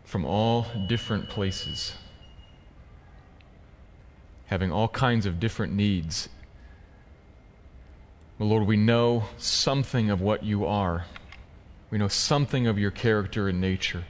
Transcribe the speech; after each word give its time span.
from 0.03 0.25
all 0.25 0.65
different 0.87 1.29
places, 1.29 1.93
having 4.47 4.71
all 4.71 4.87
kinds 4.87 5.27
of 5.27 5.39
different 5.39 5.73
needs. 5.73 6.27
Well, 8.39 8.49
Lord, 8.49 8.65
we 8.65 8.77
know 8.77 9.25
something 9.37 10.09
of 10.09 10.21
what 10.21 10.43
you 10.43 10.65
are. 10.65 11.05
We 11.91 11.99
know 11.99 12.07
something 12.07 12.65
of 12.65 12.79
your 12.79 12.89
character 12.89 13.47
and 13.47 13.61
nature. 13.61 14.05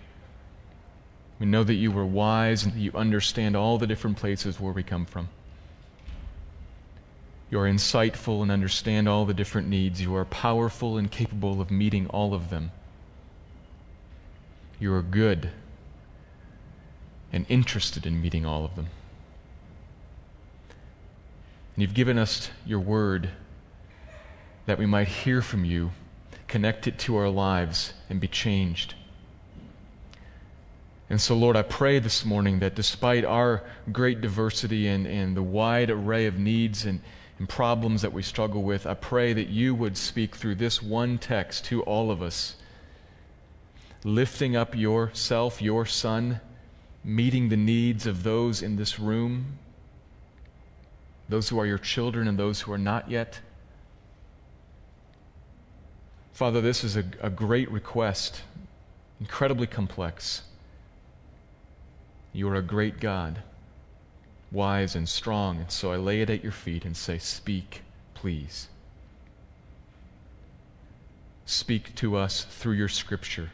We 1.39 1.45
know 1.45 1.65
that 1.65 1.73
you 1.73 1.91
are 1.99 2.05
wise 2.05 2.63
and 2.63 2.71
that 2.71 2.79
you 2.79 2.93
understand 2.93 3.57
all 3.57 3.77
the 3.77 3.85
different 3.85 4.15
places 4.15 4.61
where 4.61 4.71
we 4.71 4.81
come 4.81 5.05
from. 5.05 5.27
You 7.51 7.59
are 7.59 7.69
insightful 7.69 8.41
and 8.41 8.49
understand 8.49 9.09
all 9.09 9.25
the 9.25 9.33
different 9.33 9.67
needs. 9.67 10.01
You 10.01 10.15
are 10.15 10.23
powerful 10.23 10.97
and 10.97 11.11
capable 11.11 11.59
of 11.59 11.69
meeting 11.69 12.07
all 12.07 12.33
of 12.33 12.49
them. 12.49 12.71
You 14.79 14.93
are 14.93 15.01
good 15.01 15.49
and 17.33 17.45
interested 17.49 18.05
in 18.05 18.21
meeting 18.21 18.45
all 18.45 18.63
of 18.63 18.77
them. 18.77 18.87
And 21.75 21.81
you've 21.81 21.93
given 21.93 22.17
us 22.17 22.49
your 22.65 22.79
word 22.79 23.29
that 24.65 24.77
we 24.77 24.85
might 24.85 25.09
hear 25.09 25.41
from 25.41 25.65
you, 25.65 25.91
connect 26.47 26.87
it 26.87 26.97
to 26.99 27.17
our 27.17 27.29
lives, 27.29 27.93
and 28.09 28.21
be 28.21 28.29
changed. 28.29 28.95
And 31.09 31.19
so, 31.19 31.35
Lord, 31.35 31.57
I 31.57 31.63
pray 31.63 31.99
this 31.99 32.23
morning 32.23 32.59
that 32.59 32.75
despite 32.75 33.25
our 33.25 33.63
great 33.91 34.21
diversity 34.21 34.87
and, 34.87 35.05
and 35.05 35.35
the 35.35 35.43
wide 35.43 35.89
array 35.89 36.25
of 36.27 36.39
needs 36.39 36.85
and 36.85 37.01
and 37.41 37.49
problems 37.49 38.03
that 38.03 38.13
we 38.13 38.21
struggle 38.21 38.61
with, 38.61 38.85
I 38.85 38.93
pray 38.93 39.33
that 39.33 39.47
you 39.47 39.73
would 39.73 39.97
speak 39.97 40.35
through 40.35 40.53
this 40.53 40.79
one 40.79 41.17
text 41.17 41.65
to 41.65 41.81
all 41.81 42.11
of 42.11 42.21
us, 42.21 42.55
lifting 44.03 44.55
up 44.55 44.75
yourself, 44.75 45.59
your 45.59 45.87
Son, 45.87 46.39
meeting 47.03 47.49
the 47.49 47.57
needs 47.57 48.05
of 48.05 48.21
those 48.21 48.61
in 48.61 48.75
this 48.75 48.99
room, 48.99 49.57
those 51.29 51.49
who 51.49 51.59
are 51.59 51.65
your 51.65 51.79
children 51.79 52.27
and 52.27 52.37
those 52.37 52.61
who 52.61 52.71
are 52.71 52.77
not 52.77 53.09
yet. 53.09 53.39
Father, 56.33 56.61
this 56.61 56.83
is 56.83 56.95
a, 56.95 57.05
a 57.21 57.31
great 57.31 57.71
request, 57.71 58.43
incredibly 59.19 59.65
complex. 59.65 60.43
You 62.33 62.47
are 62.49 62.55
a 62.55 62.61
great 62.61 62.99
God 62.99 63.41
wise 64.51 64.95
and 64.95 65.07
strong. 65.07 65.57
And 65.57 65.71
so 65.71 65.91
I 65.91 65.97
lay 65.97 66.21
it 66.21 66.29
at 66.29 66.43
your 66.43 66.51
feet 66.51 66.85
and 66.85 66.95
say, 66.95 67.17
Speak, 67.17 67.81
please. 68.13 68.67
Speak 71.45 71.95
to 71.95 72.15
us 72.15 72.43
through 72.43 72.73
your 72.73 72.87
scripture. 72.87 73.49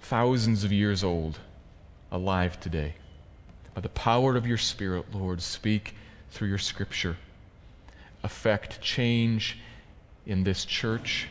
Thousands 0.00 0.64
of 0.64 0.72
years 0.72 1.02
old, 1.02 1.38
alive 2.12 2.60
today. 2.60 2.94
By 3.74 3.80
the 3.80 3.88
power 3.88 4.36
of 4.36 4.46
your 4.46 4.58
Spirit, 4.58 5.14
Lord, 5.14 5.40
speak 5.40 5.94
through 6.30 6.48
your 6.48 6.58
scripture. 6.58 7.16
Affect 8.22 8.80
change 8.80 9.58
in 10.26 10.44
this 10.44 10.64
church. 10.64 11.28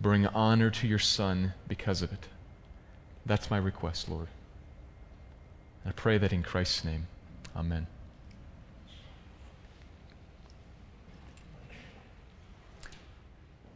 Bring 0.00 0.26
honor 0.26 0.70
to 0.70 0.86
your 0.86 0.98
Son 0.98 1.54
because 1.66 2.02
of 2.02 2.12
it. 2.12 2.26
That's 3.26 3.50
my 3.50 3.58
request, 3.58 4.08
Lord. 4.08 4.28
I 5.88 5.92
pray 5.92 6.18
that 6.18 6.34
in 6.34 6.42
Christ's 6.42 6.84
name. 6.84 7.06
Amen. 7.56 7.86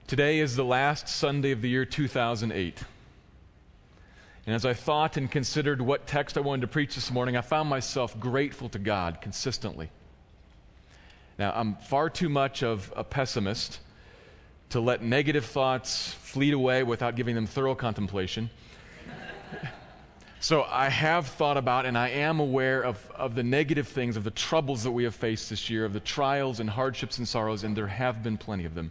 Today 0.06 0.40
is 0.40 0.54
the 0.54 0.64
last 0.64 1.08
Sunday 1.08 1.52
of 1.52 1.62
the 1.62 1.70
year 1.70 1.86
2008. 1.86 2.84
And 4.44 4.54
as 4.54 4.66
I 4.66 4.74
thought 4.74 5.16
and 5.16 5.30
considered 5.30 5.80
what 5.80 6.06
text 6.06 6.36
I 6.36 6.42
wanted 6.42 6.60
to 6.60 6.66
preach 6.66 6.96
this 6.96 7.10
morning, 7.10 7.34
I 7.34 7.40
found 7.40 7.70
myself 7.70 8.20
grateful 8.20 8.68
to 8.68 8.78
God 8.78 9.22
consistently. 9.22 9.88
Now, 11.38 11.54
I'm 11.56 11.76
far 11.76 12.10
too 12.10 12.28
much 12.28 12.62
of 12.62 12.92
a 12.94 13.04
pessimist 13.04 13.78
to 14.68 14.80
let 14.80 15.02
negative 15.02 15.46
thoughts 15.46 16.12
fleet 16.12 16.52
away 16.52 16.82
without 16.82 17.16
giving 17.16 17.34
them 17.34 17.46
thorough 17.46 17.74
contemplation. 17.74 18.50
So 20.42 20.64
I 20.64 20.88
have 20.88 21.28
thought 21.28 21.56
about 21.56 21.86
and 21.86 21.97
I 21.97 22.08
am 22.08 22.41
aware 22.41 22.82
of, 22.82 23.08
of 23.14 23.36
the 23.36 23.44
negative 23.44 23.86
things, 23.86 24.16
of 24.16 24.25
the 24.25 24.32
troubles 24.32 24.82
that 24.82 24.91
we 24.91 25.04
have 25.04 25.14
faced 25.14 25.48
this 25.48 25.70
year, 25.70 25.84
of 25.84 25.92
the 25.92 26.00
trials 26.00 26.58
and 26.58 26.69
hardships 26.69 27.19
and 27.19 27.28
sorrows, 27.28 27.62
and 27.62 27.76
there 27.76 27.86
have 27.86 28.25
been 28.25 28.36
plenty 28.36 28.64
of 28.64 28.75
them. 28.75 28.91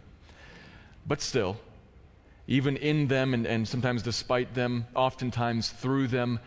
But 1.06 1.20
still, 1.20 1.58
even 2.46 2.78
in 2.78 3.06
them 3.08 3.34
and, 3.34 3.46
and 3.46 3.68
sometimes 3.68 4.02
despite 4.02 4.54
them, 4.54 4.86
oftentimes 4.94 5.68
through 5.68 6.06
them, 6.06 6.40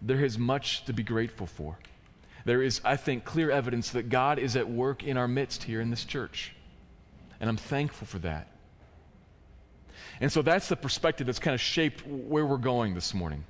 there 0.00 0.24
is 0.24 0.38
much 0.38 0.84
to 0.84 0.92
be 0.92 1.02
grateful 1.02 1.48
for. 1.48 1.76
There 2.44 2.62
is, 2.62 2.80
I 2.84 2.94
think, 2.94 3.24
clear 3.24 3.50
evidence 3.50 3.90
that 3.90 4.10
God 4.10 4.38
is 4.38 4.54
at 4.54 4.70
work 4.70 5.02
in 5.02 5.16
our 5.16 5.26
midst 5.26 5.64
here 5.64 5.80
in 5.80 5.90
this 5.90 6.04
church. 6.04 6.54
And 7.40 7.50
I'm 7.50 7.56
thankful 7.56 8.06
for 8.06 8.20
that. 8.20 8.46
And 10.20 10.30
so 10.30 10.40
that's 10.40 10.68
the 10.68 10.76
perspective 10.76 11.26
that's 11.26 11.40
kind 11.40 11.54
of 11.54 11.60
shaped 11.60 12.06
where 12.06 12.46
we're 12.46 12.58
going 12.58 12.94
this 12.94 13.12
morning 13.12 13.42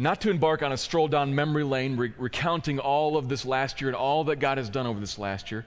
not 0.00 0.20
to 0.20 0.30
embark 0.30 0.62
on 0.62 0.70
a 0.70 0.76
stroll 0.76 1.08
down 1.08 1.34
memory 1.34 1.64
lane 1.64 1.96
re- 1.96 2.12
recounting 2.16 2.78
all 2.78 3.16
of 3.16 3.28
this 3.28 3.44
last 3.44 3.80
year 3.80 3.90
and 3.90 3.96
all 3.96 4.24
that 4.24 4.36
God 4.36 4.56
has 4.56 4.70
done 4.70 4.86
over 4.86 5.00
this 5.00 5.18
last 5.18 5.50
year, 5.50 5.66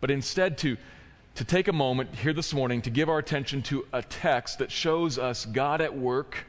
but 0.00 0.12
instead 0.12 0.56
to, 0.58 0.76
to 1.34 1.44
take 1.44 1.66
a 1.66 1.72
moment 1.72 2.14
here 2.14 2.32
this 2.32 2.54
morning 2.54 2.80
to 2.82 2.90
give 2.90 3.08
our 3.08 3.18
attention 3.18 3.62
to 3.62 3.84
a 3.92 4.00
text 4.00 4.60
that 4.60 4.70
shows 4.70 5.18
us 5.18 5.44
God 5.44 5.80
at 5.80 5.94
work, 5.94 6.46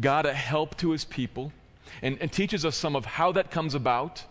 God 0.00 0.26
at 0.26 0.34
help 0.34 0.76
to 0.78 0.90
his 0.90 1.04
people, 1.04 1.52
and, 2.02 2.18
and 2.20 2.32
teaches 2.32 2.64
us 2.64 2.76
some 2.76 2.96
of 2.96 3.04
how 3.04 3.30
that 3.32 3.52
comes 3.52 3.76
about, 3.76 4.24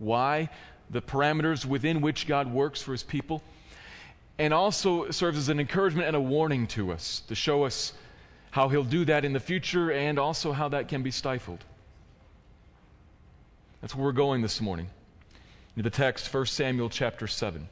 why, 0.00 0.50
the 0.90 1.00
parameters 1.00 1.64
within 1.64 2.00
which 2.00 2.26
God 2.26 2.52
works 2.52 2.82
for 2.82 2.90
his 2.90 3.04
people, 3.04 3.42
and 4.38 4.52
also 4.52 5.10
serves 5.10 5.38
as 5.38 5.48
an 5.48 5.60
encouragement 5.60 6.08
and 6.08 6.16
a 6.16 6.20
warning 6.20 6.66
to 6.68 6.92
us 6.92 7.22
to 7.28 7.34
show 7.36 7.64
us 7.64 7.92
how 8.58 8.68
he'll 8.68 8.82
do 8.82 9.04
that 9.04 9.24
in 9.24 9.32
the 9.32 9.38
future, 9.38 9.92
and 9.92 10.18
also 10.18 10.50
how 10.50 10.68
that 10.68 10.88
can 10.88 11.00
be 11.00 11.12
stifled. 11.12 11.64
That's 13.80 13.94
where 13.94 14.04
we're 14.04 14.10
going 14.10 14.42
this 14.42 14.60
morning. 14.60 14.90
In 15.76 15.84
the 15.84 15.90
text, 15.90 16.34
1 16.34 16.46
Samuel 16.46 16.90
chapter 16.90 17.28
7. 17.28 17.68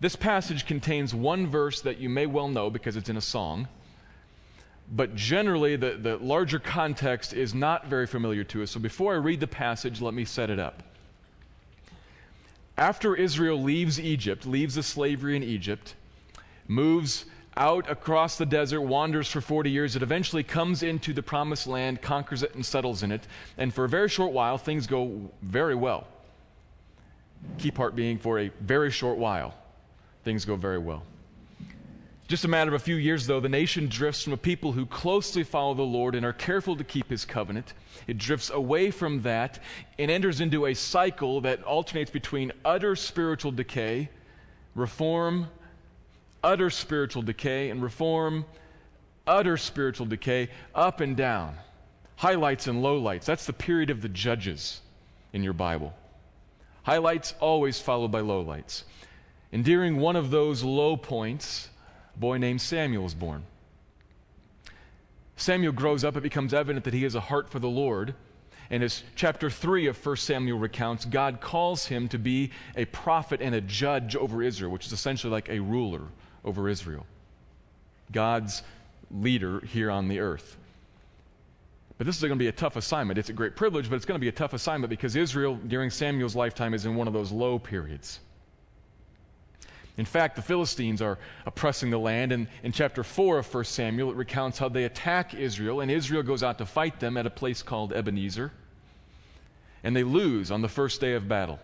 This 0.00 0.16
passage 0.16 0.66
contains 0.66 1.14
one 1.14 1.46
verse 1.46 1.82
that 1.82 1.98
you 1.98 2.08
may 2.08 2.26
well 2.26 2.48
know 2.48 2.68
because 2.68 2.96
it's 2.96 3.08
in 3.08 3.16
a 3.16 3.20
song, 3.20 3.68
but 4.90 5.14
generally 5.14 5.76
the, 5.76 5.92
the 5.92 6.16
larger 6.16 6.58
context 6.58 7.32
is 7.32 7.54
not 7.54 7.86
very 7.86 8.08
familiar 8.08 8.42
to 8.42 8.64
us. 8.64 8.72
So 8.72 8.80
before 8.80 9.14
I 9.14 9.18
read 9.18 9.38
the 9.38 9.46
passage, 9.46 10.00
let 10.00 10.14
me 10.14 10.24
set 10.24 10.50
it 10.50 10.58
up. 10.58 10.82
After 12.76 13.14
Israel 13.14 13.62
leaves 13.62 14.00
Egypt, 14.00 14.46
leaves 14.46 14.74
the 14.74 14.82
slavery 14.82 15.36
in 15.36 15.44
Egypt, 15.44 15.94
moves 16.66 17.24
out 17.58 17.90
across 17.90 18.38
the 18.38 18.46
desert, 18.46 18.80
wanders 18.80 19.30
for 19.30 19.40
40 19.40 19.70
years. 19.70 19.96
It 19.96 20.02
eventually 20.02 20.42
comes 20.42 20.82
into 20.82 21.12
the 21.12 21.22
promised 21.22 21.66
land, 21.66 22.00
conquers 22.00 22.42
it, 22.42 22.54
and 22.54 22.64
settles 22.64 23.02
in 23.02 23.12
it. 23.12 23.26
And 23.58 23.74
for 23.74 23.84
a 23.84 23.88
very 23.88 24.08
short 24.08 24.32
while, 24.32 24.56
things 24.56 24.86
go 24.86 25.30
very 25.42 25.74
well. 25.74 26.06
Key 27.58 27.70
part 27.70 27.94
being 27.94 28.18
for 28.18 28.38
a 28.38 28.50
very 28.60 28.90
short 28.90 29.18
while, 29.18 29.54
things 30.24 30.44
go 30.44 30.56
very 30.56 30.78
well. 30.78 31.02
Just 32.28 32.44
a 32.44 32.48
matter 32.48 32.68
of 32.68 32.74
a 32.74 32.84
few 32.84 32.96
years, 32.96 33.26
though, 33.26 33.40
the 33.40 33.48
nation 33.48 33.88
drifts 33.88 34.22
from 34.22 34.34
a 34.34 34.36
people 34.36 34.72
who 34.72 34.84
closely 34.84 35.42
follow 35.42 35.72
the 35.72 35.82
Lord 35.82 36.14
and 36.14 36.26
are 36.26 36.34
careful 36.34 36.76
to 36.76 36.84
keep 36.84 37.08
his 37.08 37.24
covenant. 37.24 37.72
It 38.06 38.18
drifts 38.18 38.50
away 38.50 38.90
from 38.90 39.22
that 39.22 39.60
and 39.98 40.10
enters 40.10 40.42
into 40.42 40.66
a 40.66 40.74
cycle 40.74 41.40
that 41.40 41.62
alternates 41.64 42.10
between 42.10 42.52
utter 42.66 42.96
spiritual 42.96 43.50
decay, 43.50 44.10
reform, 44.74 45.48
utter 46.42 46.70
spiritual 46.70 47.22
decay, 47.22 47.70
and 47.70 47.82
reform, 47.82 48.44
utter 49.26 49.56
spiritual 49.56 50.06
decay, 50.06 50.48
up 50.74 51.00
and 51.00 51.16
down, 51.16 51.54
highlights 52.16 52.66
and 52.66 52.82
lowlights. 52.82 53.24
That's 53.24 53.46
the 53.46 53.52
period 53.52 53.90
of 53.90 54.02
the 54.02 54.08
judges 54.08 54.80
in 55.32 55.42
your 55.42 55.52
Bible. 55.52 55.94
Highlights 56.82 57.34
always 57.40 57.80
followed 57.80 58.10
by 58.10 58.20
lowlights. 58.20 58.84
And 59.52 59.64
during 59.64 59.98
one 59.98 60.16
of 60.16 60.30
those 60.30 60.62
low 60.62 60.96
points, 60.96 61.68
a 62.14 62.18
boy 62.18 62.38
named 62.38 62.60
Samuel 62.60 63.06
is 63.06 63.14
born. 63.14 63.44
Samuel 65.36 65.72
grows 65.72 66.04
up, 66.04 66.16
it 66.16 66.22
becomes 66.22 66.52
evident 66.52 66.84
that 66.84 66.94
he 66.94 67.04
has 67.04 67.14
a 67.14 67.20
heart 67.20 67.48
for 67.48 67.58
the 67.58 67.68
Lord. 67.68 68.14
And 68.70 68.82
as 68.82 69.02
chapter 69.14 69.48
3 69.48 69.86
of 69.86 70.04
1 70.04 70.16
Samuel 70.16 70.58
recounts, 70.58 71.04
God 71.04 71.40
calls 71.40 71.86
him 71.86 72.08
to 72.08 72.18
be 72.18 72.50
a 72.76 72.84
prophet 72.86 73.40
and 73.40 73.54
a 73.54 73.60
judge 73.60 74.16
over 74.16 74.42
Israel, 74.42 74.70
which 74.70 74.86
is 74.86 74.92
essentially 74.92 75.30
like 75.30 75.48
a 75.48 75.60
ruler 75.60 76.02
over 76.48 76.68
Israel. 76.68 77.06
God's 78.10 78.62
leader 79.10 79.60
here 79.60 79.90
on 79.90 80.08
the 80.08 80.18
earth. 80.18 80.56
But 81.98 82.06
this 82.06 82.16
is 82.16 82.22
going 82.22 82.32
to 82.32 82.36
be 82.36 82.48
a 82.48 82.52
tough 82.52 82.76
assignment. 82.76 83.18
It's 83.18 83.28
a 83.28 83.34
great 83.34 83.56
privilege, 83.56 83.90
but 83.90 83.96
it's 83.96 84.04
going 84.04 84.18
to 84.18 84.24
be 84.24 84.28
a 84.28 84.32
tough 84.32 84.52
assignment 84.52 84.88
because 84.88 85.16
Israel, 85.16 85.56
during 85.66 85.90
Samuel's 85.90 86.36
lifetime, 86.36 86.72
is 86.72 86.86
in 86.86 86.94
one 86.94 87.08
of 87.08 87.12
those 87.12 87.32
low 87.32 87.58
periods. 87.58 88.20
In 89.96 90.04
fact, 90.04 90.36
the 90.36 90.42
Philistines 90.42 91.02
are 91.02 91.18
oppressing 91.44 91.90
the 91.90 91.98
land, 91.98 92.30
and 92.30 92.46
in 92.62 92.70
chapter 92.70 93.02
4 93.02 93.38
of 93.38 93.52
1 93.52 93.64
Samuel, 93.64 94.10
it 94.12 94.16
recounts 94.16 94.56
how 94.56 94.68
they 94.68 94.84
attack 94.84 95.34
Israel, 95.34 95.80
and 95.80 95.90
Israel 95.90 96.22
goes 96.22 96.44
out 96.44 96.58
to 96.58 96.66
fight 96.66 97.00
them 97.00 97.16
at 97.16 97.26
a 97.26 97.30
place 97.30 97.62
called 97.62 97.92
Ebenezer, 97.92 98.52
and 99.82 99.96
they 99.96 100.04
lose 100.04 100.52
on 100.52 100.62
the 100.62 100.68
first 100.68 101.00
day 101.00 101.14
of 101.14 101.28
battle. 101.28 101.58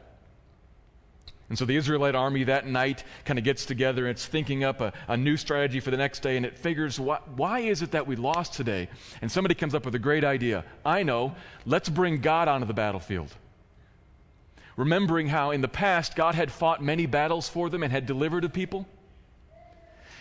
And 1.48 1.58
so 1.58 1.64
the 1.64 1.76
Israelite 1.76 2.14
army 2.14 2.44
that 2.44 2.66
night 2.66 3.04
kind 3.24 3.38
of 3.38 3.44
gets 3.44 3.66
together 3.66 4.06
and 4.06 4.12
it's 4.12 4.26
thinking 4.26 4.64
up 4.64 4.80
a, 4.80 4.92
a, 5.08 5.16
new 5.16 5.36
strategy 5.36 5.78
for 5.78 5.90
the 5.90 5.96
next 5.96 6.20
day 6.20 6.36
and 6.36 6.46
it 6.46 6.56
figures, 6.56 6.98
why, 6.98 7.18
why 7.36 7.60
is 7.60 7.82
it 7.82 7.90
that 7.90 8.06
we 8.06 8.16
lost 8.16 8.54
today? 8.54 8.88
And 9.20 9.30
somebody 9.30 9.54
comes 9.54 9.74
up 9.74 9.84
with 9.84 9.94
a 9.94 9.98
great 9.98 10.24
idea. 10.24 10.64
I 10.86 11.02
know, 11.02 11.34
let's 11.66 11.88
bring 11.88 12.20
God 12.20 12.48
onto 12.48 12.66
the 12.66 12.74
battlefield 12.74 13.34
remembering 14.76 15.28
how 15.28 15.50
in 15.50 15.60
the 15.60 15.68
past 15.68 16.16
God 16.16 16.34
had 16.34 16.50
fought 16.50 16.82
many 16.82 17.06
battles 17.06 17.48
for 17.48 17.70
them 17.70 17.82
and 17.82 17.92
had 17.92 18.06
delivered 18.06 18.44
a 18.44 18.48
people. 18.48 18.86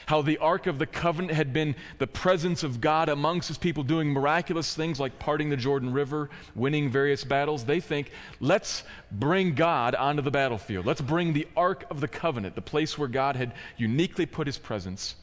How 0.06 0.22
the 0.22 0.38
Ark 0.38 0.68
of 0.68 0.80
the 0.80 0.86
Covenant 0.86 1.34
had 1.34 1.54
been 1.54 1.76
the 1.98 2.08
presence 2.08 2.64
of 2.64 2.82
God 2.82 3.10
amongst 3.10 3.48
his 3.48 3.58
people 3.58 3.84
doing 3.84 4.10
miraculous 4.10 4.76
things 4.76 5.00
like 5.00 5.20
parting 5.20 5.50
the 5.50 5.58
Jordan 5.58 5.94
River, 5.94 6.30
winning 6.56 6.90
various 6.90 7.24
battles. 7.24 7.66
They 7.66 7.80
think, 7.80 8.12
let's 8.40 8.84
bring 9.12 9.56
God 9.56 9.96
onto 9.96 10.22
the 10.22 10.32
battlefield. 10.32 10.86
Let's 10.86 11.02
bring 11.02 11.34
the 11.34 11.48
Ark 11.56 11.86
of 11.90 12.02
the 12.02 12.08
Covenant, 12.08 12.56
the 12.56 12.62
place 12.62 12.98
where 12.98 13.08
God 13.08 13.36
had 13.36 13.54
uniquely 13.78 14.26
put 14.26 14.48
his 14.48 14.58
presence. 14.58 15.16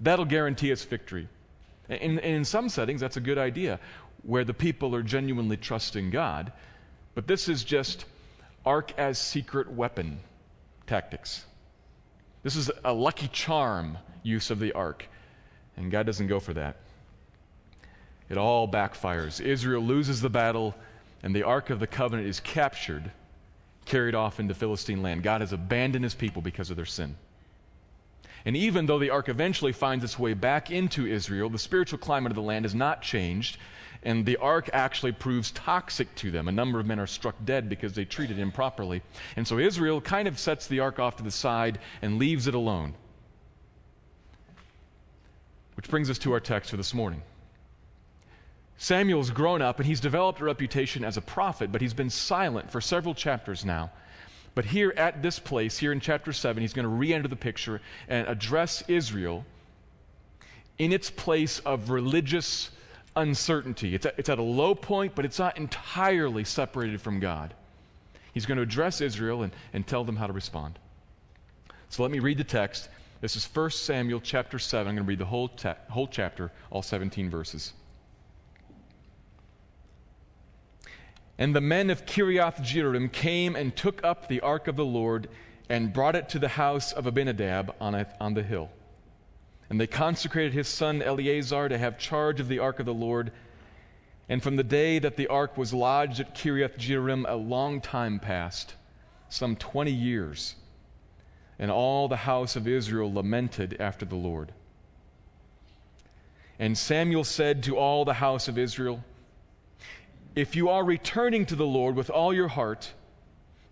That'll 0.00 0.24
guarantee 0.24 0.72
us 0.72 0.84
victory. 0.84 1.28
And 1.88 2.18
in, 2.18 2.44
some 2.44 2.68
settings, 2.68 3.00
that's 3.00 3.16
a 3.16 3.20
good 3.20 3.38
idea, 3.38 3.78
where 4.22 4.44
the 4.44 4.54
people 4.54 4.94
are 4.94 5.02
genuinely 5.02 5.56
trusting 5.56 6.10
God. 6.10 6.52
But 7.14 7.28
this 7.28 7.48
is 7.48 7.62
just 7.62 8.04
ark 8.64 8.92
as 8.98 9.18
secret 9.18 9.70
weapon 9.70 10.18
tactics. 10.86 11.44
This 12.46 12.54
is 12.54 12.70
a 12.84 12.92
lucky 12.92 13.26
charm 13.26 13.98
use 14.22 14.52
of 14.52 14.60
the 14.60 14.72
ark, 14.72 15.08
and 15.76 15.90
God 15.90 16.06
doesn't 16.06 16.28
go 16.28 16.38
for 16.38 16.54
that. 16.54 16.76
It 18.28 18.38
all 18.38 18.68
backfires. 18.70 19.40
Israel 19.40 19.82
loses 19.82 20.20
the 20.20 20.30
battle, 20.30 20.76
and 21.24 21.34
the 21.34 21.42
ark 21.42 21.70
of 21.70 21.80
the 21.80 21.88
covenant 21.88 22.28
is 22.28 22.38
captured, 22.38 23.10
carried 23.84 24.14
off 24.14 24.38
into 24.38 24.54
Philistine 24.54 25.02
land. 25.02 25.24
God 25.24 25.40
has 25.40 25.52
abandoned 25.52 26.04
his 26.04 26.14
people 26.14 26.40
because 26.40 26.70
of 26.70 26.76
their 26.76 26.86
sin. 26.86 27.16
And 28.46 28.56
even 28.56 28.86
though 28.86 28.98
the 28.98 29.10
ark 29.10 29.28
eventually 29.28 29.72
finds 29.72 30.04
its 30.04 30.18
way 30.18 30.32
back 30.32 30.70
into 30.70 31.06
Israel, 31.06 31.50
the 31.50 31.58
spiritual 31.58 31.98
climate 31.98 32.32
of 32.32 32.36
the 32.36 32.42
land 32.42 32.64
has 32.64 32.74
not 32.74 33.02
changed 33.02 33.58
and 34.06 34.24
the 34.24 34.36
ark 34.36 34.70
actually 34.72 35.10
proves 35.10 35.50
toxic 35.50 36.14
to 36.14 36.30
them. 36.30 36.46
A 36.46 36.52
number 36.52 36.78
of 36.78 36.86
men 36.86 37.00
are 37.00 37.08
struck 37.08 37.34
dead 37.44 37.68
because 37.68 37.92
they 37.92 38.04
treated 38.04 38.38
it 38.38 38.42
improperly. 38.42 39.02
And 39.34 39.46
so 39.46 39.58
Israel 39.58 40.00
kind 40.00 40.28
of 40.28 40.38
sets 40.38 40.68
the 40.68 40.78
ark 40.78 41.00
off 41.00 41.16
to 41.16 41.24
the 41.24 41.30
side 41.32 41.80
and 42.02 42.16
leaves 42.16 42.46
it 42.46 42.54
alone. 42.54 42.94
Which 45.74 45.88
brings 45.88 46.08
us 46.08 46.18
to 46.18 46.32
our 46.32 46.40
text 46.40 46.70
for 46.70 46.76
this 46.76 46.94
morning. 46.94 47.20
Samuel's 48.78 49.30
grown 49.30 49.60
up 49.60 49.80
and 49.80 49.86
he's 49.86 50.00
developed 50.00 50.40
a 50.40 50.44
reputation 50.44 51.04
as 51.04 51.16
a 51.16 51.22
prophet, 51.22 51.72
but 51.72 51.80
he's 51.80 51.94
been 51.94 52.10
silent 52.10 52.70
for 52.70 52.80
several 52.80 53.14
chapters 53.14 53.64
now. 53.64 53.90
But 54.56 54.64
here 54.64 54.94
at 54.96 55.22
this 55.22 55.38
place, 55.38 55.76
here 55.76 55.92
in 55.92 56.00
chapter 56.00 56.32
7, 56.32 56.62
he's 56.62 56.72
going 56.72 56.84
to 56.84 56.88
re 56.88 57.12
enter 57.12 57.28
the 57.28 57.36
picture 57.36 57.82
and 58.08 58.26
address 58.26 58.82
Israel 58.88 59.44
in 60.78 60.94
its 60.94 61.10
place 61.10 61.58
of 61.58 61.90
religious 61.90 62.70
uncertainty. 63.14 63.94
It's, 63.94 64.06
it's 64.16 64.30
at 64.30 64.38
a 64.38 64.42
low 64.42 64.74
point, 64.74 65.14
but 65.14 65.26
it's 65.26 65.38
not 65.38 65.58
entirely 65.58 66.42
separated 66.42 67.02
from 67.02 67.20
God. 67.20 67.52
He's 68.32 68.46
going 68.46 68.56
to 68.56 68.62
address 68.62 69.02
Israel 69.02 69.42
and, 69.42 69.52
and 69.74 69.86
tell 69.86 70.04
them 70.04 70.16
how 70.16 70.26
to 70.26 70.32
respond. 70.32 70.78
So 71.90 72.02
let 72.02 72.10
me 72.10 72.18
read 72.18 72.38
the 72.38 72.44
text. 72.44 72.88
This 73.20 73.36
is 73.36 73.44
1 73.44 73.70
Samuel 73.72 74.20
chapter 74.20 74.58
7. 74.58 74.88
I'm 74.88 74.94
going 74.94 75.04
to 75.04 75.08
read 75.08 75.18
the 75.18 75.26
whole, 75.26 75.48
te- 75.48 75.68
whole 75.90 76.08
chapter, 76.08 76.50
all 76.70 76.80
17 76.80 77.28
verses. 77.28 77.74
And 81.38 81.54
the 81.54 81.60
men 81.60 81.90
of 81.90 82.06
Kiriath 82.06 82.62
Jearim 82.62 83.12
came 83.12 83.56
and 83.56 83.76
took 83.76 84.02
up 84.02 84.28
the 84.28 84.40
ark 84.40 84.68
of 84.68 84.76
the 84.76 84.84
Lord 84.84 85.28
and 85.68 85.92
brought 85.92 86.16
it 86.16 86.28
to 86.30 86.38
the 86.38 86.48
house 86.48 86.92
of 86.92 87.06
Abinadab 87.06 87.74
on, 87.80 87.94
a, 87.94 88.06
on 88.20 88.34
the 88.34 88.42
hill. 88.42 88.70
And 89.68 89.80
they 89.80 89.86
consecrated 89.86 90.52
his 90.52 90.68
son 90.68 91.02
Eleazar 91.02 91.68
to 91.68 91.76
have 91.76 91.98
charge 91.98 92.40
of 92.40 92.48
the 92.48 92.60
ark 92.60 92.78
of 92.78 92.86
the 92.86 92.94
Lord. 92.94 93.32
And 94.28 94.42
from 94.42 94.56
the 94.56 94.64
day 94.64 94.98
that 94.98 95.16
the 95.16 95.26
ark 95.26 95.58
was 95.58 95.74
lodged 95.74 96.20
at 96.20 96.34
Kiriath 96.34 96.78
Jearim, 96.78 97.24
a 97.28 97.34
long 97.34 97.80
time 97.80 98.18
passed, 98.18 98.74
some 99.28 99.56
20 99.56 99.90
years. 99.90 100.54
And 101.58 101.70
all 101.70 102.08
the 102.08 102.16
house 102.16 102.54
of 102.56 102.68
Israel 102.68 103.12
lamented 103.12 103.76
after 103.80 104.06
the 104.06 104.16
Lord. 104.16 104.52
And 106.58 106.78
Samuel 106.78 107.24
said 107.24 107.62
to 107.64 107.76
all 107.76 108.04
the 108.04 108.14
house 108.14 108.48
of 108.48 108.56
Israel, 108.56 109.04
If 110.36 110.54
you 110.54 110.68
are 110.68 110.84
returning 110.84 111.46
to 111.46 111.56
the 111.56 111.66
Lord 111.66 111.96
with 111.96 112.10
all 112.10 112.34
your 112.34 112.48
heart, 112.48 112.92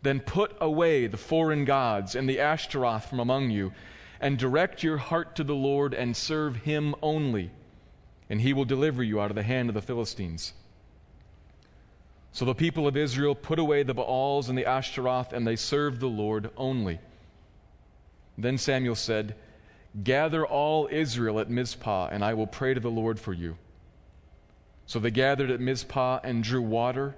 then 0.01 0.21
put 0.21 0.57
away 0.63 1.07
the 1.07 1.19
foreign 1.19 1.67
gods 1.67 2.15
and 2.15 2.27
the 2.27 2.41
Ashtaroth 2.41 3.11
from 3.11 3.21
among 3.21 3.51
you 3.51 3.73
and 4.19 4.39
direct 4.39 4.83
your 4.83 4.97
heart 4.97 5.37
to 5.37 5.45
the 5.45 5.55
Lord 5.55 5.93
and 5.93 6.17
serve 6.17 6.57
him 6.57 6.95
only, 7.03 7.51
and 8.31 8.41
he 8.41 8.55
will 8.55 8.65
deliver 8.65 9.03
you 9.03 9.21
out 9.21 9.31
of 9.31 9.35
the 9.35 9.43
hand 9.43 9.69
of 9.69 9.75
the 9.75 9.83
Philistines. 9.83 10.55
So 12.33 12.47
the 12.47 12.55
people 12.55 12.89
of 12.89 12.97
Israel 12.97 13.35
put 13.35 13.59
away 13.59 13.83
the 13.83 13.93
Baals 13.93 14.49
and 14.49 14.57
the 14.57 14.65
Ashtaroth, 14.65 15.35
and 15.35 15.47
they 15.47 15.57
served 15.57 16.01
the 16.01 16.07
Lord 16.07 16.51
only. 16.57 16.99
Then 18.39 18.57
Samuel 18.57 18.95
said, 18.95 19.37
Gather 20.03 20.47
all 20.47 20.89
Israel 20.91 21.39
at 21.39 21.51
Mizpah, 21.51 22.09
and 22.11 22.25
I 22.25 22.33
will 22.33 22.47
pray 22.47 22.73
to 22.73 22.81
the 22.81 22.91
Lord 22.91 23.21
for 23.21 23.35
you. 23.35 23.59
So 24.87 24.99
they 24.99 25.11
gathered 25.11 25.51
at 25.51 25.61
Mizpah 25.61 26.21
and 26.23 26.43
drew 26.43 26.63
water 26.63 27.17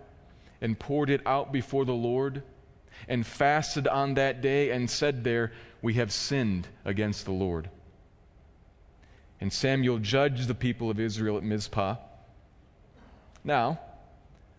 and 0.60 0.78
poured 0.78 1.10
it 1.10 1.20
out 1.26 1.52
before 1.52 1.84
the 1.84 1.92
Lord 1.92 2.42
and 3.08 3.26
fasted 3.26 3.86
on 3.86 4.14
that 4.14 4.40
day 4.40 4.70
and 4.70 4.88
said 4.88 5.24
there, 5.24 5.52
we 5.82 5.94
have 5.94 6.12
sinned 6.12 6.68
against 6.84 7.24
the 7.24 7.32
Lord. 7.32 7.68
And 9.40 9.52
Samuel 9.52 9.98
judged 9.98 10.48
the 10.48 10.54
people 10.54 10.90
of 10.90 10.98
Israel 10.98 11.36
at 11.36 11.42
Mizpah. 11.42 11.96
Now, 13.44 13.80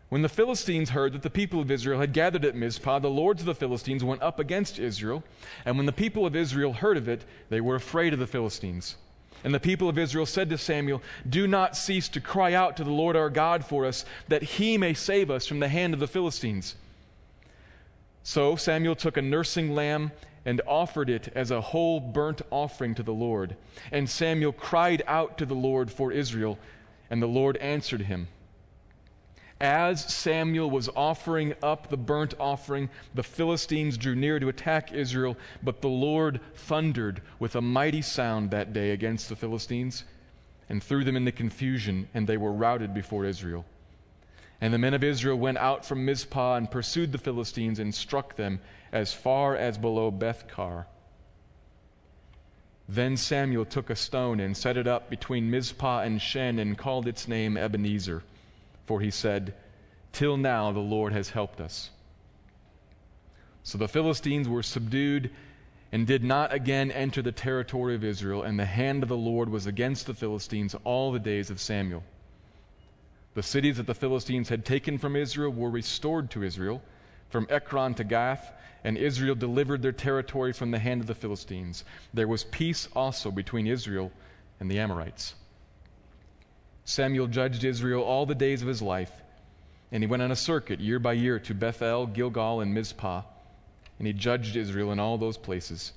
when 0.09 0.21
the 0.21 0.29
Philistines 0.29 0.91
heard 0.91 1.13
that 1.13 1.23
the 1.23 1.29
people 1.29 1.59
of 1.59 1.71
Israel 1.71 1.99
had 1.99 2.13
gathered 2.13 2.45
at 2.45 2.55
Mizpah, 2.55 2.99
the 2.99 3.09
lords 3.09 3.41
of 3.41 3.47
the 3.47 3.55
Philistines 3.55 4.03
went 4.03 4.21
up 4.21 4.39
against 4.39 4.79
Israel. 4.79 5.23
And 5.65 5.75
when 5.75 5.85
the 5.85 5.91
people 5.91 6.25
of 6.25 6.35
Israel 6.35 6.71
heard 6.71 6.95
of 6.95 7.09
it, 7.09 7.25
they 7.49 7.59
were 7.59 7.75
afraid 7.75 8.13
of 8.13 8.19
the 8.19 8.27
Philistines. 8.27 8.95
And 9.44 9.53
the 9.53 9.60
people 9.60 9.88
of 9.88 9.98
Israel 9.98 10.25
said 10.25 10.50
to 10.50 10.58
Samuel, 10.58 11.01
Do 11.29 11.48
not 11.48 11.77
cease 11.77 12.10
to 12.10 12.22
cry 12.22 12.53
out 12.53 12.77
to 12.77 12.84
the 12.84 12.91
Lord 12.91 13.15
our 13.15 13.29
God 13.29 13.63
for 13.63 13.86
us, 13.86 14.03
that 14.27 14.44
he 14.44 14.77
may 14.77 14.94
save 14.94 15.29
us 15.29 15.46
from 15.46 15.60
the 15.60 15.67
hand 15.67 15.94
of 15.94 16.00
the 16.00 16.08
Philistines. 16.08 16.75
So 18.24 18.56
Samuel 18.56 18.96
took 18.96 19.15
a 19.15 19.22
nursing 19.22 19.74
lamb 19.74 20.12
and 20.46 20.62
offered 20.67 21.10
it 21.10 21.29
as 21.36 21.51
a 21.51 21.62
whole 21.62 22.00
burnt 22.00 22.41
offering 22.51 22.96
to 22.96 23.03
the 23.03 23.13
Lord. 23.13 23.56
And 23.91 24.10
Samuel 24.10 24.53
cried 24.53 25.03
out 25.08 25.38
to 25.38 25.46
the 25.46 25.53
Lord 25.53 25.91
for 25.91 26.12
Israel, 26.12 26.58
and 27.10 27.22
the 27.22 27.27
Lord 27.27 27.58
answered 27.58 28.01
him. 28.01 28.27
As 29.59 30.13
Samuel 30.13 30.69
was 30.69 30.89
offering 30.95 31.55
up 31.63 31.89
the 31.89 31.97
burnt 31.97 32.35
offering, 32.39 32.89
the 33.15 33.23
Philistines 33.23 33.97
drew 33.97 34.15
near 34.15 34.39
to 34.39 34.49
attack 34.49 34.91
Israel, 34.91 35.35
but 35.63 35.81
the 35.81 35.87
Lord 35.87 36.39
thundered 36.53 37.21
with 37.39 37.55
a 37.55 37.61
mighty 37.61 38.03
sound 38.03 38.51
that 38.51 38.71
day 38.71 38.91
against 38.91 39.29
the 39.29 39.35
Philistines 39.35 40.03
and 40.69 40.83
threw 40.83 41.03
them 41.03 41.15
into 41.15 41.31
confusion, 41.31 42.07
and 42.13 42.27
they 42.27 42.37
were 42.37 42.51
routed 42.51 42.93
before 42.93 43.25
Israel. 43.25 43.65
And 44.61 44.73
the 44.73 44.77
men 44.77 44.93
of 44.93 45.03
Israel 45.03 45.37
went 45.37 45.57
out 45.57 45.85
from 45.85 46.05
Mizpah 46.05 46.55
and 46.55 46.69
pursued 46.69 47.11
the 47.11 47.17
Philistines 47.17 47.79
and 47.79 47.93
struck 47.93 48.35
them 48.35 48.59
as 48.91 49.13
far 49.13 49.55
as 49.55 49.77
below 49.77 50.11
Bethkar. 50.11 50.85
Then 52.89 53.17
Samuel 53.17 53.65
took 53.65 53.89
a 53.89 53.95
stone 53.95 54.39
and 54.39 54.55
set 54.55 54.77
it 54.77 54.87
up 54.87 55.09
between 55.09 55.51
Mizpah 55.51 56.01
and 56.01 56.21
Shen 56.21 56.59
and 56.59 56.77
called 56.77 57.07
its 57.07 57.27
name 57.27 57.57
Ebenezer, 57.57 58.23
for 58.88 59.01
he 59.01 59.12
said, 59.12 59.53
Till 60.13 60.38
now 60.38 60.72
the 60.72 60.79
Lord 60.79 61.13
has 61.13 61.29
helped 61.29 61.62
us. 61.62 61.91
So 63.62 63.77
the 63.77 63.88
Philistines 63.88 64.48
were 64.48 64.63
subdued, 64.63 65.29
and 65.91 66.08
did 66.08 66.24
not 66.24 66.53
again 66.53 66.89
enter 66.91 67.22
the 67.22 67.32
territory 67.32 67.96
of 67.96 68.03
Israel, 68.03 68.44
and 68.44 68.58
the 68.58 68.65
hand 68.65 69.03
of 69.03 69.10
the 69.10 69.17
Lord 69.17 69.50
was 69.50 69.67
against 69.67 70.08
the 70.08 70.13
Philistines 70.13 70.75
all 70.86 71.12
the 71.12 71.20
days 71.20 71.50
of 71.50 71.60
Samuel. 71.60 72.03
The 73.36 73.44
cities 73.44 73.77
that 73.77 73.86
the 73.86 73.94
Philistines 73.94 74.50
had 74.50 74.65
taken 74.65 74.98
from 74.98 75.15
Israel 75.15 75.51
were 75.51 75.70
restored 75.70 76.32
to 76.32 76.44
Israel, 76.44 76.82
from 77.29 77.46
Ekron 77.50 77.94
to 77.96 78.03
Gath, 78.03 78.53
and 78.84 78.98
Israel 78.98 79.36
delivered 79.36 79.82
their 79.82 79.91
territory 79.91 80.53
from 80.53 80.72
the 80.72 80.79
hand 80.79 81.01
of 81.01 81.08
the 81.08 81.15
Philistines. 81.15 81.84
There 82.13 82.27
was 82.27 82.46
peace 82.46 82.88
also 82.96 83.32
between 83.32 83.67
Israel 83.67 84.12
and 84.60 84.72
the 84.72 84.79
Amorites. 84.79 85.36
Samuel 86.88 87.27
judged 87.27 87.63
Israel 87.63 88.01
all 88.01 88.25
the 88.25 88.34
days 88.34 88.63
of 88.63 88.67
his 88.67 88.82
life, 88.82 89.12
and 89.91 90.01
he 90.01 90.08
went 90.08 90.24
on 90.24 90.32
a 90.32 90.36
circuit 90.36 90.79
year 90.79 90.98
by 90.98 91.13
year 91.13 91.38
to 91.38 91.53
Bethel, 91.53 92.08
Gilgal, 92.08 92.62
and 92.62 92.74
Mizpah 92.74 93.22
and 93.98 94.08
he 94.08 94.13
judged 94.13 94.56
Israel 94.56 94.91
in 94.91 95.00
all 95.00 95.17
those 95.17 95.38
places. 95.38 95.94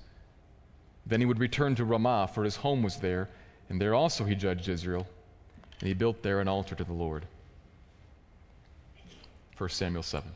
Then 1.06 1.20
he 1.20 1.26
would 1.26 1.38
return 1.38 1.74
to 1.76 1.84
Ramah, 1.84 2.30
for 2.34 2.44
his 2.44 2.56
home 2.56 2.82
was 2.82 2.96
there, 2.96 3.28
and 3.68 3.80
there 3.80 3.94
also 3.94 4.24
he 4.24 4.34
judged 4.34 4.68
Israel, 4.68 5.06
and 5.80 5.88
he 5.88 5.94
built 5.94 6.22
there 6.22 6.40
an 6.40 6.48
altar 6.48 6.74
to 6.74 6.84
the 6.84 6.92
Lord. 6.92 7.26
1 9.58 9.68
Samuel 9.70 10.02
7. 10.02 10.30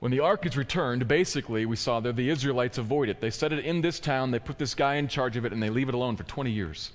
When 0.00 0.12
the 0.12 0.20
ark 0.20 0.46
is 0.46 0.56
returned, 0.56 1.08
basically, 1.08 1.66
we 1.66 1.74
saw 1.74 1.98
there 2.00 2.12
the 2.12 2.30
Israelites 2.30 2.78
avoid 2.78 3.08
it. 3.08 3.20
They 3.20 3.30
set 3.30 3.52
it 3.52 3.64
in 3.64 3.80
this 3.80 3.98
town, 3.98 4.30
they 4.30 4.38
put 4.38 4.58
this 4.58 4.74
guy 4.74 4.96
in 4.96 5.08
charge 5.08 5.36
of 5.36 5.44
it, 5.44 5.52
and 5.52 5.62
they 5.62 5.70
leave 5.70 5.88
it 5.88 5.94
alone 5.94 6.16
for 6.16 6.24
20 6.24 6.50
years. 6.50 6.92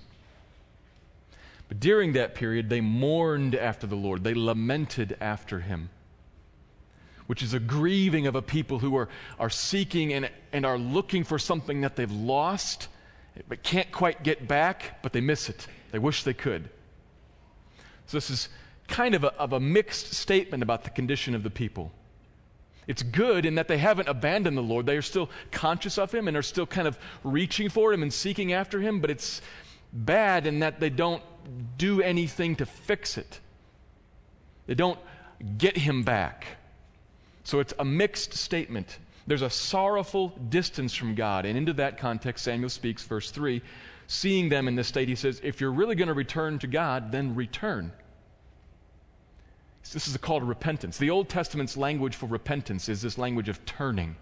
But 1.68 1.80
during 1.80 2.14
that 2.14 2.36
period, 2.36 2.70
they 2.70 2.82
mourned 2.82 3.56
after 3.56 3.88
the 3.88 3.96
Lord, 3.96 4.24
they 4.24 4.34
lamented 4.34 5.18
after 5.20 5.60
him 5.60 5.90
which 7.28 7.42
is 7.42 7.54
a 7.54 7.60
grieving 7.60 8.28
of 8.28 8.36
a 8.36 8.42
people 8.42 8.80
who 8.80 8.96
are, 8.96 9.10
are 9.40 9.50
seeking 9.50 10.14
and, 10.14 10.30
and 10.52 10.66
are 10.66 10.78
looking 10.78 11.24
for 11.24 11.40
something 11.40 11.82
that 11.82 11.96
they've 11.96 12.12
lost, 12.12 12.88
but 13.48 13.64
can't 13.64 13.92
quite 13.92 14.24
get 14.24 14.48
back, 14.48 15.02
but 15.02 15.14
they 15.14 15.22
miss 15.22 15.50
it. 15.50 15.68
They 15.92 16.00
wish 16.00 16.24
they 16.24 16.34
could. 16.34 16.70
So, 18.08 18.18
this 18.18 18.30
is 18.30 18.50
kind 18.88 19.16
of 19.16 19.24
a, 19.24 19.34
of 19.36 19.54
a 19.54 19.60
mixed 19.60 20.14
statement 20.14 20.62
about 20.62 20.84
the 20.84 20.90
condition 20.90 21.34
of 21.34 21.44
the 21.44 21.50
people. 21.50 21.92
It's 22.86 23.02
good 23.02 23.46
in 23.46 23.56
that 23.56 23.70
they 23.70 23.78
haven't 23.78 24.10
abandoned 24.10 24.58
the 24.58 24.62
Lord. 24.62 24.86
They 24.86 24.98
are 24.98 25.02
still 25.02 25.30
conscious 25.52 25.98
of 25.98 26.14
Him 26.14 26.28
and 26.28 26.36
are 26.36 26.42
still 26.42 26.68
kind 26.68 26.88
of 26.88 27.00
reaching 27.24 27.70
for 27.70 27.94
Him 27.94 28.04
and 28.04 28.12
seeking 28.12 28.52
after 28.52 28.82
Him, 28.82 29.00
but 29.00 29.10
it's 29.10 29.42
bad 29.94 30.48
in 30.48 30.60
that 30.60 30.80
they 30.80 30.90
don't 30.90 31.24
do 31.78 32.02
anything 32.02 32.56
to 32.58 32.66
fix 32.66 33.18
it. 33.18 33.40
They 34.66 34.76
don't 34.76 35.00
get 35.58 35.78
Him 35.78 36.04
back. 36.04 36.46
So 37.44 37.60
it's 37.60 37.74
a 37.78 37.86
mixed 37.86 38.34
statement. 38.34 39.00
There's 39.28 39.42
a 39.42 39.50
sorrowful 39.50 40.30
distance 40.50 40.94
from 40.94 41.16
God. 41.16 41.46
And 41.46 41.58
into 41.58 41.74
that 41.74 41.98
context, 41.98 42.44
Samuel 42.44 42.70
speaks, 42.70 43.04
verse 43.04 43.32
3. 43.32 43.62
Seeing 44.08 44.50
them 44.50 44.68
in 44.68 44.76
this 44.76 44.88
state, 44.88 45.08
he 45.08 45.16
says, 45.16 45.40
If 45.44 45.62
you're 45.62 45.72
really 45.72 45.96
going 45.96 46.08
to 46.08 46.14
return 46.14 46.60
to 46.60 46.68
God, 46.68 47.12
then 47.12 47.36
return. 47.36 47.92
This 49.92 50.08
is 50.08 50.16
a 50.16 50.20
call 50.20 50.40
to 50.40 50.46
repentance. 50.46 50.98
The 50.98 51.10
Old 51.10 51.30
Testament's 51.30 51.76
language 51.76 52.16
for 52.16 52.26
repentance 52.26 52.88
is 52.88 53.02
this 53.02 53.18
language 53.18 53.50
of 53.50 53.64
turning. 53.66 54.16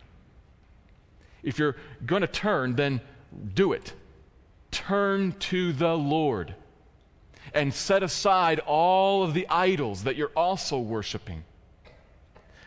If 1.43 1.59
you're 1.59 1.75
going 2.05 2.21
to 2.21 2.27
turn, 2.27 2.75
then 2.75 3.01
do 3.53 3.73
it. 3.73 3.93
Turn 4.71 5.33
to 5.33 5.73
the 5.73 5.97
Lord 5.97 6.55
and 7.53 7.73
set 7.73 8.03
aside 8.03 8.59
all 8.59 9.23
of 9.23 9.33
the 9.33 9.47
idols 9.49 10.03
that 10.03 10.15
you're 10.15 10.31
also 10.35 10.79
worshiping. 10.79 11.43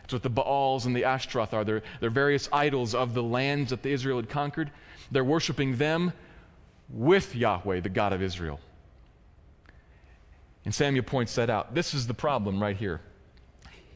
That's 0.01 0.13
what 0.13 0.23
the 0.23 0.29
Baals 0.29 0.85
and 0.85 0.95
the 0.95 1.05
Ashtaroth 1.05 1.53
are. 1.53 1.63
They're, 1.63 1.81
they're 1.99 2.11
various 2.11 2.47
idols 2.53 2.93
of 2.93 3.15
the 3.15 3.23
lands 3.23 3.71
that 3.71 3.81
the 3.81 3.91
Israel 3.91 4.17
had 4.17 4.29
conquered. 4.29 4.69
They're 5.11 5.23
worshiping 5.23 5.77
them 5.77 6.13
with 6.89 7.35
Yahweh, 7.35 7.79
the 7.79 7.89
God 7.89 8.13
of 8.13 8.21
Israel. 8.21 8.59
And 10.63 10.73
Samuel 10.73 11.03
points 11.03 11.33
that 11.35 11.49
out. 11.49 11.73
This 11.73 11.95
is 11.95 12.05
the 12.05 12.13
problem 12.13 12.61
right 12.61 12.77
here. 12.77 13.01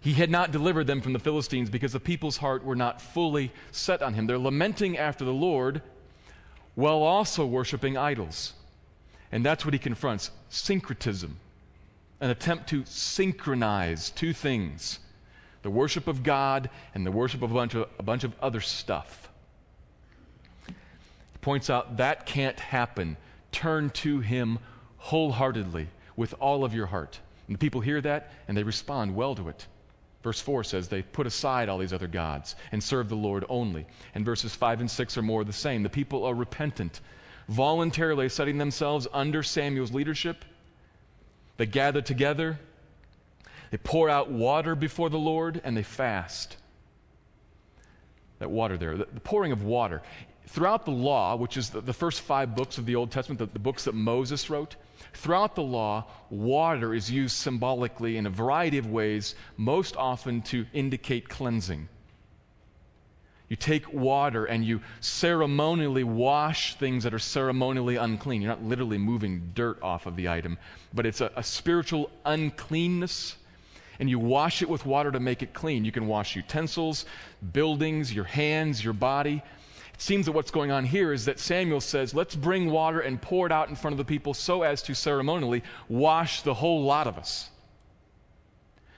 He 0.01 0.13
had 0.13 0.31
not 0.31 0.51
delivered 0.51 0.87
them 0.87 1.01
from 1.01 1.13
the 1.13 1.19
Philistines 1.19 1.69
because 1.69 1.93
the 1.93 1.99
people's 1.99 2.37
heart 2.37 2.63
were 2.63 2.75
not 2.75 3.01
fully 3.01 3.51
set 3.71 4.01
on 4.01 4.13
him. 4.13 4.25
They're 4.25 4.39
lamenting 4.39 4.97
after 4.97 5.25
the 5.25 5.33
Lord 5.33 5.81
while 6.79 7.03
also 7.03 7.45
worshiping 7.45 7.97
idols. 7.97 8.53
And 9.33 9.45
that's 9.45 9.65
what 9.65 9.73
he 9.73 9.79
confronts 9.79 10.31
syncretism, 10.47 11.37
an 12.21 12.29
attempt 12.29 12.69
to 12.69 12.85
synchronize 12.85 14.09
two 14.11 14.31
things 14.33 14.99
the 15.61 15.69
worship 15.69 16.07
of 16.07 16.23
God 16.23 16.69
and 16.95 17.05
the 17.05 17.11
worship 17.11 17.41
of 17.41 17.51
a 17.51 17.53
bunch 17.53 17.75
of, 17.75 17.89
a 17.99 18.03
bunch 18.03 18.23
of 18.23 18.33
other 18.41 18.61
stuff. 18.61 19.29
He 20.67 21.37
points 21.41 21.69
out 21.69 21.97
that 21.97 22.25
can't 22.25 22.57
happen. 22.57 23.17
Turn 23.51 23.89
to 23.89 24.21
Him 24.21 24.59
wholeheartedly 24.99 25.89
with 26.15 26.33
all 26.39 26.63
of 26.63 26.73
your 26.73 26.85
heart. 26.85 27.19
And 27.47 27.55
the 27.55 27.59
people 27.59 27.81
hear 27.81 27.99
that 27.99 28.31
and 28.47 28.55
they 28.55 28.63
respond 28.63 29.17
well 29.17 29.35
to 29.35 29.49
it. 29.49 29.67
Verse 30.21 30.41
4 30.41 30.63
says 30.63 30.87
they 30.87 31.01
put 31.01 31.27
aside 31.27 31.69
all 31.69 31.77
these 31.77 31.93
other 31.93 32.07
gods 32.07 32.55
and 32.71 32.83
serve 32.83 33.09
the 33.09 33.15
Lord 33.15 33.45
only. 33.47 33.85
And 34.13 34.25
verses 34.25 34.53
5 34.53 34.81
and 34.81 34.91
6 34.91 35.17
are 35.17 35.21
more 35.21 35.43
the 35.43 35.53
same. 35.53 35.83
The 35.83 35.89
people 35.89 36.25
are 36.25 36.33
repentant, 36.33 36.99
voluntarily 37.47 38.27
setting 38.27 38.57
themselves 38.57 39.07
under 39.13 39.43
Samuel's 39.43 39.93
leadership. 39.93 40.43
They 41.57 41.65
gather 41.65 42.01
together 42.01 42.59
they 43.71 43.77
pour 43.77 44.09
out 44.09 44.31
water 44.31 44.75
before 44.75 45.09
the 45.09 45.19
Lord 45.19 45.61
and 45.63 45.77
they 45.77 45.83
fast. 45.83 46.57
That 48.39 48.49
water 48.49 48.77
there, 48.77 48.97
the, 48.97 49.05
pouring 49.05 49.51
of 49.51 49.63
water. 49.63 50.01
Throughout 50.47 50.85
the 50.85 50.91
law, 50.91 51.35
which 51.35 51.57
is 51.57 51.69
the, 51.69 51.81
the 51.81 51.93
first 51.93 52.21
five 52.21 52.55
books 52.55 52.77
of 52.77 52.85
the 52.85 52.95
Old 52.95 53.11
Testament, 53.11 53.39
the, 53.39 53.45
the 53.45 53.59
books 53.59 53.83
that 53.83 53.93
Moses 53.93 54.49
wrote, 54.49 54.75
throughout 55.13 55.55
the 55.55 55.63
law, 55.63 56.05
water 56.29 56.93
is 56.93 57.09
used 57.11 57.35
symbolically 57.35 58.17
in 58.17 58.25
a 58.25 58.29
variety 58.29 58.77
of 58.77 58.87
ways, 58.87 59.35
most 59.57 59.95
often 59.95 60.41
to 60.43 60.65
indicate 60.73 61.29
cleansing. 61.29 61.87
You 63.49 63.55
take 63.55 63.91
water 63.91 64.45
and 64.45 64.63
you 64.63 64.81
ceremonially 64.99 66.03
wash 66.03 66.75
things 66.75 67.03
that 67.03 67.15
are 67.15 67.19
ceremonially 67.19 67.95
unclean. 67.95 68.43
You're 68.43 68.51
not 68.51 68.63
literally 68.63 68.99
moving 68.99 69.51
dirt 69.55 69.81
off 69.81 70.05
of 70.05 70.15
the 70.15 70.29
item, 70.29 70.59
but 70.93 71.07
it's 71.07 71.19
a, 71.19 71.31
a 71.35 71.43
spiritual 71.43 72.11
uncleanness 72.25 73.35
and 73.99 74.09
you 74.09 74.17
wash 74.17 74.61
it 74.61 74.69
with 74.69 74.85
water 74.85 75.11
to 75.11 75.19
make 75.19 75.43
it 75.43 75.53
clean. 75.53 75.83
You 75.83 75.91
can 75.91 76.07
wash 76.07 76.35
utensils, 76.35 77.05
buildings, 77.51 78.13
your 78.13 78.23
hands, 78.23 78.83
your 78.83 78.93
body. 78.93 79.43
Seems 79.99 80.27
that 80.27 80.31
what's 80.31 80.49
going 80.49 80.71
on 80.71 80.85
here 80.85 81.11
is 81.11 81.25
that 81.25 81.39
Samuel 81.39 81.81
says, 81.81 82.13
let's 82.13 82.33
bring 82.33 82.71
water 82.71 83.01
and 83.01 83.21
pour 83.21 83.45
it 83.45 83.51
out 83.51 83.67
in 83.67 83.75
front 83.75 83.93
of 83.93 83.97
the 83.97 84.05
people 84.05 84.33
so 84.33 84.63
as 84.63 84.81
to 84.83 84.95
ceremonially 84.95 85.61
wash 85.89 86.41
the 86.41 86.53
whole 86.53 86.83
lot 86.83 87.05
of 87.05 87.17
us. 87.17 87.49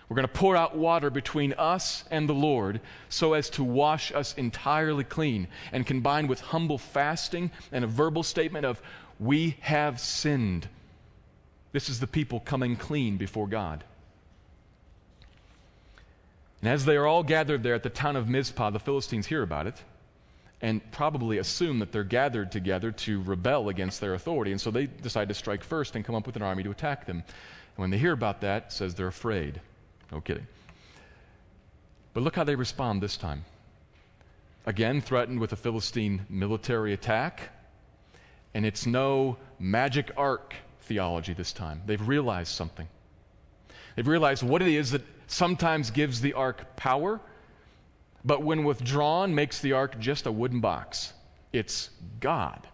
We're 0.07 0.15
going 0.15 0.27
to 0.27 0.33
pour 0.33 0.55
out 0.55 0.77
water 0.77 1.09
between 1.09 1.53
us 1.53 2.03
and 2.11 2.29
the 2.29 2.35
Lord 2.35 2.81
so 3.09 3.33
as 3.33 3.49
to 3.51 3.63
wash 3.63 4.13
us 4.13 4.35
entirely 4.35 5.03
clean. 5.03 5.47
And 5.71 5.87
combined 5.87 6.29
with 6.29 6.39
humble 6.39 6.77
fasting 6.77 7.49
and 7.71 7.83
a 7.83 7.87
verbal 7.87 8.21
statement 8.21 8.67
of, 8.67 8.79
We 9.19 9.57
have 9.61 9.99
sinned. 9.99 10.69
This 11.71 11.89
is 11.89 11.99
the 11.99 12.07
people 12.07 12.41
coming 12.41 12.75
clean 12.75 13.17
before 13.17 13.47
God. 13.47 13.83
And 16.61 16.69
as 16.69 16.85
they 16.85 16.95
are 16.95 17.07
all 17.07 17.23
gathered 17.23 17.63
there 17.63 17.73
at 17.73 17.81
the 17.81 17.89
town 17.89 18.15
of 18.15 18.29
Mizpah, 18.29 18.69
the 18.69 18.79
Philistines 18.79 19.25
hear 19.25 19.41
about 19.41 19.65
it 19.65 19.81
and 20.61 20.91
probably 20.91 21.39
assume 21.39 21.79
that 21.79 21.91
they're 21.91 22.03
gathered 22.03 22.51
together 22.51 22.91
to 22.91 23.21
rebel 23.23 23.69
against 23.69 23.99
their 23.99 24.13
authority. 24.13 24.51
And 24.51 24.61
so 24.61 24.69
they 24.69 24.85
decide 24.85 25.27
to 25.29 25.33
strike 25.33 25.63
first 25.63 25.95
and 25.95 26.05
come 26.05 26.15
up 26.15 26.25
with 26.25 26.35
an 26.35 26.41
army 26.41 26.63
to 26.63 26.71
attack 26.71 27.05
them. 27.05 27.17
And 27.17 27.77
when 27.77 27.89
they 27.89 27.97
hear 27.97 28.11
about 28.11 28.41
that, 28.41 28.71
says 28.71 28.93
they're 28.93 29.07
afraid. 29.07 29.59
No 30.11 30.21
kidding. 30.21 30.47
But 32.13 32.23
look 32.23 32.35
how 32.35 32.43
they 32.43 32.55
respond 32.55 33.01
this 33.01 33.17
time. 33.17 33.45
Again, 34.65 35.01
threatened 35.01 35.39
with 35.39 35.53
a 35.53 35.55
Philistine 35.55 36.25
military 36.29 36.93
attack. 36.93 37.49
And 38.53 38.65
it's 38.65 38.85
no 38.85 39.37
magic 39.57 40.11
ark 40.15 40.53
theology 40.81 41.33
this 41.33 41.53
time. 41.53 41.81
They've 41.85 42.07
realized 42.07 42.53
something. 42.53 42.87
They've 43.95 44.07
realized 44.07 44.43
what 44.43 44.61
it 44.61 44.67
is 44.67 44.91
that 44.91 45.01
sometimes 45.27 45.89
gives 45.89 46.21
the 46.21 46.33
ark 46.33 46.75
power, 46.75 47.19
but 48.23 48.43
when 48.43 48.63
withdrawn, 48.63 49.33
makes 49.33 49.59
the 49.59 49.73
ark 49.73 49.99
just 49.99 50.25
a 50.25 50.31
wooden 50.31 50.59
box. 50.59 51.13
It's 51.51 51.89
God. 52.19 52.67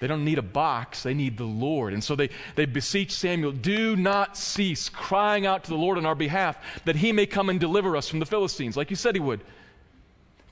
They 0.00 0.08
don't 0.08 0.24
need 0.24 0.38
a 0.38 0.42
box, 0.42 1.04
they 1.04 1.14
need 1.14 1.36
the 1.36 1.44
Lord. 1.44 1.92
And 1.92 2.02
so 2.02 2.16
they, 2.16 2.30
they 2.56 2.66
beseech 2.66 3.12
Samuel, 3.12 3.52
do 3.52 3.94
not 3.94 4.36
cease 4.36 4.88
crying 4.88 5.46
out 5.46 5.62
to 5.64 5.70
the 5.70 5.76
Lord 5.76 5.96
on 5.96 6.04
our 6.04 6.16
behalf 6.16 6.58
that 6.84 6.96
he 6.96 7.12
may 7.12 7.24
come 7.24 7.48
and 7.48 7.60
deliver 7.60 7.96
us 7.96 8.08
from 8.08 8.18
the 8.18 8.26
Philistines, 8.26 8.76
like 8.76 8.90
you 8.90 8.96
said 8.96 9.14
he 9.14 9.20
would. 9.20 9.42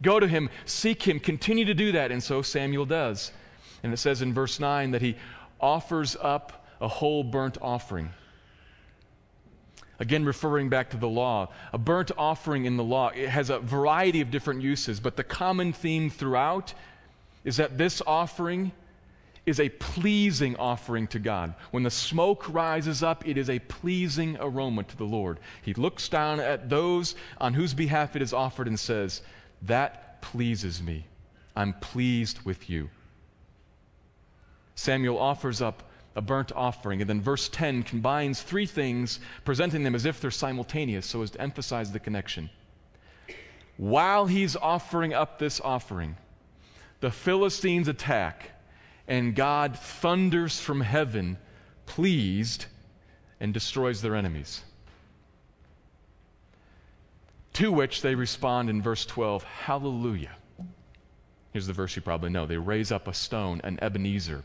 Go 0.02 0.20
to 0.20 0.28
him, 0.28 0.50
seek 0.66 1.02
him, 1.02 1.18
continue 1.18 1.64
to 1.64 1.74
do 1.74 1.92
that. 1.92 2.12
And 2.12 2.22
so 2.22 2.42
Samuel 2.42 2.86
does. 2.86 3.32
And 3.82 3.92
it 3.92 3.96
says 3.96 4.22
in 4.22 4.32
verse 4.32 4.60
9 4.60 4.92
that 4.92 5.02
he 5.02 5.16
offers 5.60 6.16
up 6.20 6.64
a 6.80 6.88
whole 6.88 7.24
burnt 7.24 7.58
offering 7.60 8.10
Again, 10.00 10.24
referring 10.24 10.70
back 10.70 10.90
to 10.90 10.96
the 10.96 11.08
law, 11.08 11.50
a 11.74 11.78
burnt 11.78 12.10
offering 12.16 12.64
in 12.64 12.78
the 12.78 12.84
law, 12.84 13.08
it 13.10 13.28
has 13.28 13.50
a 13.50 13.58
variety 13.58 14.22
of 14.22 14.30
different 14.30 14.62
uses, 14.62 14.98
but 14.98 15.16
the 15.16 15.22
common 15.22 15.74
theme 15.74 16.08
throughout 16.08 16.72
is 17.44 17.58
that 17.58 17.76
this 17.76 18.00
offering 18.06 18.72
is 19.44 19.60
a 19.60 19.68
pleasing 19.68 20.56
offering 20.56 21.06
to 21.08 21.18
God. 21.18 21.54
When 21.70 21.82
the 21.82 21.90
smoke 21.90 22.48
rises 22.48 23.02
up, 23.02 23.28
it 23.28 23.36
is 23.36 23.50
a 23.50 23.58
pleasing 23.58 24.38
aroma 24.40 24.84
to 24.84 24.96
the 24.96 25.04
Lord. 25.04 25.38
He 25.60 25.74
looks 25.74 26.08
down 26.08 26.40
at 26.40 26.70
those 26.70 27.14
on 27.38 27.52
whose 27.52 27.74
behalf 27.74 28.16
it 28.16 28.22
is 28.22 28.32
offered 28.32 28.68
and 28.68 28.80
says, 28.80 29.20
That 29.62 30.22
pleases 30.22 30.82
me. 30.82 31.04
I'm 31.54 31.74
pleased 31.74 32.40
with 32.42 32.70
you. 32.70 32.88
Samuel 34.76 35.18
offers 35.18 35.60
up 35.60 35.82
a 36.20 36.22
burnt 36.22 36.52
offering. 36.54 37.00
And 37.00 37.08
then 37.08 37.22
verse 37.22 37.48
10 37.48 37.82
combines 37.82 38.42
three 38.42 38.66
things, 38.66 39.20
presenting 39.46 39.84
them 39.84 39.94
as 39.94 40.04
if 40.04 40.20
they're 40.20 40.30
simultaneous 40.30 41.06
so 41.06 41.22
as 41.22 41.30
to 41.30 41.40
emphasize 41.40 41.92
the 41.92 41.98
connection. 41.98 42.50
While 43.78 44.26
he's 44.26 44.54
offering 44.54 45.14
up 45.14 45.38
this 45.38 45.62
offering, 45.62 46.16
the 47.00 47.10
Philistines 47.10 47.88
attack, 47.88 48.50
and 49.08 49.34
God 49.34 49.78
thunders 49.78 50.60
from 50.60 50.82
heaven, 50.82 51.38
pleased, 51.86 52.66
and 53.40 53.54
destroys 53.54 54.02
their 54.02 54.14
enemies. 54.14 54.62
To 57.54 57.72
which 57.72 58.02
they 58.02 58.14
respond 58.14 58.68
in 58.68 58.82
verse 58.82 59.06
12, 59.06 59.42
Hallelujah. 59.42 60.36
Here's 61.54 61.66
the 61.66 61.72
verse 61.72 61.96
you 61.96 62.02
probably 62.02 62.28
know. 62.28 62.44
They 62.44 62.58
raise 62.58 62.92
up 62.92 63.08
a 63.08 63.14
stone, 63.14 63.62
an 63.64 63.78
Ebenezer, 63.80 64.44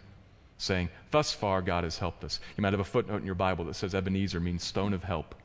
saying, 0.65 0.89
Thus 1.11 1.31
far 1.31 1.61
God 1.61 1.83
has 1.83 1.97
helped 1.97 2.23
us. 2.23 2.39
You 2.57 2.61
might 2.61 2.73
have 2.73 2.79
a 2.79 2.83
footnote 2.83 3.21
in 3.21 3.25
your 3.25 3.35
Bible 3.35 3.65
that 3.65 3.75
says 3.75 3.95
Ebenezer 3.95 4.39
means 4.39 4.63
stone 4.63 4.93
of 4.93 5.03
help. 5.03 5.35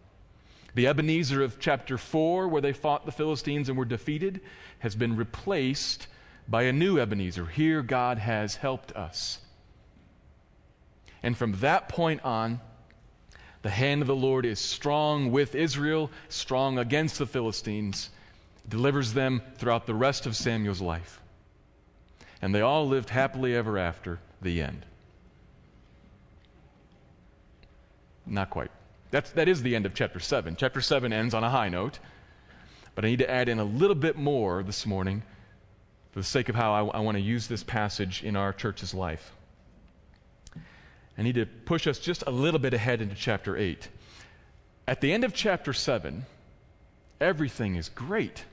The 0.75 0.87
Ebenezer 0.87 1.43
of 1.43 1.59
chapter 1.59 1.99
4, 1.99 2.49
where 2.49 2.63
they 2.63 2.73
fought 2.73 3.05
the 3.05 3.13
Philistines 3.13 3.69
and 3.69 3.77
were 3.77 3.85
defeated, 3.85 4.41
has 4.81 4.95
been 4.95 5.17
replaced 5.17 6.07
by 6.49 6.63
a 6.63 6.73
new 6.73 6.99
Ebenezer. 6.99 7.47
Here 7.47 7.83
God 7.83 8.19
has 8.19 8.57
helped 8.57 8.93
us. 8.93 9.39
And 11.23 11.37
from 11.37 11.53
that 11.59 11.89
point 11.89 12.23
on, 12.25 12.61
the 13.63 13.71
hand 13.71 14.01
of 14.01 14.09
the 14.09 14.17
Lord 14.17 14.47
is 14.47 14.59
strong 14.59 15.31
with 15.31 15.55
Israel, 15.55 16.11
strong 16.29 16.79
against 16.79 17.19
the 17.19 17.27
Philistines, 17.27 18.11
delivers 18.69 19.13
them 19.13 19.43
throughout 19.57 19.87
the 19.87 19.95
rest 19.95 20.25
of 20.25 20.35
Samuel's 20.35 20.81
life. 20.81 21.21
And 22.41 22.55
they 22.55 22.63
all 22.63 22.89
lived 22.89 23.11
happily 23.11 23.55
ever 23.55 23.77
after 23.77 24.19
the 24.41 24.63
end. 24.63 24.87
Not 28.31 28.49
quite. 28.49 28.71
That's, 29.11 29.31
that 29.33 29.49
is 29.49 29.63
the 29.63 29.75
end 29.75 29.87
of 29.87 29.95
chapter 29.95 30.21
7. 30.21 30.55
Chapter 30.57 30.81
7 30.81 31.13
ends 31.13 31.35
on 31.35 31.43
a 31.43 31.51
high 31.51 31.69
note, 31.69 31.99
but 32.95 33.05
I 33.05 33.09
need 33.09 33.19
to 33.19 33.31
add 33.31 33.49
in 33.49 33.59
a 33.59 33.65
little 33.65 33.97
bit 33.97 34.17
more 34.17 34.63
this 34.63 34.87
morning 34.87 35.25
for 36.13 36.21
the 36.21 36.25
sake 36.25 36.49
of 36.49 36.55
how 36.55 36.73
I, 36.73 36.99
I 36.99 37.01
want 37.01 37.17
to 37.17 37.23
use 37.23 37.49
this 37.49 37.65
passage 37.65 38.23
in 38.23 38.37
our 38.37 38.53
church's 38.53 38.95
life. 38.95 39.33
I 41.19 41.23
need 41.23 41.35
to 41.35 41.45
push 41.45 41.89
us 41.89 41.99
just 41.99 42.23
a 42.27 42.31
little 42.31 42.61
bit 42.61 42.73
ahead 42.73 43.03
into 43.03 43.17
chapter 43.17 43.57
8. 43.57 43.89
At 44.87 45.01
the 45.01 45.13
end 45.13 45.25
of 45.25 45.35
chapter 45.35 45.73
7, 45.73 46.25
everything 47.21 47.75
is 47.75 47.89
great. 47.89 48.45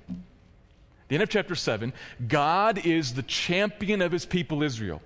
the 1.07 1.15
end 1.15 1.23
of 1.23 1.29
chapter 1.29 1.55
7, 1.55 1.93
God 2.27 2.83
is 2.85 3.13
the 3.13 3.23
champion 3.23 4.01
of 4.01 4.11
his 4.11 4.25
people 4.25 4.63
Israel. 4.63 5.01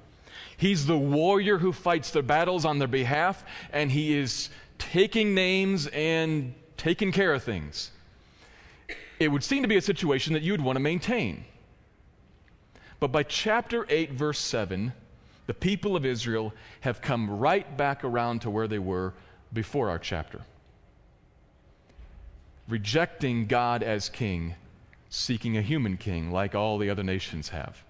He's 0.62 0.86
the 0.86 0.96
warrior 0.96 1.58
who 1.58 1.74
fights 1.74 2.12
the 2.12 2.22
battles 2.22 2.66
on 2.66 2.78
their 2.78 2.88
behalf, 2.88 3.44
and 3.74 3.92
he 3.92 4.16
is 4.16 4.52
taking 4.78 5.34
names 5.34 5.88
and 5.88 6.54
taking 6.78 7.12
care 7.12 7.34
of 7.34 7.42
things. 7.42 7.90
It 9.20 9.30
would 9.30 9.44
seem 9.44 9.64
to 9.64 9.68
be 9.68 9.78
a 9.78 9.82
situation 9.82 10.34
that 10.34 10.44
you 10.44 10.52
would 10.52 10.62
want 10.62 10.76
to 10.76 10.80
maintain. 10.80 11.46
But 13.00 13.12
by 13.12 13.24
chapter 13.24 13.88
8, 13.90 14.12
verse 14.12 14.38
7, 14.38 14.94
the 15.48 15.56
people 15.56 15.96
of 15.96 16.06
Israel 16.06 16.54
have 16.82 17.02
come 17.02 17.40
right 17.40 17.76
back 17.76 18.04
around 18.04 18.42
to 18.42 18.52
where 18.52 18.68
they 18.68 18.78
were 18.78 19.16
before 19.52 19.90
our 19.90 19.98
chapter. 19.98 20.42
Rejecting 22.70 23.48
God 23.48 23.82
as 23.82 24.10
king, 24.10 24.54
seeking 25.10 25.58
a 25.58 25.62
human 25.64 25.98
king 25.98 26.30
like 26.30 26.54
all 26.54 26.78
the 26.78 26.92
other 26.92 27.04
nations 27.04 27.50
have. 27.50 27.84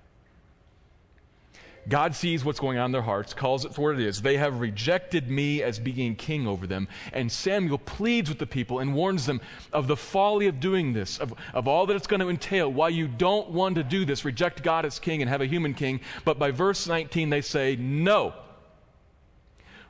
God 1.89 2.15
sees 2.15 2.46
what's 2.46 2.60
going 2.60 2.78
on 2.78 2.88
in 2.88 2.91
their 2.91 3.02
hearts, 3.02 3.34
calls 3.34 3.65
it 3.65 3.74
for 3.74 3.91
what 3.91 4.00
it 4.00 4.06
is. 4.06 4.22
They 4.22 4.38
have 4.38 4.60
rejected 4.60 5.30
me 5.30 5.63
as 5.63 5.80
being 5.80 6.15
king 6.15 6.48
over 6.48 6.67
them. 6.67 6.88
And 7.12 7.32
Samuel 7.32 7.80
pleads 7.80 8.30
with 8.30 8.38
the 8.38 8.46
people 8.46 8.80
and 8.80 8.94
warns 8.94 9.26
them 9.26 9.41
of 9.74 9.88
the 9.88 9.98
folly 9.98 10.48
of 10.48 10.60
doing 10.60 10.94
this, 10.94 11.17
of, 11.20 11.34
of 11.54 11.67
all 11.67 11.86
that 11.88 11.96
it's 11.96 12.08
going 12.08 12.20
to 12.20 12.30
entail, 12.30 12.72
why 12.72 12.89
you 12.89 13.08
don't 13.08 13.50
want 13.50 13.76
to 13.76 13.84
do 13.84 14.06
this, 14.06 14.24
reject 14.24 14.62
God 14.63 14.86
as 14.86 15.00
king 15.00 15.22
and 15.22 15.30
have 15.30 15.41
a 15.41 15.48
human 15.48 15.74
king. 15.74 16.02
But 16.24 16.38
by 16.38 16.52
verse 16.52 16.88
19, 16.88 17.30
they 17.30 17.41
say, 17.41 17.76
No. 17.76 18.34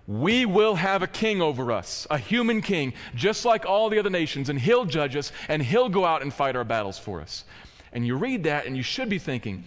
We 0.08 0.46
will 0.46 0.76
have 0.76 1.04
a 1.04 1.08
king 1.08 1.42
over 1.42 1.72
us, 1.72 2.08
a 2.10 2.18
human 2.18 2.62
king, 2.62 2.94
just 3.16 3.46
like 3.46 3.66
all 3.66 3.90
the 3.90 4.00
other 4.00 4.10
nations, 4.10 4.50
and 4.50 4.60
he'll 4.60 4.84
judge 4.84 5.16
us, 5.16 5.32
and 5.48 5.62
he'll 5.62 5.90
go 5.90 6.06
out 6.06 6.22
and 6.22 6.34
fight 6.34 6.56
our 6.56 6.64
battles 6.64 6.98
for 6.98 7.22
us. 7.22 7.46
And 7.94 8.06
you 8.06 8.16
read 8.16 8.44
that, 8.44 8.66
and 8.66 8.76
you 8.76 8.84
should 8.84 9.10
be 9.10 9.20
thinking, 9.20 9.64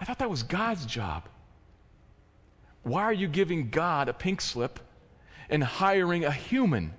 I 0.00 0.04
thought 0.04 0.20
that 0.20 0.30
was 0.30 0.42
God's 0.42 0.86
job. 0.86 1.24
Why 2.84 3.02
are 3.02 3.12
you 3.12 3.26
giving 3.26 3.70
God 3.70 4.08
a 4.08 4.12
pink 4.12 4.40
slip 4.40 4.78
and 5.50 5.64
hiring 5.64 6.24
a 6.24 6.30
human? 6.30 6.92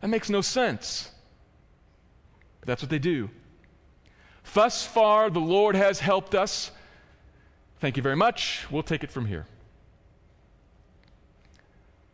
That 0.00 0.08
makes 0.08 0.28
no 0.28 0.40
sense. 0.40 1.10
But 2.60 2.66
that's 2.66 2.82
what 2.82 2.90
they 2.90 2.98
do. 2.98 3.30
Thus 4.52 4.84
far, 4.84 5.30
the 5.30 5.40
Lord 5.40 5.74
has 5.76 6.00
helped 6.00 6.34
us. 6.34 6.70
Thank 7.80 7.96
you 7.96 8.02
very 8.02 8.16
much. 8.16 8.66
We'll 8.70 8.82
take 8.82 9.04
it 9.04 9.10
from 9.10 9.26
here. 9.26 9.46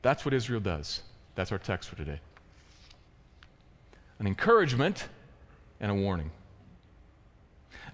That's 0.03 0.24
what 0.24 0.35
Israel 0.35 0.61
does. 0.61 1.00
That's 1.35 1.50
our 1.50 1.59
text 1.59 1.88
for 1.88 1.96
today 1.96 2.20
an 4.20 4.29
encouragement 4.29 5.09
and 5.81 5.90
a 5.90 5.94
warning 5.94 6.31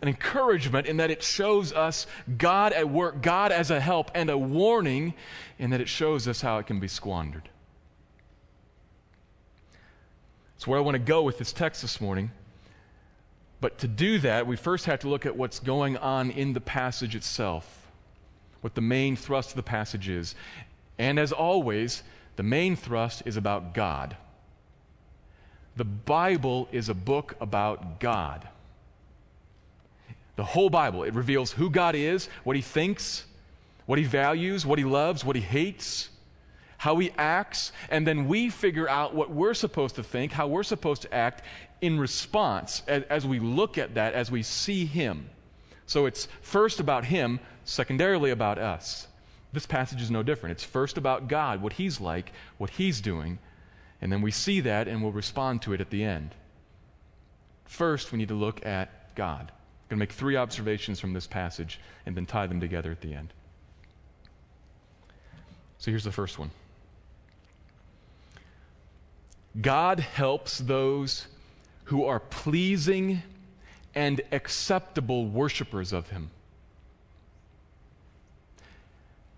an 0.03 0.09
encouragement 0.09 0.87
in 0.87 0.97
that 0.97 1.11
it 1.11 1.23
shows 1.23 1.73
us 1.73 2.07
God 2.39 2.73
at 2.73 2.89
work, 2.89 3.23
God 3.23 3.53
as 3.53 3.71
a 3.71 3.81
help, 3.81 4.11
and 4.15 4.31
a 4.31 4.39
warning 4.39 5.15
in 5.59 5.71
that 5.71 5.81
it 5.81 5.89
shows 5.89 6.27
us 6.27 6.41
how 6.41 6.59
it 6.59 6.67
can 6.67 6.81
be 6.81 6.89
squandered. 6.89 7.49
That's 10.55 10.67
where 10.67 10.79
I 10.79 10.83
want 10.83 10.95
to 10.95 10.99
go 10.99 11.23
with 11.23 11.39
this 11.39 11.53
text 11.53 11.83
this 11.83 12.01
morning. 12.01 12.31
But 13.61 13.79
to 13.79 13.89
do 13.89 14.19
that, 14.21 14.47
we 14.47 14.57
first 14.57 14.87
have 14.87 15.01
to 15.01 15.09
look 15.09 15.27
at 15.27 15.37
what's 15.37 15.59
going 15.59 15.97
on 15.99 16.31
in 16.31 16.55
the 16.55 16.61
passage 16.61 17.15
itself, 17.15 17.87
what 18.63 18.75
the 18.75 18.81
main 18.81 19.17
thrust 19.17 19.51
of 19.51 19.57
the 19.57 19.63
passage 19.63 20.09
is. 20.09 20.35
And 20.99 21.19
as 21.19 21.33
always, 21.33 22.03
the 22.37 22.43
main 22.43 22.75
thrust 22.77 23.23
is 23.27 23.37
about 23.37 23.75
God. 23.75 24.17
The 25.77 25.85
Bible 25.85 26.69
is 26.73 26.89
a 26.89 26.95
book 26.95 27.37
about 27.41 28.01
God. 28.01 28.49
The 30.37 30.45
whole 30.45 30.71
Bible, 30.71 31.03
it 31.03 31.15
reveals 31.15 31.53
who 31.53 31.71
God 31.71 31.95
is, 31.95 32.29
what 32.45 32.57
he 32.57 32.63
thinks, 32.63 33.25
what 33.87 33.99
he 33.99 34.05
values, 34.05 34.65
what 34.65 34.79
he 34.79 34.85
loves, 34.85 35.25
what 35.25 35.37
he 35.37 35.43
hates, 35.43 36.11
how 36.79 36.97
he 36.99 37.11
acts, 37.19 37.73
and 37.91 38.07
then 38.07 38.29
we 38.29 38.49
figure 38.49 38.89
out 38.89 39.15
what 39.15 39.31
we're 39.31 39.53
supposed 39.53 39.97
to 39.97 40.03
think, 40.03 40.33
how 40.33 40.47
we're 40.47 40.63
supposed 40.63 41.03
to 41.03 41.13
act 41.13 41.45
in 41.81 41.99
response 41.99 42.83
as, 42.87 43.03
as 43.11 43.27
we 43.27 43.39
look 43.39 43.77
at 43.79 43.95
that, 43.97 44.15
as 44.15 44.31
we 44.31 44.43
see 44.43 44.87
him. 44.87 45.29
So 45.87 46.07
it's 46.07 46.29
first 46.41 46.81
about 46.81 47.05
him, 47.05 47.41
secondarily 47.65 48.31
about 48.31 48.59
us. 48.59 49.09
This 49.53 49.67
passage 49.67 50.01
is 50.01 50.11
no 50.11 50.23
different. 50.23 50.53
It's 50.53 50.65
first 50.65 50.97
about 50.97 51.29
God, 51.29 51.61
what 51.61 51.73
he's 51.75 52.01
like, 52.01 52.33
what 52.57 52.71
he's 52.71 53.01
doing, 53.01 53.41
and 54.01 54.11
then 54.11 54.23
we 54.23 54.31
see 54.31 54.61
that 54.61 54.89
and 54.89 55.03
we'll 55.03 55.13
respond 55.13 55.63
to 55.63 55.73
it 55.73 55.81
at 55.81 55.91
the 55.91 56.05
end. 56.05 56.35
First, 57.65 58.13
we 58.13 58.19
need 58.19 58.29
to 58.29 58.35
look 58.35 58.65
at 58.65 59.15
God 59.15 59.53
going 59.91 59.99
to 59.99 60.01
make 60.01 60.13
three 60.13 60.37
observations 60.37 61.01
from 61.01 61.13
this 61.13 61.27
passage 61.27 61.81
and 62.07 62.17
then 62.17 62.25
tie 62.25 62.47
them 62.47 62.61
together 62.61 62.93
at 62.93 63.01
the 63.01 63.13
end. 63.13 63.33
So 65.79 65.91
here's 65.91 66.05
the 66.05 66.13
first 66.13 66.39
one 66.39 66.53
God 69.61 69.99
helps 69.99 70.59
those 70.59 71.27
who 71.85 72.05
are 72.05 72.21
pleasing 72.21 73.23
and 73.93 74.21
acceptable 74.31 75.27
worshipers 75.27 75.93
of 75.93 76.11
Him. 76.11 76.31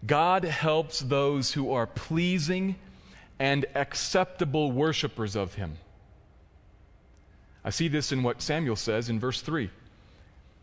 God 0.05 0.45
helps 0.45 1.01
those 1.01 1.53
who 1.53 1.73
are 1.73 1.87
pleasing 1.87 2.75
and 3.39 3.65
acceptable 3.75 4.71
worshipers 4.71 5.35
of 5.35 5.55
Him. 5.55 5.79
I 7.65 7.71
see 7.71 7.89
this 7.89 8.13
in 8.13 8.23
what 8.23 8.43
Samuel 8.43 8.77
says 8.77 9.09
in 9.09 9.19
verse 9.19 9.41
3. 9.41 9.71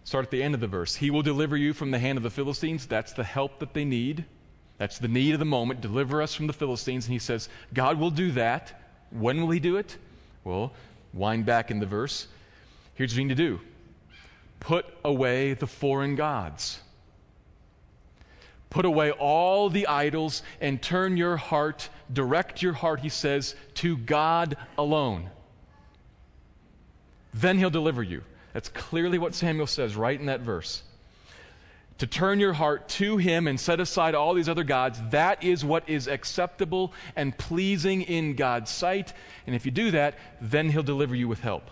Start 0.09 0.25
at 0.25 0.31
the 0.31 0.41
end 0.41 0.55
of 0.55 0.59
the 0.59 0.65
verse. 0.65 0.95
He 0.95 1.11
will 1.11 1.21
deliver 1.21 1.55
you 1.55 1.71
from 1.71 1.91
the 1.91 1.99
hand 1.99 2.17
of 2.17 2.23
the 2.23 2.31
Philistines. 2.31 2.87
That's 2.87 3.13
the 3.13 3.23
help 3.23 3.59
that 3.59 3.75
they 3.75 3.85
need. 3.85 4.25
That's 4.79 4.97
the 4.97 5.07
need 5.07 5.33
of 5.33 5.39
the 5.39 5.45
moment. 5.45 5.81
Deliver 5.81 6.23
us 6.23 6.33
from 6.33 6.47
the 6.47 6.53
Philistines. 6.53 7.05
And 7.05 7.13
he 7.13 7.19
says, 7.19 7.47
God 7.75 7.99
will 7.99 8.09
do 8.09 8.31
that. 8.31 8.81
When 9.11 9.39
will 9.39 9.51
he 9.51 9.59
do 9.59 9.77
it? 9.77 9.97
Well, 10.43 10.73
wind 11.13 11.45
back 11.45 11.69
in 11.69 11.79
the 11.79 11.85
verse. 11.85 12.25
Here's 12.95 13.11
what 13.11 13.19
you 13.19 13.25
need 13.25 13.37
to 13.37 13.43
do 13.49 13.59
put 14.59 14.87
away 15.05 15.53
the 15.53 15.67
foreign 15.67 16.15
gods. 16.15 16.79
Put 18.71 18.85
away 18.85 19.11
all 19.11 19.69
the 19.69 19.85
idols 19.85 20.41
and 20.59 20.81
turn 20.81 21.17
your 21.17 21.37
heart, 21.37 21.87
direct 22.11 22.63
your 22.63 22.73
heart, 22.73 23.01
he 23.01 23.09
says, 23.09 23.53
to 23.75 23.95
God 23.95 24.57
alone. 24.75 25.29
Then 27.31 27.59
he'll 27.59 27.69
deliver 27.69 28.01
you. 28.01 28.23
That's 28.53 28.69
clearly 28.69 29.17
what 29.17 29.35
Samuel 29.35 29.67
says 29.67 29.95
right 29.95 30.19
in 30.19 30.25
that 30.27 30.41
verse. 30.41 30.83
To 31.99 32.07
turn 32.07 32.39
your 32.39 32.53
heart 32.53 32.87
to 32.89 33.17
him 33.17 33.45
and 33.45 33.59
set 33.59 33.81
aside 33.81 34.15
all 34.15 34.33
these 34.33 34.47
other 34.47 34.63
gods, 34.63 35.01
that 35.09 35.43
is 35.43 35.65
what 35.65 35.87
is 35.89 36.07
acceptable 36.07 36.93
and 37.15 37.37
pleasing 37.37 38.03
in 38.03 38.35
God's 38.35 38.71
sight. 38.71 39.13
And 39.45 39.55
if 39.55 39.65
you 39.65 39.71
do 39.71 39.91
that, 39.91 40.17
then 40.39 40.69
he'll 40.69 40.81
deliver 40.81 41.13
you 41.13 41.27
with 41.27 41.41
help. 41.41 41.69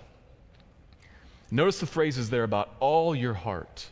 Notice 1.50 1.80
the 1.80 1.86
phrases 1.86 2.30
there 2.30 2.44
about 2.44 2.76
all 2.82 3.16
your 3.16 3.34
heart, 3.34 3.88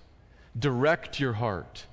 direct 0.59 1.21
your 1.21 1.33
heart 1.33 1.85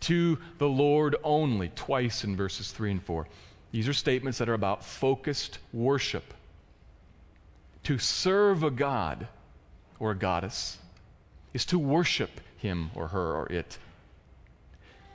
to 0.00 0.38
the 0.58 0.68
Lord 0.68 1.16
only, 1.22 1.68
twice 1.68 2.24
in 2.24 2.34
verses 2.34 2.72
3 2.72 2.92
and 2.92 3.02
4. 3.02 3.28
These 3.72 3.88
are 3.88 3.92
statements 3.92 4.38
that 4.38 4.48
are 4.48 4.54
about 4.54 4.84
focused 4.84 5.58
worship. 5.72 6.34
To 7.84 7.98
serve 7.98 8.62
a 8.62 8.70
God 8.70 9.28
or 10.02 10.10
a 10.10 10.16
goddess 10.16 10.78
is 11.54 11.64
to 11.64 11.78
worship 11.78 12.40
him 12.56 12.90
or 12.96 13.06
her 13.06 13.34
or 13.34 13.46
it. 13.52 13.78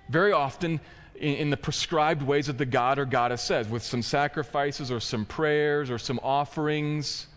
Very 0.10 0.32
often, 0.32 0.80
in, 1.16 1.36
in, 1.36 1.50
the 1.50 1.58
prescribed 1.58 2.22
ways 2.22 2.48
that 2.48 2.58
the 2.58 2.66
god 2.66 2.98
or 2.98 3.04
goddess 3.04 3.42
says, 3.42 3.68
with 3.68 3.84
some 3.84 4.02
sacrifices 4.02 4.90
or 4.90 5.02
some 5.02 5.26
prayers 5.26 5.92
or 5.92 5.98
some 5.98 6.22
offerings 6.24 7.28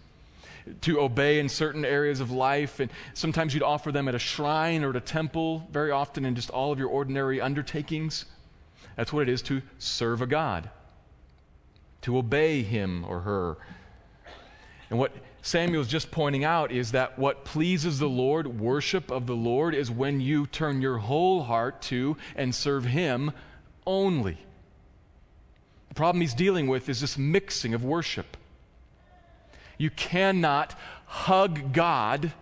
to 0.83 1.01
obey 1.01 1.41
in 1.41 1.49
certain 1.49 1.85
areas 1.85 2.21
of 2.21 2.31
life. 2.31 2.79
And 2.79 2.89
sometimes 3.15 3.53
you'd 3.53 3.65
offer 3.65 3.91
them 3.91 4.07
at 4.07 4.15
a 4.15 4.21
shrine 4.21 4.85
or 4.85 4.91
at 4.91 4.97
a 4.97 5.01
temple, 5.01 5.67
very 5.73 5.91
often 5.91 6.25
in 6.25 6.37
just 6.37 6.51
all 6.51 6.71
of 6.71 6.79
your 6.79 6.89
ordinary 6.89 7.41
undertakings. 7.41 8.27
That's 8.95 9.13
what 9.13 9.23
it 9.23 9.29
is 9.29 9.43
to 9.43 9.61
serve 9.81 10.23
a 10.23 10.27
God, 10.27 10.71
to 12.03 12.17
obey 12.17 12.63
him 12.63 13.05
or 13.09 13.21
her. 13.21 13.57
And 14.89 15.01
what 15.01 15.13
Samuel's 15.43 15.89
just 15.89 16.11
pointing 16.11 16.45
out 16.45 16.71
is 16.71 16.93
that 16.93 17.19
what 17.19 17.45
pleases 17.45 17.99
the 17.99 18.09
Lord, 18.09 18.61
worship 18.61 19.11
of 19.11 19.27
the 19.27 19.37
Lord, 19.37 19.75
is 19.75 19.91
when 19.91 20.21
you 20.21 20.47
turn 20.47 20.83
your 20.83 20.99
whole 20.99 21.43
heart 21.43 21.81
to 21.83 22.17
and 22.37 22.55
serve 22.55 22.85
him 22.85 23.33
only. 23.87 24.37
The 25.89 25.95
problem 25.95 26.21
he's 26.21 26.35
dealing 26.35 26.67
with 26.69 26.89
is 26.89 27.01
this 27.01 27.17
mixing 27.17 27.75
of 27.75 27.83
worship. 27.83 28.37
You 29.79 29.91
cannot 29.91 30.79
hug 31.07 31.73
God 31.73 32.33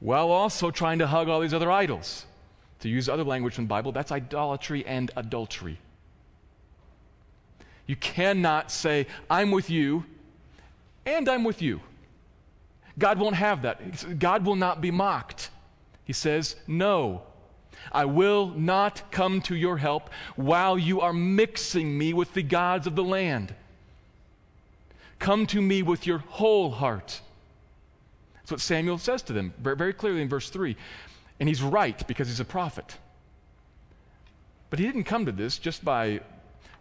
while 0.00 0.30
also 0.30 0.70
trying 0.70 0.98
to 0.98 1.06
hug 1.06 1.28
all 1.28 1.40
these 1.40 1.54
other 1.54 1.70
idols. 1.70 2.26
To 2.80 2.88
use 2.88 3.08
other 3.08 3.24
language 3.24 3.54
from 3.54 3.64
the 3.64 3.68
Bible, 3.68 3.92
that's 3.92 4.10
idolatry 4.10 4.84
and 4.86 5.10
adultery. 5.14 5.78
You 7.86 7.94
cannot 7.96 8.70
say, 8.70 9.06
I'm 9.28 9.50
with 9.50 9.70
you 9.70 10.04
and 11.10 11.28
I'm 11.28 11.44
with 11.44 11.62
you. 11.62 11.80
God 12.98 13.18
won't 13.18 13.36
have 13.36 13.62
that. 13.62 14.18
God 14.18 14.44
will 14.44 14.56
not 14.56 14.80
be 14.80 14.90
mocked. 14.90 15.50
He 16.04 16.12
says, 16.12 16.56
No, 16.66 17.22
I 17.92 18.04
will 18.04 18.48
not 18.48 19.10
come 19.10 19.40
to 19.42 19.54
your 19.54 19.78
help 19.78 20.10
while 20.36 20.78
you 20.78 21.00
are 21.00 21.12
mixing 21.12 21.96
me 21.96 22.12
with 22.12 22.34
the 22.34 22.42
gods 22.42 22.86
of 22.86 22.96
the 22.96 23.04
land. 23.04 23.54
Come 25.18 25.46
to 25.48 25.60
me 25.60 25.82
with 25.82 26.06
your 26.06 26.18
whole 26.18 26.70
heart. 26.70 27.20
That's 28.34 28.50
what 28.50 28.60
Samuel 28.60 28.98
says 28.98 29.22
to 29.22 29.32
them 29.32 29.54
very, 29.60 29.92
clearly 29.92 30.22
in 30.22 30.28
verse 30.28 30.50
3. 30.50 30.76
And 31.38 31.48
he's 31.48 31.62
right 31.62 32.06
because 32.08 32.28
he's 32.28 32.40
a 32.40 32.44
prophet. 32.44 32.96
But 34.70 34.78
he 34.78 34.86
didn't 34.86 35.04
come 35.04 35.26
to 35.26 35.32
this 35.32 35.58
just 35.58 35.84
by 35.84 36.20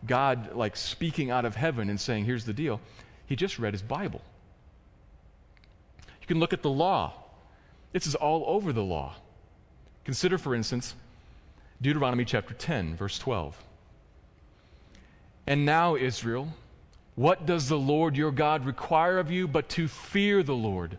God 0.05 0.55
like 0.55 0.75
speaking 0.75 1.31
out 1.31 1.45
of 1.45 1.55
heaven 1.55 1.89
and 1.89 1.99
saying, 1.99 2.25
here's 2.25 2.45
the 2.45 2.53
deal. 2.53 2.79
He 3.29 3.35
just 3.35 3.59
read 3.59 3.73
his 3.73 3.83
Bible. 3.83 4.21
You 6.19 6.25
can 6.25 6.39
look 6.39 6.51
at 6.51 6.63
the 6.63 6.69
law. 6.69 7.13
This 7.93 8.07
is 8.07 8.15
all 8.15 8.43
over 8.47 8.73
the 8.73 8.83
law. 8.83 9.13
Consider, 10.03 10.39
for 10.39 10.55
instance, 10.55 10.95
Deuteronomy 11.79 12.25
chapter 12.25 12.55
10, 12.55 12.95
verse 12.95 13.19
12. 13.19 13.55
And 15.45 15.63
now, 15.63 15.95
Israel, 15.95 16.49
what 17.13 17.45
does 17.45 17.69
the 17.69 17.77
Lord 17.77 18.17
your 18.17 18.31
God 18.31 18.65
require 18.65 19.19
of 19.19 19.29
you 19.29 19.47
but 19.47 19.69
to 19.69 19.87
fear 19.87 20.41
the 20.41 20.55
Lord 20.55 20.97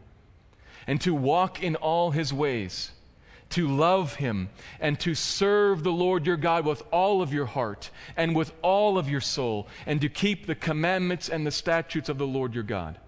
and 0.86 1.00
to 1.00 1.12
walk 1.12 1.60
in 1.60 1.74
all 1.74 2.12
his 2.12 2.32
ways, 2.32 2.92
to 3.50 3.68
love 3.68 4.16
him 4.16 4.48
and 4.80 4.98
to 5.00 5.14
serve 5.14 5.82
the 5.82 5.92
Lord 5.92 6.26
your 6.26 6.36
God 6.36 6.64
with 6.64 6.82
all 6.92 7.22
of 7.22 7.32
your 7.32 7.46
heart 7.46 7.90
and 8.16 8.34
with 8.34 8.52
all 8.62 8.98
of 8.98 9.08
your 9.08 9.20
soul, 9.20 9.68
and 9.86 10.00
to 10.00 10.08
keep 10.08 10.46
the 10.46 10.54
commandments 10.54 11.28
and 11.28 11.46
the 11.46 11.50
statutes 11.50 12.08
of 12.08 12.18
the 12.18 12.26
Lord 12.26 12.54
your 12.54 12.64
God? 12.64 12.98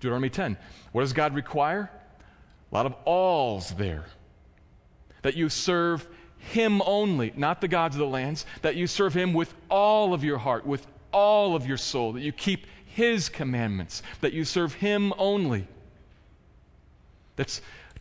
Deuteronomy 0.00 0.30
10. 0.30 0.56
What 0.92 1.02
does 1.02 1.12
God 1.12 1.34
require? 1.34 1.90
A 2.70 2.74
lot 2.74 2.86
of 2.86 2.94
alls 3.04 3.74
there. 3.74 4.06
That 5.22 5.36
you 5.36 5.48
serve 5.48 6.08
him 6.38 6.80
only, 6.86 7.32
not 7.36 7.60
the 7.60 7.68
gods 7.68 7.96
of 7.96 8.00
the 8.00 8.06
lands, 8.06 8.46
that 8.62 8.76
you 8.76 8.86
serve 8.86 9.12
him 9.12 9.34
with 9.34 9.54
all 9.68 10.14
of 10.14 10.24
your 10.24 10.38
heart, 10.38 10.64
with 10.64 10.86
all 11.12 11.54
of 11.54 11.66
your 11.66 11.76
soul, 11.76 12.12
that 12.12 12.22
you 12.22 12.32
keep 12.32 12.66
His 12.84 13.28
commandments, 13.28 14.02
that 14.20 14.32
you 14.32 14.44
serve 14.44 14.74
Him 14.74 15.12
only. 15.18 15.66
That's 17.36 17.60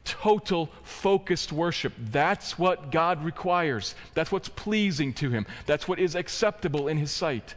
total 0.10 0.70
focused 0.82 1.52
worship. 1.52 1.94
That's 1.98 2.58
what 2.58 2.92
God 2.92 3.24
requires. 3.24 3.94
That's 4.16 4.32
what's 4.32 4.50
pleasing 4.50 5.14
to 5.14 5.30
Him. 5.30 5.46
That's 5.68 5.88
what 5.88 6.00
is 6.00 6.16
acceptable 6.16 6.88
in 6.88 6.98
His 6.98 7.12
sight. 7.12 7.56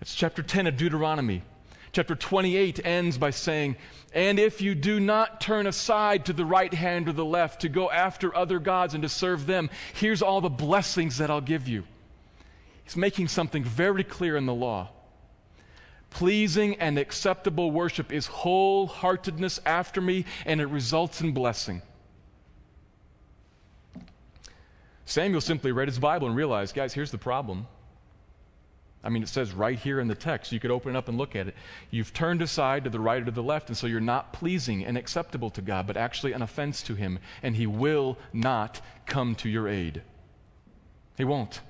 That's 0.00 0.14
chapter 0.14 0.42
10 0.42 0.66
of 0.66 0.76
Deuteronomy. 0.76 1.42
Chapter 1.92 2.16
28 2.16 2.84
ends 2.84 3.18
by 3.18 3.30
saying, 3.30 3.76
And 4.12 4.38
if 4.38 4.60
you 4.60 4.74
do 4.74 4.98
not 4.98 5.40
turn 5.40 5.66
aside 5.66 6.24
to 6.26 6.32
the 6.32 6.44
right 6.44 6.72
hand 6.72 7.08
or 7.08 7.12
the 7.12 7.24
left 7.24 7.60
to 7.60 7.68
go 7.68 7.90
after 7.90 8.34
other 8.34 8.58
gods 8.58 8.94
and 8.94 9.02
to 9.02 9.08
serve 9.08 9.46
them, 9.46 9.70
here's 9.92 10.22
all 10.22 10.40
the 10.40 10.50
blessings 10.50 11.18
that 11.18 11.30
I'll 11.30 11.40
give 11.40 11.68
you. 11.68 11.84
He's 12.84 12.96
making 12.96 13.28
something 13.28 13.62
very 13.62 14.02
clear 14.02 14.36
in 14.36 14.46
the 14.46 14.54
law. 14.54 14.90
Pleasing 16.14 16.76
and 16.76 16.96
acceptable 16.96 17.72
worship 17.72 18.12
is 18.12 18.28
wholeheartedness 18.28 19.58
after 19.66 20.00
me, 20.00 20.24
and 20.46 20.60
it 20.60 20.66
results 20.66 21.20
in 21.20 21.32
blessing. 21.32 21.82
Samuel 25.04 25.40
simply 25.40 25.72
read 25.72 25.88
his 25.88 25.98
Bible 25.98 26.28
and 26.28 26.36
realized, 26.36 26.72
guys, 26.72 26.94
here's 26.94 27.10
the 27.10 27.18
problem. 27.18 27.66
I 29.02 29.08
mean, 29.08 29.24
it 29.24 29.28
says 29.28 29.52
right 29.52 29.76
here 29.76 29.98
in 29.98 30.06
the 30.06 30.14
text. 30.14 30.52
You 30.52 30.60
could 30.60 30.70
open 30.70 30.94
it 30.94 30.98
up 30.98 31.08
and 31.08 31.18
look 31.18 31.34
at 31.34 31.48
it. 31.48 31.56
You've 31.90 32.14
turned 32.14 32.42
aside 32.42 32.84
to 32.84 32.90
the 32.90 33.00
right 33.00 33.20
or 33.20 33.24
to 33.24 33.32
the 33.32 33.42
left, 33.42 33.68
and 33.68 33.76
so 33.76 33.88
you're 33.88 34.00
not 34.00 34.32
pleasing 34.32 34.84
and 34.84 34.96
acceptable 34.96 35.50
to 35.50 35.60
God, 35.60 35.88
but 35.88 35.96
actually 35.96 36.32
an 36.32 36.42
offense 36.42 36.80
to 36.84 36.94
Him, 36.94 37.18
and 37.42 37.56
He 37.56 37.66
will 37.66 38.18
not 38.32 38.80
come 39.04 39.34
to 39.34 39.48
your 39.48 39.66
aid. 39.66 40.02
He 41.16 41.24
won't. 41.24 41.60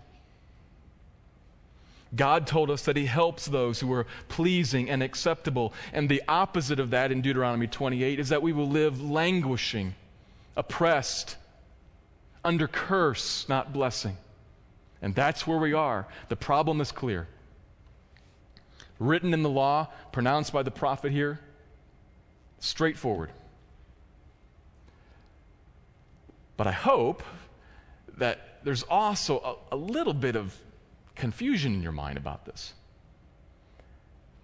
God 2.15 2.47
told 2.47 2.71
us 2.71 2.85
that 2.85 2.97
He 2.97 3.07
helps 3.07 3.47
those 3.47 3.81
who 3.81 3.93
are 3.93 4.07
pleasing 4.29 4.91
and 4.91 5.03
acceptable. 5.03 5.73
And 5.93 6.09
the 6.09 6.23
opposite 6.29 6.79
of 6.81 6.91
that 6.91 7.11
in 7.11 7.23
Deuteronomy 7.23 7.67
28 7.67 8.21
is 8.21 8.29
that 8.29 8.43
we 8.43 8.53
will 8.53 8.69
live 8.69 9.03
languishing, 9.03 9.95
oppressed, 10.57 11.37
under 12.45 12.69
curse, 12.69 13.49
not 13.49 13.73
blessing. 13.73 14.17
And 15.01 15.15
that's 15.15 15.47
where 15.47 15.59
we 15.59 15.73
are. 15.73 16.07
The 16.29 16.37
problem 16.37 16.81
is 16.81 16.93
clear. 16.93 17.27
Written 18.99 19.35
in 19.35 19.43
the 19.43 19.51
law, 19.51 19.89
pronounced 20.13 20.53
by 20.53 20.63
the 20.63 20.71
prophet 20.71 21.11
here, 21.11 21.41
straightforward. 22.61 23.31
But 26.57 26.67
I 26.67 26.73
hope 26.73 27.23
that 28.19 28.61
there's 28.63 28.85
also 28.85 29.59
a, 29.73 29.75
a 29.75 29.77
little 29.77 30.15
bit 30.15 30.37
of 30.37 30.57
confusion 31.15 31.75
in 31.75 31.83
your 31.83 31.93
mind 31.93 32.17
about 32.17 32.45
this. 32.45 32.73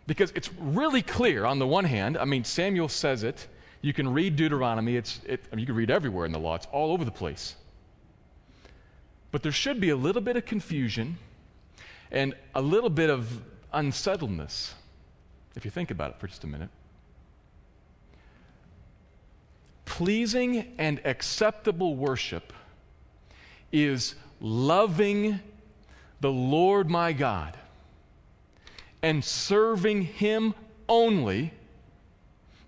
Because 0.07 0.33
it's 0.35 0.53
really 0.55 1.03
clear 1.03 1.45
on 1.45 1.59
the 1.59 1.67
one 1.67 1.85
hand, 1.85 2.17
I 2.17 2.25
mean, 2.25 2.45
Samuel 2.45 2.89
says 2.89 3.23
it. 3.23 3.47
You 3.83 3.93
can 3.93 4.13
read 4.13 4.37
Deuteronomy, 4.37 4.97
it's, 4.97 5.21
it, 5.27 5.45
I 5.51 5.57
mean, 5.57 5.61
you 5.61 5.67
can 5.67 5.75
read 5.75 5.91
everywhere 5.91 6.27
in 6.27 6.33
the 6.33 6.39
law, 6.39 6.55
it's 6.55 6.67
all 6.73 6.93
over 6.93 7.05
the 7.05 7.11
place. 7.11 7.55
But 9.31 9.43
there 9.43 9.53
should 9.53 9.81
be 9.81 9.91
a 9.91 9.97
little 9.97 10.21
bit 10.21 10.37
of 10.37 10.45
confusion 10.45 11.17
and 12.11 12.35
a 12.55 12.61
little 12.61 12.91
bit 12.91 13.09
of 13.09 13.41
unsettledness, 13.73 14.75
if 15.55 15.65
you 15.65 15.71
think 15.71 15.91
about 15.91 16.11
it 16.11 16.21
for 16.21 16.27
just 16.27 16.45
a 16.45 16.47
minute. 16.47 16.69
Pleasing 19.85 20.75
and 20.79 21.01
acceptable 21.05 21.95
worship 21.95 22.53
is 23.73 24.15
loving 24.41 25.41
the 26.21 26.31
Lord 26.31 26.91
my 26.91 27.13
God 27.13 27.57
and 29.03 29.25
serving 29.25 30.03
Him 30.03 30.55
only 30.89 31.53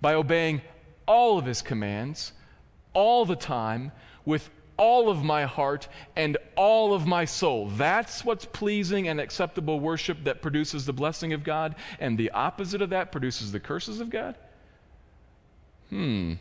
by 0.01 0.15
obeying 0.15 0.63
all 1.07 1.39
of 1.39 1.47
His 1.47 1.63
commands 1.63 2.33
all 2.95 3.25
the 3.25 3.37
time 3.37 3.93
with 4.25 4.51
all 4.77 5.09
of 5.09 5.23
my 5.23 5.45
heart 5.45 5.87
and 6.17 6.37
all 6.57 6.95
of 6.95 7.07
my 7.07 7.25
soul. 7.25 7.69
That's 7.69 8.25
what's 8.25 8.45
pleasing 8.47 9.09
and 9.09 9.21
acceptable 9.21 9.81
worship 9.81 10.25
that 10.25 10.43
produces 10.43 10.87
the 10.87 10.93
blessing 10.93 11.33
of 11.33 11.45
God, 11.45 11.75
and 12.01 12.19
the 12.19 12.31
opposite 12.31 12.83
of 12.83 12.91
that 12.91 13.13
produces 13.13 13.53
the 13.53 13.61
curses 13.61 14.01
of 14.01 14.11
God? 14.11 14.37
Hmm. 15.91 16.35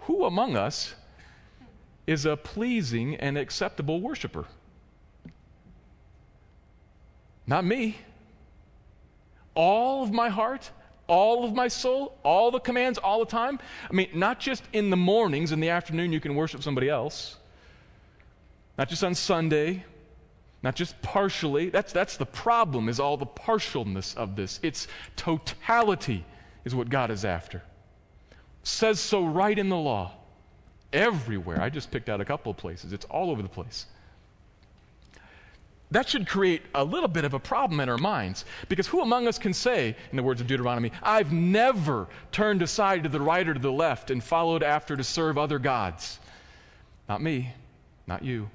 Who 0.00 0.24
among 0.24 0.56
us 0.56 0.94
is 2.06 2.26
a 2.26 2.36
pleasing 2.36 3.16
and 3.16 3.38
acceptable 3.38 4.00
worshiper? 4.00 4.44
Not 7.46 7.64
me. 7.64 7.96
All 9.54 10.02
of 10.02 10.12
my 10.12 10.28
heart, 10.28 10.70
all 11.06 11.44
of 11.44 11.54
my 11.54 11.68
soul, 11.68 12.16
all 12.22 12.50
the 12.50 12.58
commands, 12.58 12.98
all 12.98 13.20
the 13.20 13.30
time. 13.30 13.58
I 13.88 13.92
mean, 13.92 14.08
not 14.14 14.40
just 14.40 14.64
in 14.72 14.90
the 14.90 14.96
mornings, 14.96 15.52
in 15.52 15.60
the 15.60 15.68
afternoon, 15.68 16.12
you 16.12 16.20
can 16.20 16.34
worship 16.34 16.62
somebody 16.62 16.88
else. 16.88 17.36
Not 18.78 18.88
just 18.88 19.04
on 19.04 19.14
Sunday, 19.14 19.84
not 20.62 20.74
just 20.74 21.00
partially. 21.02 21.68
That's, 21.68 21.92
that's 21.92 22.16
the 22.16 22.26
problem, 22.26 22.88
is 22.88 22.98
all 22.98 23.16
the 23.16 23.26
partialness 23.26 24.16
of 24.16 24.34
this. 24.34 24.58
It's 24.62 24.88
totality, 25.14 26.24
is 26.64 26.74
what 26.74 26.88
God 26.88 27.10
is 27.10 27.24
after. 27.24 27.62
Says 28.62 28.98
so 28.98 29.24
right 29.24 29.58
in 29.58 29.68
the 29.68 29.76
law. 29.76 30.12
Everywhere. 30.92 31.60
I 31.60 31.68
just 31.68 31.90
picked 31.90 32.08
out 32.08 32.20
a 32.20 32.24
couple 32.24 32.50
of 32.50 32.56
places, 32.56 32.92
it's 32.92 33.04
all 33.06 33.30
over 33.30 33.42
the 33.42 33.48
place 33.48 33.86
that 35.94 36.08
should 36.08 36.26
create 36.26 36.62
a 36.74 36.82
little 36.82 37.08
bit 37.08 37.24
of 37.24 37.34
a 37.34 37.38
problem 37.38 37.78
in 37.78 37.88
our 37.88 37.98
minds. 37.98 38.44
Because 38.68 38.88
who 38.88 39.00
among 39.00 39.28
us 39.28 39.38
can 39.38 39.54
say, 39.54 39.94
in 40.10 40.16
the 40.16 40.24
words 40.24 40.40
of 40.40 40.48
Deuteronomy, 40.48 40.90
I've 41.00 41.32
never 41.32 42.08
turned 42.32 42.62
aside 42.62 43.04
to 43.04 43.08
the 43.08 43.20
right 43.20 43.48
or 43.48 43.54
to 43.54 43.60
the 43.60 43.70
left 43.70 44.10
and 44.10 44.22
followed 44.22 44.64
after 44.64 44.96
to 44.96 45.04
serve 45.04 45.38
other 45.38 45.60
gods? 45.60 46.18
Not 47.08 47.22
me, 47.22 47.54
not 48.08 48.24
you. 48.24 48.50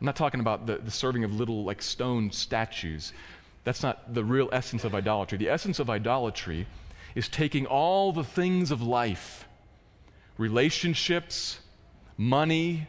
I'm 0.00 0.06
not 0.06 0.16
talking 0.16 0.40
about 0.40 0.66
the, 0.66 0.78
the 0.78 0.90
serving 0.90 1.22
of 1.22 1.34
little 1.34 1.64
like 1.64 1.82
stone 1.82 2.32
statues. 2.32 3.12
That's 3.64 3.82
not 3.82 4.14
the 4.14 4.24
real 4.24 4.48
essence 4.52 4.84
of 4.84 4.94
idolatry. 4.94 5.36
The 5.36 5.50
essence 5.50 5.80
of 5.80 5.90
idolatry 5.90 6.66
is 7.14 7.28
taking 7.28 7.66
all 7.66 8.10
the 8.10 8.24
things 8.24 8.70
of 8.70 8.80
life 8.80 9.46
relationships, 10.38 11.60
money, 12.16 12.86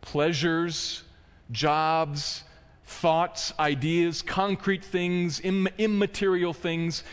pleasures, 0.00 1.04
jobs, 1.52 2.44
thoughts, 2.84 3.52
ideas, 3.58 4.22
concrete 4.22 4.84
things, 4.84 5.40
Im- 5.40 5.68
immaterial 5.78 6.52
things, 6.52 7.04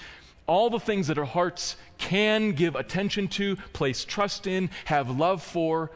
all 0.47 0.69
the 0.69 0.79
things 0.79 1.07
that 1.07 1.17
our 1.17 1.25
hearts 1.25 1.75
can 1.97 2.53
give 2.53 2.75
attention 2.75 3.27
to, 3.27 3.55
place 3.73 4.05
trust 4.05 4.47
in, 4.47 4.69
have 4.85 5.09
love 5.09 5.43
for. 5.43 5.91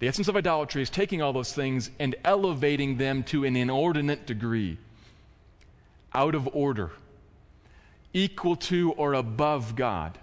The 0.00 0.08
essence 0.08 0.28
of 0.28 0.36
idolatry 0.36 0.82
is 0.82 0.90
taking 0.90 1.22
all 1.22 1.32
those 1.32 1.52
things 1.52 1.90
and 2.00 2.16
elevating 2.24 2.96
them 2.96 3.22
to 3.24 3.44
an 3.44 3.54
inordinate 3.54 4.26
degree, 4.26 4.78
out 6.12 6.34
of 6.34 6.48
order, 6.52 6.90
equal 8.12 8.56
to 8.56 8.92
or 8.92 9.14
above 9.14 9.76
God. 9.76 10.18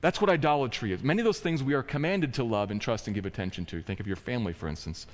That's 0.00 0.20
what 0.20 0.30
idolatry 0.30 0.92
is. 0.92 1.02
Many 1.02 1.20
of 1.20 1.24
those 1.24 1.40
things 1.40 1.62
we 1.62 1.74
are 1.74 1.82
commanded 1.82 2.34
to 2.34 2.44
love 2.44 2.70
and 2.70 2.80
trust 2.80 3.08
and 3.08 3.14
give 3.14 3.26
attention 3.26 3.64
to. 3.66 3.82
Think 3.82 3.98
of 3.98 4.06
your 4.06 4.16
family, 4.16 4.52
for 4.52 4.68
instance. 4.68 5.08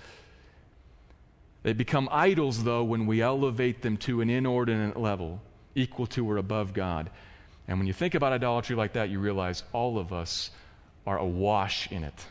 They 1.64 1.72
become 1.72 2.10
idols, 2.12 2.62
though, 2.62 2.84
when 2.84 3.06
we 3.06 3.22
elevate 3.22 3.80
them 3.80 3.96
to 3.98 4.20
an 4.20 4.28
inordinate 4.28 4.98
level, 4.98 5.40
equal 5.74 6.06
to 6.08 6.30
or 6.30 6.36
above 6.36 6.74
God. 6.74 7.10
And 7.66 7.78
when 7.78 7.86
you 7.86 7.94
think 7.94 8.14
about 8.14 8.34
idolatry 8.34 8.76
like 8.76 8.92
that, 8.92 9.08
you 9.08 9.18
realize 9.18 9.64
all 9.72 9.98
of 9.98 10.12
us 10.12 10.50
are 11.06 11.18
awash 11.18 11.90
in 11.90 12.04
it. 12.04 12.26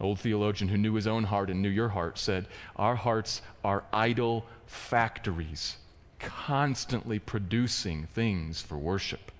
Old 0.00 0.18
theologian 0.18 0.68
who 0.70 0.76
knew 0.76 0.94
his 0.94 1.06
own 1.06 1.24
heart 1.24 1.50
and 1.50 1.62
knew 1.62 1.68
your 1.68 1.90
heart 1.90 2.18
said, 2.18 2.48
Our 2.74 2.96
hearts 2.96 3.42
are 3.62 3.84
idol 3.92 4.44
factories, 4.66 5.76
constantly 6.18 7.20
producing 7.20 8.08
things 8.12 8.60
for 8.60 8.76
worship. 8.76 9.30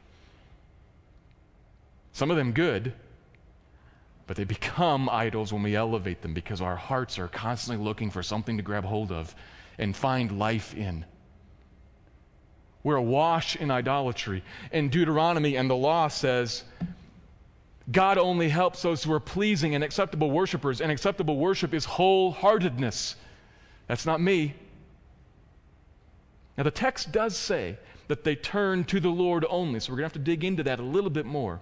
Some 2.13 2.31
of 2.31 2.37
them 2.37 2.53
good, 2.53 2.93
but 4.31 4.37
they 4.37 4.45
become 4.45 5.09
idols 5.09 5.53
when 5.53 5.61
we 5.61 5.75
elevate 5.75 6.23
them 6.23 6.33
because 6.33 6.61
our 6.61 6.77
hearts 6.77 7.19
are 7.19 7.27
constantly 7.27 7.85
looking 7.85 8.13
for 8.13 8.23
something 8.23 8.59
to 8.59 8.63
grab 8.63 8.85
hold 8.85 9.11
of 9.11 9.35
and 9.77 9.97
find 9.97 10.39
life 10.39 10.73
in. 10.73 11.05
We're 12.85 12.95
awash 12.95 13.57
in 13.57 13.73
idolatry. 13.73 14.45
And 14.71 14.89
Deuteronomy 14.89 15.57
and 15.57 15.69
the 15.69 15.75
law 15.75 16.07
says 16.07 16.63
God 17.91 18.19
only 18.19 18.49
helps 18.49 18.83
those 18.83 19.03
who 19.03 19.13
are 19.13 19.19
pleasing 19.19 19.75
and 19.75 19.83
acceptable 19.83 20.31
worshipers, 20.31 20.81
and 20.81 20.93
acceptable 20.93 21.37
worship 21.37 21.75
is 21.75 21.85
wholeheartedness. 21.85 23.17
That's 23.89 24.07
not 24.07 24.21
me. 24.21 24.55
Now, 26.57 26.63
the 26.63 26.71
text 26.71 27.11
does 27.11 27.37
say 27.37 27.79
that 28.07 28.23
they 28.23 28.37
turn 28.37 28.85
to 28.85 29.01
the 29.01 29.09
Lord 29.09 29.45
only, 29.51 29.81
so 29.81 29.91
we're 29.91 29.97
going 29.97 30.09
to 30.09 30.15
have 30.15 30.25
to 30.25 30.31
dig 30.31 30.45
into 30.45 30.63
that 30.63 30.79
a 30.79 30.85
little 30.85 31.11
bit 31.11 31.27
more. 31.27 31.59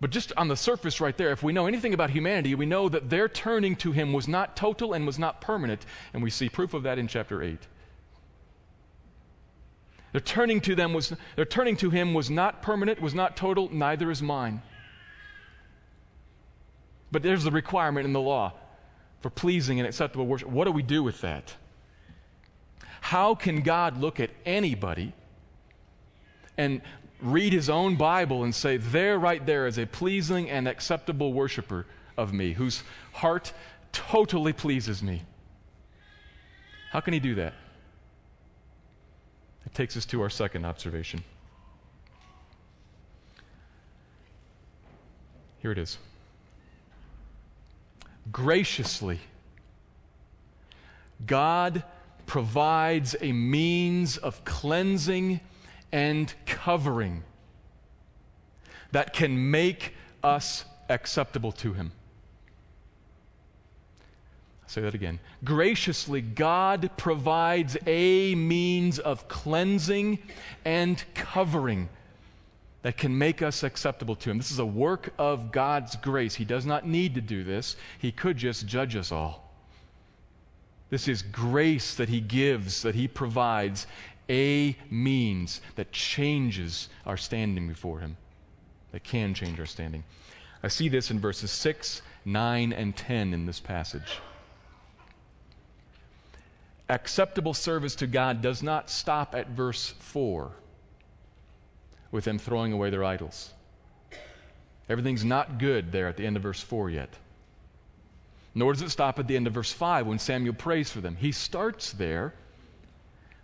But 0.00 0.10
just 0.10 0.32
on 0.36 0.48
the 0.48 0.56
surface, 0.56 1.00
right 1.00 1.16
there, 1.16 1.30
if 1.30 1.42
we 1.42 1.52
know 1.52 1.66
anything 1.66 1.92
about 1.92 2.10
humanity, 2.10 2.54
we 2.54 2.64
know 2.64 2.88
that 2.88 3.10
their 3.10 3.28
turning 3.28 3.76
to 3.76 3.92
him 3.92 4.12
was 4.14 4.26
not 4.26 4.56
total 4.56 4.94
and 4.94 5.06
was 5.06 5.18
not 5.18 5.42
permanent, 5.42 5.84
and 6.14 6.22
we 6.22 6.30
see 6.30 6.48
proof 6.48 6.72
of 6.72 6.84
that 6.84 6.98
in 6.98 7.06
chapter 7.06 7.42
8. 7.42 7.58
Their 10.12 10.20
turning 10.22 10.60
to 10.62 10.74
them 10.74 10.92
was 10.94 11.12
their 11.36 11.44
turning 11.44 11.76
to 11.76 11.90
him 11.90 12.14
was 12.14 12.30
not 12.30 12.62
permanent, 12.62 13.00
was 13.00 13.14
not 13.14 13.36
total, 13.36 13.68
neither 13.72 14.10
is 14.10 14.22
mine. 14.22 14.62
But 17.12 17.22
there's 17.22 17.44
the 17.44 17.50
requirement 17.50 18.06
in 18.06 18.12
the 18.12 18.20
law 18.20 18.54
for 19.20 19.30
pleasing 19.30 19.78
and 19.78 19.86
acceptable 19.86 20.26
worship. 20.26 20.48
What 20.48 20.64
do 20.64 20.72
we 20.72 20.82
do 20.82 21.02
with 21.02 21.20
that? 21.20 21.54
How 23.02 23.34
can 23.34 23.60
God 23.60 24.00
look 24.00 24.18
at 24.18 24.30
anybody 24.44 25.12
and 26.56 26.82
read 27.22 27.52
his 27.52 27.68
own 27.68 27.96
Bible 27.96 28.44
and 28.44 28.54
say, 28.54 28.76
There, 28.76 29.18
right 29.18 29.44
there, 29.44 29.66
is 29.66 29.78
a 29.78 29.86
pleasing 29.86 30.50
and 30.50 30.66
acceptable 30.66 31.32
worshiper 31.32 31.86
of 32.16 32.32
me, 32.32 32.52
whose 32.52 32.82
heart 33.12 33.52
totally 33.92 34.52
pleases 34.52 35.02
me. 35.02 35.22
How 36.90 37.00
can 37.00 37.14
he 37.14 37.20
do 37.20 37.34
that? 37.36 37.54
It 39.66 39.74
takes 39.74 39.96
us 39.96 40.04
to 40.06 40.22
our 40.22 40.30
second 40.30 40.64
observation. 40.64 41.22
Here 45.60 45.70
it 45.70 45.78
is. 45.78 45.98
Graciously, 48.32 49.20
God 51.26 51.84
provides 52.26 53.14
a 53.20 53.32
means 53.32 54.16
of 54.16 54.44
cleansing 54.44 55.40
and 55.92 56.32
covering 56.46 57.24
that 58.92 59.12
can 59.12 59.50
make 59.50 59.94
us 60.22 60.64
acceptable 60.88 61.52
to 61.52 61.72
Him. 61.72 61.92
I'll 64.62 64.68
say 64.68 64.80
that 64.82 64.94
again. 64.94 65.20
Graciously, 65.44 66.20
God 66.20 66.90
provides 66.96 67.76
a 67.86 68.34
means 68.34 68.98
of 68.98 69.28
cleansing 69.28 70.18
and 70.64 71.02
covering 71.14 71.88
that 72.82 72.96
can 72.96 73.16
make 73.16 73.42
us 73.42 73.62
acceptable 73.62 74.16
to 74.16 74.30
Him. 74.30 74.38
This 74.38 74.50
is 74.50 74.58
a 74.58 74.66
work 74.66 75.12
of 75.18 75.52
God's 75.52 75.96
grace. 75.96 76.34
He 76.34 76.44
does 76.44 76.66
not 76.66 76.86
need 76.86 77.14
to 77.14 77.20
do 77.20 77.44
this, 77.44 77.76
He 77.98 78.12
could 78.12 78.36
just 78.36 78.66
judge 78.66 78.96
us 78.96 79.12
all. 79.12 79.50
This 80.88 81.06
is 81.06 81.22
grace 81.22 81.94
that 81.94 82.08
He 82.08 82.20
gives, 82.20 82.82
that 82.82 82.96
He 82.96 83.06
provides, 83.06 83.86
a 84.30 84.76
means 84.88 85.60
that 85.74 85.90
changes 85.90 86.88
our 87.04 87.16
standing 87.16 87.66
before 87.66 87.98
Him, 87.98 88.16
that 88.92 89.02
can 89.02 89.34
change 89.34 89.58
our 89.58 89.66
standing. 89.66 90.04
I 90.62 90.68
see 90.68 90.88
this 90.88 91.10
in 91.10 91.18
verses 91.18 91.50
6, 91.50 92.00
9, 92.24 92.72
and 92.72 92.96
10 92.96 93.34
in 93.34 93.44
this 93.44 93.60
passage. 93.60 94.20
Acceptable 96.88 97.54
service 97.54 97.94
to 97.96 98.06
God 98.06 98.40
does 98.40 98.62
not 98.62 98.88
stop 98.88 99.34
at 99.34 99.48
verse 99.48 99.94
4 99.98 100.52
with 102.12 102.24
them 102.24 102.38
throwing 102.38 102.72
away 102.72 102.90
their 102.90 103.04
idols. 103.04 103.52
Everything's 104.88 105.24
not 105.24 105.58
good 105.58 105.92
there 105.92 106.08
at 106.08 106.16
the 106.16 106.26
end 106.26 106.36
of 106.36 106.42
verse 106.42 106.60
4 106.60 106.90
yet. 106.90 107.10
Nor 108.54 108.72
does 108.72 108.82
it 108.82 108.90
stop 108.90 109.18
at 109.18 109.28
the 109.28 109.36
end 109.36 109.46
of 109.46 109.54
verse 109.54 109.72
5 109.72 110.06
when 110.06 110.18
Samuel 110.18 110.54
prays 110.54 110.90
for 110.90 111.00
them. 111.00 111.16
He 111.16 111.30
starts 111.30 111.92
there 111.92 112.34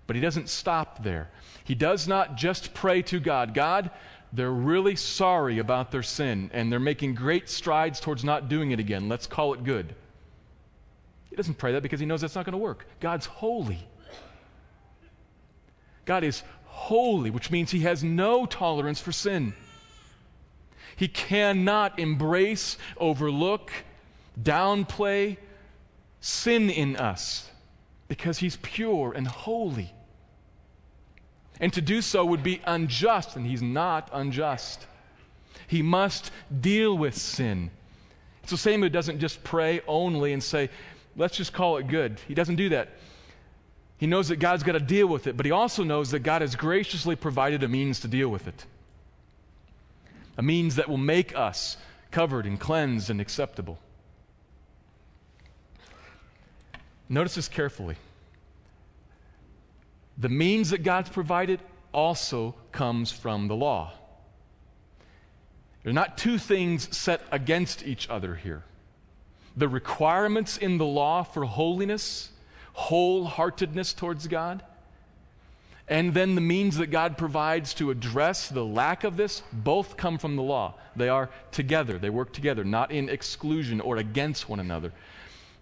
but 0.06 0.16
he 0.16 0.22
doesn't 0.22 0.48
stop 0.48 1.02
there. 1.02 1.30
He 1.64 1.74
does 1.74 2.06
not 2.06 2.36
just 2.36 2.74
pray 2.74 3.02
to 3.02 3.18
God 3.20 3.54
God, 3.54 3.90
they're 4.32 4.50
really 4.50 4.96
sorry 4.96 5.58
about 5.58 5.90
their 5.90 6.02
sin 6.02 6.50
and 6.52 6.70
they're 6.70 6.78
making 6.78 7.14
great 7.14 7.48
strides 7.48 8.00
towards 8.00 8.24
not 8.24 8.48
doing 8.48 8.70
it 8.70 8.80
again. 8.80 9.08
Let's 9.08 9.26
call 9.26 9.54
it 9.54 9.64
good. 9.64 9.94
He 11.30 11.36
doesn't 11.36 11.58
pray 11.58 11.72
that 11.72 11.82
because 11.82 12.00
he 12.00 12.06
knows 12.06 12.20
that's 12.20 12.34
not 12.34 12.44
going 12.44 12.52
to 12.52 12.58
work. 12.58 12.86
God's 13.00 13.26
holy. 13.26 13.86
God 16.04 16.22
is 16.22 16.42
holy, 16.66 17.30
which 17.30 17.50
means 17.50 17.70
he 17.70 17.80
has 17.80 18.04
no 18.04 18.46
tolerance 18.46 19.00
for 19.00 19.12
sin. 19.12 19.54
He 20.94 21.08
cannot 21.08 21.98
embrace, 21.98 22.78
overlook, 22.96 23.70
downplay 24.40 25.36
sin 26.20 26.70
in 26.70 26.96
us 26.96 27.50
because 28.08 28.38
he's 28.38 28.56
pure 28.56 29.12
and 29.14 29.26
holy. 29.26 29.92
And 31.60 31.72
to 31.72 31.80
do 31.80 32.02
so 32.02 32.24
would 32.24 32.42
be 32.42 32.60
unjust, 32.66 33.36
and 33.36 33.46
he's 33.46 33.62
not 33.62 34.10
unjust. 34.12 34.86
He 35.66 35.82
must 35.82 36.30
deal 36.60 36.96
with 36.96 37.16
sin. 37.16 37.70
So 38.44 38.56
Samuel 38.56 38.90
doesn't 38.90 39.18
just 39.18 39.42
pray 39.42 39.80
only 39.88 40.32
and 40.32 40.42
say, 40.42 40.70
let's 41.16 41.36
just 41.36 41.52
call 41.52 41.78
it 41.78 41.88
good. 41.88 42.20
He 42.28 42.34
doesn't 42.34 42.56
do 42.56 42.68
that. 42.68 42.90
He 43.98 44.06
knows 44.06 44.28
that 44.28 44.36
God's 44.36 44.62
got 44.62 44.72
to 44.72 44.80
deal 44.80 45.06
with 45.06 45.26
it, 45.26 45.36
but 45.36 45.46
he 45.46 45.52
also 45.52 45.82
knows 45.82 46.10
that 46.10 46.20
God 46.20 46.42
has 46.42 46.54
graciously 46.54 47.16
provided 47.16 47.62
a 47.62 47.68
means 47.68 48.00
to 48.00 48.08
deal 48.08 48.28
with 48.28 48.46
it. 48.46 48.66
A 50.36 50.42
means 50.42 50.76
that 50.76 50.88
will 50.88 50.98
make 50.98 51.34
us 51.34 51.78
covered 52.10 52.44
and 52.44 52.60
cleansed 52.60 53.08
and 53.08 53.20
acceptable. 53.20 53.78
Notice 57.08 57.36
this 57.36 57.48
carefully. 57.48 57.96
The 60.18 60.28
means 60.28 60.70
that 60.70 60.82
God's 60.82 61.10
provided 61.10 61.60
also 61.92 62.54
comes 62.72 63.10
from 63.12 63.48
the 63.48 63.56
law. 63.56 63.92
There 65.82 65.90
are 65.90 65.94
not 65.94 66.18
two 66.18 66.38
things 66.38 66.96
set 66.96 67.22
against 67.30 67.86
each 67.86 68.08
other 68.08 68.34
here. 68.34 68.64
The 69.56 69.68
requirements 69.68 70.56
in 70.56 70.78
the 70.78 70.86
law 70.86 71.22
for 71.22 71.44
holiness, 71.44 72.30
wholeheartedness 72.76 73.94
towards 73.94 74.26
God, 74.26 74.62
and 75.88 76.12
then 76.12 76.34
the 76.34 76.40
means 76.40 76.78
that 76.78 76.88
God 76.88 77.16
provides 77.16 77.72
to 77.74 77.90
address 77.90 78.48
the 78.48 78.64
lack 78.64 79.04
of 79.04 79.16
this 79.16 79.42
both 79.52 79.96
come 79.96 80.18
from 80.18 80.34
the 80.34 80.42
law. 80.42 80.74
They 80.96 81.08
are 81.08 81.30
together, 81.52 81.98
they 81.98 82.10
work 82.10 82.32
together, 82.32 82.64
not 82.64 82.90
in 82.90 83.08
exclusion 83.08 83.80
or 83.80 83.96
against 83.96 84.48
one 84.48 84.58
another. 84.58 84.92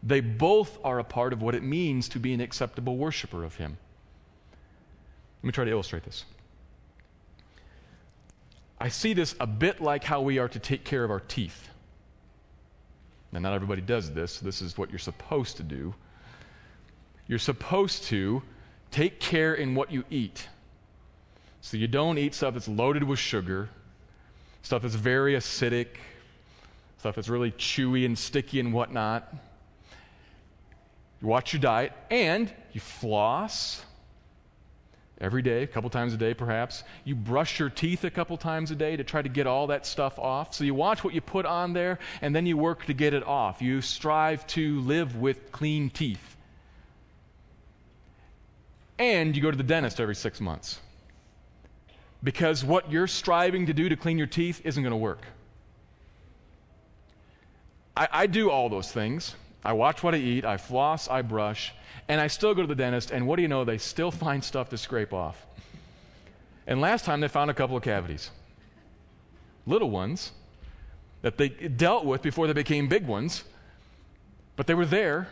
They 0.02 0.20
both 0.20 0.78
are 0.82 0.98
a 0.98 1.04
part 1.04 1.32
of 1.32 1.42
what 1.42 1.54
it 1.54 1.62
means 1.62 2.08
to 2.10 2.18
be 2.18 2.32
an 2.32 2.40
acceptable 2.40 2.96
worshiper 2.96 3.44
of 3.44 3.56
Him. 3.56 3.76
Let 5.44 5.48
me 5.48 5.52
try 5.52 5.66
to 5.66 5.70
illustrate 5.72 6.04
this. 6.04 6.24
I 8.80 8.88
see 8.88 9.12
this 9.12 9.34
a 9.38 9.46
bit 9.46 9.78
like 9.78 10.02
how 10.02 10.22
we 10.22 10.38
are 10.38 10.48
to 10.48 10.58
take 10.58 10.84
care 10.84 11.04
of 11.04 11.10
our 11.10 11.20
teeth. 11.20 11.68
Now, 13.30 13.40
not 13.40 13.52
everybody 13.52 13.82
does 13.82 14.10
this. 14.10 14.38
This 14.38 14.62
is 14.62 14.78
what 14.78 14.88
you're 14.88 14.98
supposed 14.98 15.58
to 15.58 15.62
do. 15.62 15.94
You're 17.26 17.38
supposed 17.38 18.04
to 18.04 18.42
take 18.90 19.20
care 19.20 19.52
in 19.52 19.74
what 19.74 19.92
you 19.92 20.04
eat. 20.08 20.48
So 21.60 21.76
you 21.76 21.88
don't 21.88 22.16
eat 22.16 22.32
stuff 22.32 22.54
that's 22.54 22.66
loaded 22.66 23.04
with 23.04 23.18
sugar, 23.18 23.68
stuff 24.62 24.80
that's 24.80 24.94
very 24.94 25.34
acidic, 25.34 25.88
stuff 26.96 27.16
that's 27.16 27.28
really 27.28 27.50
chewy 27.50 28.06
and 28.06 28.18
sticky 28.18 28.60
and 28.60 28.72
whatnot. 28.72 29.30
You 31.20 31.28
watch 31.28 31.52
your 31.52 31.60
diet 31.60 31.92
and 32.10 32.50
you 32.72 32.80
floss 32.80 33.84
every 35.20 35.42
day, 35.42 35.62
a 35.62 35.66
couple 35.66 35.88
times 35.90 36.12
a 36.12 36.16
day 36.16 36.34
perhaps. 36.34 36.84
You 37.04 37.14
brush 37.14 37.58
your 37.58 37.70
teeth 37.70 38.04
a 38.04 38.10
couple 38.10 38.36
times 38.36 38.70
a 38.70 38.74
day 38.74 38.96
to 38.96 39.04
try 39.04 39.22
to 39.22 39.28
get 39.28 39.46
all 39.46 39.68
that 39.68 39.86
stuff 39.86 40.18
off. 40.18 40.54
So 40.54 40.64
you 40.64 40.74
watch 40.74 41.04
what 41.04 41.14
you 41.14 41.20
put 41.20 41.46
on 41.46 41.72
there 41.72 41.98
and 42.20 42.34
then 42.34 42.46
you 42.46 42.56
work 42.56 42.84
to 42.86 42.94
get 42.94 43.14
it 43.14 43.24
off. 43.24 43.62
You 43.62 43.80
strive 43.80 44.46
to 44.48 44.80
live 44.80 45.16
with 45.16 45.52
clean 45.52 45.90
teeth. 45.90 46.36
And 48.98 49.34
you 49.34 49.42
go 49.42 49.50
to 49.50 49.56
the 49.56 49.62
dentist 49.62 50.00
every 50.00 50.14
six 50.14 50.40
months. 50.40 50.80
Because 52.22 52.64
what 52.64 52.90
you're 52.90 53.06
striving 53.06 53.66
to 53.66 53.74
do 53.74 53.88
to 53.88 53.96
clean 53.96 54.18
your 54.18 54.26
teeth 54.26 54.62
isn't 54.64 54.82
going 54.82 54.92
to 54.92 54.96
work. 54.96 55.22
I, 57.96 58.08
I 58.10 58.26
do 58.26 58.50
all 58.50 58.68
those 58.68 58.90
things. 58.90 59.34
I 59.64 59.72
watch 59.72 60.02
what 60.02 60.14
I 60.14 60.18
eat, 60.18 60.44
I 60.44 60.58
floss, 60.58 61.08
I 61.08 61.22
brush, 61.22 61.72
and 62.08 62.20
I 62.20 62.26
still 62.26 62.54
go 62.54 62.62
to 62.62 62.68
the 62.68 62.74
dentist, 62.74 63.10
and 63.10 63.26
what 63.26 63.36
do 63.36 63.42
you 63.42 63.48
know? 63.48 63.64
They 63.64 63.78
still 63.78 64.10
find 64.24 64.44
stuff 64.44 64.68
to 64.70 64.78
scrape 64.78 65.12
off. 65.12 65.46
And 66.66 66.80
last 66.80 67.04
time 67.04 67.20
they 67.20 67.28
found 67.28 67.50
a 67.50 67.54
couple 67.54 67.76
of 67.76 67.82
cavities. 67.82 68.30
Little 69.66 69.90
ones 69.90 70.32
that 71.22 71.38
they 71.38 71.48
dealt 71.48 72.04
with 72.04 72.22
before 72.22 72.46
they 72.46 72.52
became 72.52 72.88
big 72.88 73.06
ones, 73.06 73.44
but 74.56 74.66
they 74.66 74.74
were 74.74 74.86
there. 74.86 75.28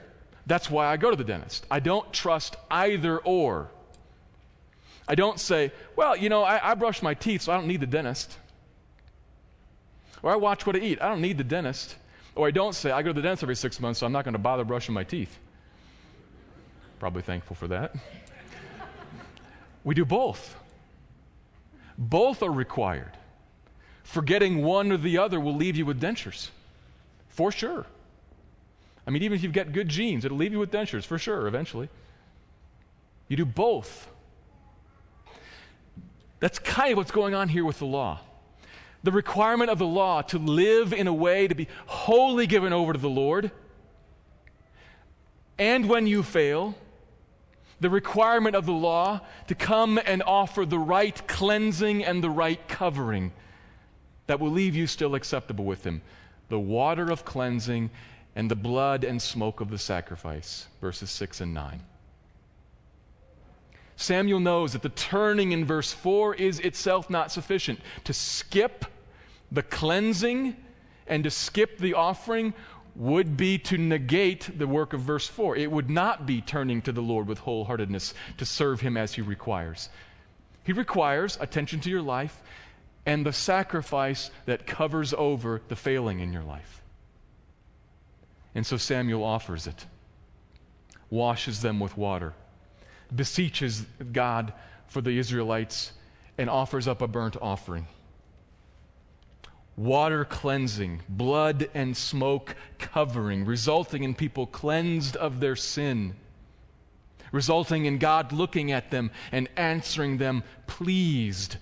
That's 0.46 0.70
why 0.70 0.86
I 0.86 0.96
go 0.96 1.10
to 1.10 1.16
the 1.16 1.24
dentist. 1.24 1.66
I 1.70 1.80
don't 1.80 2.10
trust 2.12 2.56
either 2.70 3.18
or. 3.18 3.70
I 5.06 5.14
don't 5.14 5.38
say, 5.38 5.72
well, 5.96 6.16
you 6.16 6.28
know, 6.28 6.42
I, 6.42 6.70
I 6.72 6.74
brush 6.74 7.02
my 7.02 7.14
teeth, 7.14 7.42
so 7.42 7.52
I 7.52 7.56
don't 7.56 7.66
need 7.66 7.80
the 7.80 7.86
dentist. 7.86 8.36
Or 10.22 10.32
I 10.32 10.36
watch 10.36 10.66
what 10.66 10.76
I 10.76 10.78
eat. 10.78 11.00
I 11.02 11.08
don't 11.08 11.20
need 11.20 11.38
the 11.38 11.44
dentist. 11.44 11.96
Or 12.34 12.46
I 12.46 12.50
don't 12.50 12.74
say, 12.74 12.90
I 12.90 13.02
go 13.02 13.10
to 13.10 13.14
the 13.14 13.22
dentist 13.22 13.42
every 13.42 13.56
six 13.56 13.78
months, 13.78 14.00
so 14.00 14.06
I'm 14.06 14.12
not 14.12 14.24
going 14.24 14.32
to 14.32 14.38
bother 14.38 14.64
brushing 14.64 14.94
my 14.94 15.04
teeth. 15.04 15.38
Probably 16.98 17.22
thankful 17.22 17.56
for 17.56 17.68
that. 17.68 17.94
we 19.84 19.94
do 19.94 20.04
both. 20.04 20.56
Both 21.98 22.42
are 22.42 22.50
required. 22.50 23.12
Forgetting 24.02 24.62
one 24.62 24.92
or 24.92 24.96
the 24.96 25.18
other 25.18 25.38
will 25.40 25.54
leave 25.54 25.76
you 25.76 25.84
with 25.84 26.00
dentures, 26.00 26.48
for 27.28 27.52
sure. 27.52 27.86
I 29.06 29.10
mean, 29.10 29.22
even 29.22 29.36
if 29.36 29.42
you've 29.42 29.52
got 29.52 29.72
good 29.72 29.88
genes, 29.88 30.24
it'll 30.24 30.36
leave 30.36 30.52
you 30.52 30.58
with 30.58 30.70
dentures, 30.70 31.04
for 31.04 31.18
sure, 31.18 31.46
eventually. 31.46 31.88
You 33.28 33.36
do 33.36 33.44
both. 33.44 34.08
That's 36.40 36.58
kind 36.58 36.92
of 36.92 36.98
what's 36.98 37.10
going 37.10 37.34
on 37.34 37.48
here 37.48 37.64
with 37.64 37.78
the 37.78 37.86
law 37.86 38.20
the 39.02 39.12
requirement 39.12 39.70
of 39.70 39.78
the 39.78 39.86
law 39.86 40.22
to 40.22 40.38
live 40.38 40.92
in 40.92 41.06
a 41.06 41.12
way 41.12 41.48
to 41.48 41.54
be 41.54 41.68
wholly 41.86 42.46
given 42.46 42.72
over 42.72 42.92
to 42.92 42.98
the 42.98 43.10
Lord. 43.10 43.50
And 45.58 45.88
when 45.88 46.06
you 46.06 46.22
fail, 46.22 46.74
the 47.80 47.90
requirement 47.90 48.54
of 48.54 48.64
the 48.64 48.72
law 48.72 49.20
to 49.48 49.54
come 49.54 49.98
and 50.04 50.22
offer 50.22 50.64
the 50.64 50.78
right 50.78 51.26
cleansing 51.26 52.04
and 52.04 52.22
the 52.22 52.30
right 52.30 52.66
covering 52.68 53.32
that 54.28 54.38
will 54.38 54.50
leave 54.50 54.76
you 54.76 54.86
still 54.86 55.14
acceptable 55.14 55.64
with 55.64 55.84
Him 55.84 56.00
the 56.48 56.60
water 56.60 57.10
of 57.10 57.24
cleansing 57.24 57.90
and 58.36 58.50
the 58.50 58.56
blood 58.56 59.04
and 59.04 59.22
smoke 59.22 59.60
of 59.62 59.70
the 59.70 59.78
sacrifice. 59.78 60.68
Verses 60.82 61.10
6 61.10 61.40
and 61.40 61.54
9. 61.54 61.82
Samuel 63.96 64.40
knows 64.40 64.72
that 64.74 64.82
the 64.82 64.90
turning 64.90 65.52
in 65.52 65.64
verse 65.64 65.92
4 65.92 66.34
is 66.34 66.58
itself 66.60 67.08
not 67.08 67.32
sufficient. 67.32 67.80
To 68.04 68.12
skip 68.12 68.84
the 69.52 69.62
cleansing 69.62 70.56
and 71.06 71.24
to 71.24 71.30
skip 71.30 71.78
the 71.78 71.94
offering 71.94 72.54
would 72.94 73.36
be 73.36 73.58
to 73.58 73.78
negate 73.78 74.58
the 74.58 74.66
work 74.66 74.92
of 74.92 75.00
verse 75.00 75.26
4. 75.26 75.56
It 75.56 75.70
would 75.70 75.90
not 75.90 76.26
be 76.26 76.40
turning 76.40 76.82
to 76.82 76.92
the 76.92 77.00
Lord 77.00 77.26
with 77.26 77.40
wholeheartedness 77.40 78.14
to 78.38 78.44
serve 78.44 78.80
Him 78.80 78.96
as 78.96 79.14
He 79.14 79.22
requires. 79.22 79.88
He 80.64 80.72
requires 80.72 81.38
attention 81.40 81.80
to 81.80 81.90
your 81.90 82.02
life 82.02 82.42
and 83.04 83.26
the 83.26 83.32
sacrifice 83.32 84.30
that 84.46 84.66
covers 84.66 85.12
over 85.14 85.60
the 85.68 85.76
failing 85.76 86.20
in 86.20 86.32
your 86.32 86.44
life. 86.44 86.82
And 88.54 88.66
so 88.66 88.76
Samuel 88.76 89.24
offers 89.24 89.66
it, 89.66 89.86
washes 91.10 91.62
them 91.62 91.80
with 91.80 91.96
water, 91.96 92.34
beseeches 93.14 93.86
God 94.12 94.52
for 94.86 95.00
the 95.00 95.18
Israelites, 95.18 95.92
and 96.38 96.48
offers 96.48 96.86
up 96.86 97.00
a 97.02 97.08
burnt 97.08 97.36
offering 97.40 97.86
water 99.76 100.24
cleansing, 100.24 101.02
blood 101.08 101.68
and 101.74 101.96
smoke 101.96 102.54
covering, 102.78 103.44
resulting 103.44 104.02
in 104.04 104.14
people 104.14 104.46
cleansed 104.46 105.16
of 105.16 105.40
their 105.40 105.56
sin, 105.56 106.14
resulting 107.30 107.86
in 107.86 107.98
God 107.98 108.32
looking 108.32 108.70
at 108.70 108.90
them 108.90 109.10
and 109.30 109.48
answering 109.56 110.18
them 110.18 110.44
pleased. 110.66 111.56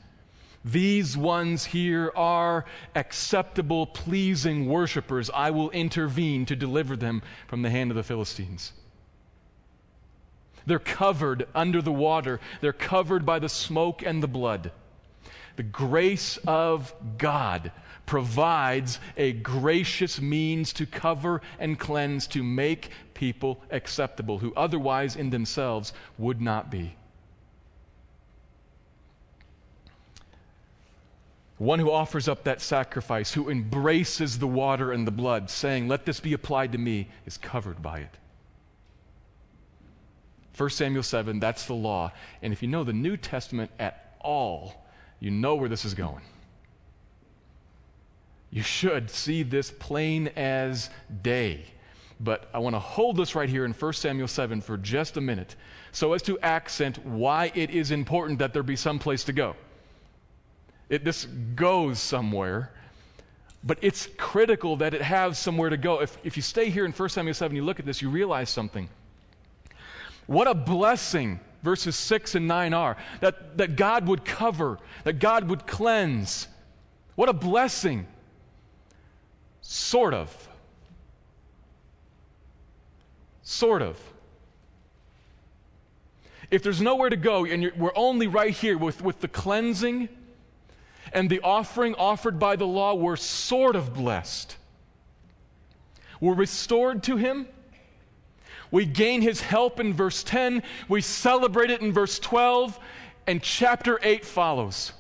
These 0.65 1.17
ones 1.17 1.67
here 1.67 2.13
are 2.15 2.67
acceptable, 2.95 3.87
pleasing 3.87 4.67
worshipers. 4.67 5.31
I 5.33 5.51
will 5.51 5.71
intervene 5.71 6.45
to 6.47 6.57
deliver 6.57 6.97
them 6.97 7.23
from 7.47 7.63
the 7.63 7.71
hand 7.71 7.91
of 7.91 7.97
the 7.97 8.03
Philistines. 8.03 8.73
They're 10.67 10.79
covered 10.79 11.49
under 11.55 11.81
the 11.81 11.93
water, 11.93 12.41
they're 12.61 12.73
covered 12.73 13.25
by 13.25 13.39
the 13.39 13.49
smoke 13.49 14.03
and 14.03 14.23
the 14.23 14.29
blood. 14.29 14.73
The 15.57 15.63
grace 15.63 16.39
of 16.47 16.95
God 17.19 17.73
provides 18.11 18.99
a 19.17 19.33
gracious 19.35 20.21
means 20.21 20.73
to 20.73 20.85
cover 20.85 21.41
and 21.61 21.79
cleanse, 21.79 22.27
to 22.27 22.43
make 22.43 22.91
people 23.15 23.63
acceptable 23.71 24.39
who 24.39 24.53
otherwise 24.57 25.15
in 25.15 25.31
themselves 25.31 25.93
would 26.19 26.41
not 26.41 26.73
be. 26.73 26.97
One 31.59 31.79
who 31.79 31.93
offers 31.93 32.27
up 32.27 32.43
that 32.43 32.61
sacrifice, 32.61 33.33
who 33.33 33.49
embraces 33.49 34.41
the 34.41 34.49
water 34.49 34.91
and 34.91 35.07
the 35.07 35.13
blood, 35.13 35.49
saying, 35.49 35.87
Let 35.87 36.05
this 36.05 36.19
be 36.19 36.33
applied 36.33 36.73
to 36.73 36.79
me, 36.79 37.07
is 37.27 37.37
covered 37.37 37.81
by 37.81 38.01
it. 38.01 38.17
1 40.57 40.69
Samuel 40.71 41.05
7, 41.05 41.39
that's 41.39 41.67
the 41.67 41.75
law. 41.75 42.11
And 42.43 42.53
if 42.53 42.61
you 42.61 42.67
know 42.67 42.83
the 42.83 42.93
New 42.93 43.17
Testament 43.17 43.71
at 43.79 44.17
all, 44.21 44.85
you 45.21 45.31
know 45.31 45.55
where 45.55 45.69
this 45.69 45.85
is 45.85 45.95
going. 45.95 46.25
You 48.51 48.63
should 48.63 49.11
see 49.11 49.43
this 49.43 49.71
plain 49.71 50.29
as 50.37 50.91
day. 51.23 51.65
But 52.19 52.49
I 52.53 52.59
want 52.59 52.75
to 52.75 52.81
hold 52.81 53.17
this 53.17 53.35
right 53.35 53.49
here 53.49 53.65
in 53.65 53.73
1 53.73 53.93
Samuel 53.95 54.29
7 54.29 54.61
for 54.61 54.77
just 54.77 55.17
a 55.17 55.21
minute 55.21 55.57
so 55.93 56.13
as 56.13 56.23
to 56.23 56.39
accent 56.41 57.05
why 57.05 57.51
it 57.55 57.71
is 57.71 57.91
important 57.91 58.39
that 58.41 58.53
there 58.53 58.63
be 58.63 58.77
some 58.77 58.99
place 58.99 59.25
to 59.25 59.33
go. 59.33 59.57
It, 60.89 61.05
this 61.05 61.25
goes 61.55 61.99
somewhere, 61.99 62.73
but 63.65 63.79
it's 63.81 64.09
critical 64.19 64.77
that 64.77 64.93
it 64.93 65.03
has 65.03 65.39
somewhere 65.39 65.71
to 65.71 65.77
go. 65.77 66.03
If, 66.03 66.19
if 66.25 66.37
you 66.37 66.43
stay 66.43 66.69
here 66.69 66.85
in 66.85 66.93
1 66.93 67.09
Samuel 67.09 67.35
7, 67.35 67.57
you 67.57 67.65
look 67.65 67.79
at 67.79 67.87
this, 67.87 68.03
you 68.03 68.11
realize 68.11 68.51
something. 68.51 68.89
What 70.27 70.47
a 70.47 70.55
blessing 70.55 71.41
verses 71.63 71.97
6 71.97 72.35
and 72.35 72.49
9 72.49 72.75
are 72.75 72.97
that, 73.21 73.57
that 73.59 73.77
God 73.77 74.07
would 74.07 74.25
cover, 74.25 74.79
that 75.05 75.15
God 75.15 75.49
would 75.49 75.67
cleanse. 75.67 76.49
What 77.15 77.29
a 77.29 77.33
blessing. 77.33 78.07
Sort 79.73 80.15
of. 80.15 80.49
Sort 83.43 83.83
of. 83.83 83.99
If 86.51 86.63
there's 86.63 86.81
nowhere 86.81 87.11
to 87.11 87.17
go 87.17 87.45
and 87.45 87.71
we're 87.77 87.93
only 87.95 88.27
right 88.27 88.53
here 88.53 88.77
with, 88.77 89.03
with 89.03 89.21
the 89.21 89.29
cleansing 89.29 90.09
and 91.13 91.31
the 91.31 91.41
offering 91.41 91.95
offered 91.95 92.39
by 92.39 92.57
the 92.57 92.67
law, 92.67 92.95
we're 92.95 93.17
sort 93.17 93.77
of 93.77 93.95
blessed. 93.95 94.57
We're 96.21 96.35
restored 96.35 97.03
to 97.05 97.17
Him 97.17 97.47
we 98.71 98.87
gain 98.87 99.21
his 99.23 99.41
help 99.41 99.81
in 99.81 99.95
verse 99.95 100.23
10. 100.23 100.63
We 100.89 101.01
celebrate 101.01 101.71
it 101.71 101.81
in 101.81 101.93
verse 101.93 102.19
12. 102.19 102.79
And 103.27 103.43
chapter 103.43 103.99
8 104.03 104.25
follows. 104.25 104.93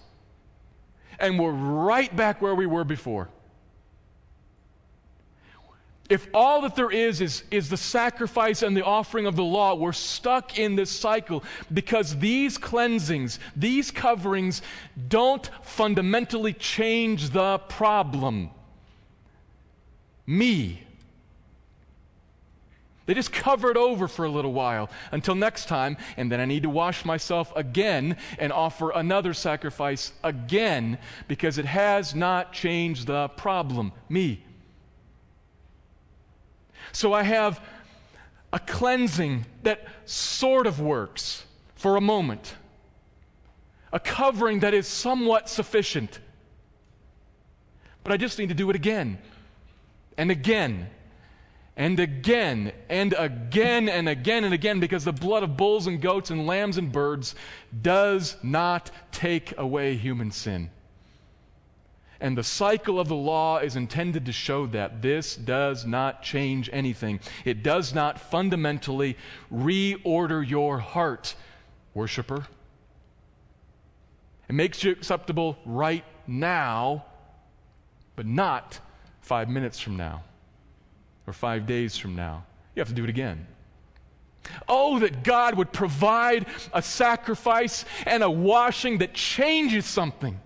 And 1.18 1.38
we're 1.38 1.52
right 1.52 2.14
back 2.14 2.42
where 2.42 2.54
we 2.54 2.66
were 2.66 2.84
before. 2.84 3.28
If 6.10 6.26
all 6.34 6.62
that 6.62 6.74
there 6.74 6.90
is, 6.90 7.20
is 7.20 7.44
is 7.52 7.70
the 7.70 7.76
sacrifice 7.76 8.62
and 8.62 8.76
the 8.76 8.84
offering 8.84 9.26
of 9.26 9.36
the 9.36 9.44
law, 9.44 9.76
we're 9.76 9.92
stuck 9.92 10.58
in 10.58 10.74
this 10.74 10.90
cycle 10.90 11.44
because 11.72 12.18
these 12.18 12.58
cleansings, 12.58 13.38
these 13.54 13.92
coverings, 13.92 14.60
don't 15.08 15.48
fundamentally 15.62 16.52
change 16.52 17.30
the 17.30 17.58
problem. 17.58 18.50
Me. 20.26 20.82
They 23.06 23.14
just 23.14 23.32
cover 23.32 23.70
it 23.70 23.76
over 23.76 24.08
for 24.08 24.24
a 24.24 24.30
little 24.30 24.52
while 24.52 24.90
until 25.12 25.36
next 25.36 25.66
time, 25.66 25.96
and 26.16 26.30
then 26.30 26.40
I 26.40 26.44
need 26.44 26.64
to 26.64 26.70
wash 26.70 27.04
myself 27.04 27.52
again 27.54 28.16
and 28.38 28.52
offer 28.52 28.90
another 28.90 29.32
sacrifice 29.32 30.12
again 30.24 30.98
because 31.28 31.56
it 31.56 31.66
has 31.66 32.16
not 32.16 32.52
changed 32.52 33.06
the 33.06 33.28
problem, 33.28 33.92
me. 34.08 34.42
So 36.92 37.12
I 37.12 37.22
have 37.22 37.60
a 38.52 38.58
cleansing 38.58 39.46
that 39.62 39.86
sort 40.04 40.66
of 40.66 40.80
works 40.80 41.44
for 41.74 41.96
a 41.96 42.00
moment, 42.00 42.56
a 43.92 44.00
covering 44.00 44.60
that 44.60 44.74
is 44.74 44.86
somewhat 44.86 45.48
sufficient. 45.48 46.18
But 48.02 48.12
I 48.12 48.16
just 48.16 48.38
need 48.38 48.48
to 48.48 48.54
do 48.54 48.70
it 48.70 48.76
again 48.76 49.18
and 50.16 50.30
again 50.30 50.88
and 51.76 51.98
again 51.98 52.72
and 52.88 53.14
again 53.16 53.88
and 53.88 54.08
again 54.08 54.44
and 54.44 54.52
again 54.52 54.80
because 54.80 55.04
the 55.04 55.12
blood 55.12 55.42
of 55.42 55.56
bulls 55.56 55.86
and 55.86 56.00
goats 56.00 56.30
and 56.30 56.46
lambs 56.46 56.76
and 56.76 56.92
birds 56.92 57.34
does 57.80 58.36
not 58.42 58.90
take 59.12 59.56
away 59.56 59.96
human 59.96 60.30
sin. 60.30 60.70
And 62.20 62.36
the 62.36 62.44
cycle 62.44 63.00
of 63.00 63.08
the 63.08 63.16
law 63.16 63.58
is 63.58 63.76
intended 63.76 64.26
to 64.26 64.32
show 64.32 64.66
that 64.66 65.00
this 65.00 65.34
does 65.36 65.86
not 65.86 66.22
change 66.22 66.68
anything. 66.72 67.20
It 67.44 67.62
does 67.62 67.94
not 67.94 68.20
fundamentally 68.20 69.16
reorder 69.52 70.46
your 70.46 70.78
heart, 70.78 71.34
worshiper. 71.94 72.46
It 74.48 74.52
makes 74.52 74.84
you 74.84 74.90
acceptable 74.90 75.56
right 75.64 76.04
now, 76.26 77.04
but 78.16 78.26
not 78.26 78.80
five 79.20 79.48
minutes 79.48 79.80
from 79.80 79.96
now 79.96 80.24
or 81.26 81.32
five 81.32 81.66
days 81.66 81.96
from 81.96 82.16
now. 82.16 82.44
You 82.74 82.80
have 82.80 82.88
to 82.88 82.94
do 82.94 83.04
it 83.04 83.10
again. 83.10 83.46
Oh, 84.68 84.98
that 84.98 85.22
God 85.22 85.54
would 85.54 85.72
provide 85.72 86.46
a 86.72 86.82
sacrifice 86.82 87.84
and 88.06 88.22
a 88.22 88.30
washing 88.30 88.98
that 88.98 89.14
changes 89.14 89.86
something, 89.86 90.40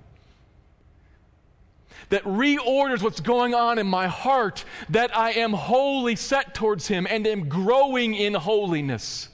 that 2.10 2.22
reorders 2.24 3.02
what's 3.02 3.20
going 3.20 3.54
on 3.54 3.78
in 3.78 3.86
my 3.86 4.06
heart, 4.06 4.64
that 4.88 5.16
I 5.16 5.32
am 5.32 5.52
wholly 5.52 6.16
set 6.16 6.54
towards 6.54 6.86
Him 6.86 7.06
and 7.08 7.26
am 7.26 7.48
growing 7.48 8.14
in 8.14 8.34
holiness. 8.34 9.28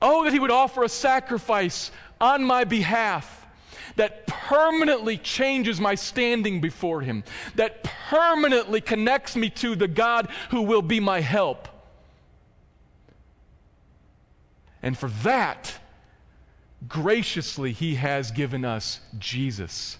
Oh, 0.00 0.24
that 0.24 0.32
He 0.32 0.38
would 0.38 0.50
offer 0.50 0.82
a 0.82 0.88
sacrifice 0.88 1.90
on 2.20 2.44
my 2.44 2.64
behalf 2.64 3.42
that 3.96 4.26
permanently 4.26 5.18
changes 5.18 5.80
my 5.80 5.94
standing 5.94 6.60
before 6.60 7.02
Him, 7.02 7.24
that 7.56 7.84
permanently 7.84 8.80
connects 8.80 9.36
me 9.36 9.50
to 9.50 9.74
the 9.74 9.88
God 9.88 10.28
who 10.50 10.62
will 10.62 10.82
be 10.82 11.00
my 11.00 11.20
help. 11.20 11.68
And 14.82 14.98
for 14.98 15.08
that, 15.22 15.74
graciously, 16.88 17.72
He 17.72 17.96
has 17.96 18.30
given 18.30 18.64
us 18.64 19.00
Jesus. 19.18 19.98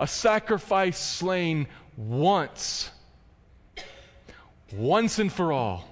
A 0.00 0.06
sacrifice 0.06 0.98
slain 0.98 1.68
once, 1.94 2.90
once 4.72 5.18
and 5.18 5.30
for 5.30 5.52
all, 5.52 5.86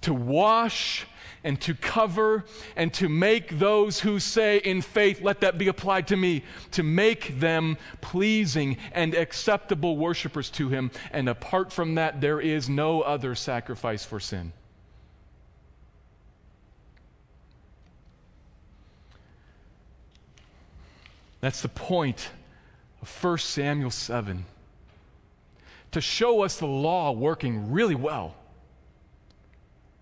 to 0.00 0.12
wash 0.12 1.06
and 1.44 1.60
to 1.60 1.74
cover 1.74 2.44
and 2.74 2.92
to 2.94 3.08
make 3.08 3.60
those 3.60 4.00
who 4.00 4.18
say 4.18 4.58
in 4.58 4.82
faith, 4.82 5.22
let 5.22 5.40
that 5.40 5.56
be 5.56 5.68
applied 5.68 6.08
to 6.08 6.16
me, 6.16 6.42
to 6.72 6.82
make 6.82 7.38
them 7.38 7.78
pleasing 8.00 8.76
and 8.90 9.14
acceptable 9.14 9.96
worshipers 9.96 10.50
to 10.50 10.68
Him. 10.68 10.90
And 11.12 11.28
apart 11.28 11.72
from 11.72 11.94
that, 11.94 12.20
there 12.20 12.40
is 12.40 12.68
no 12.68 13.02
other 13.02 13.36
sacrifice 13.36 14.04
for 14.04 14.18
sin. 14.18 14.52
That's 21.40 21.62
the 21.62 21.68
point 21.68 22.30
of 23.02 23.24
1 23.24 23.38
Samuel 23.38 23.90
7 23.90 24.44
to 25.92 26.00
show 26.00 26.42
us 26.42 26.58
the 26.58 26.66
law 26.66 27.10
working 27.10 27.72
really 27.72 27.94
well 27.94 28.36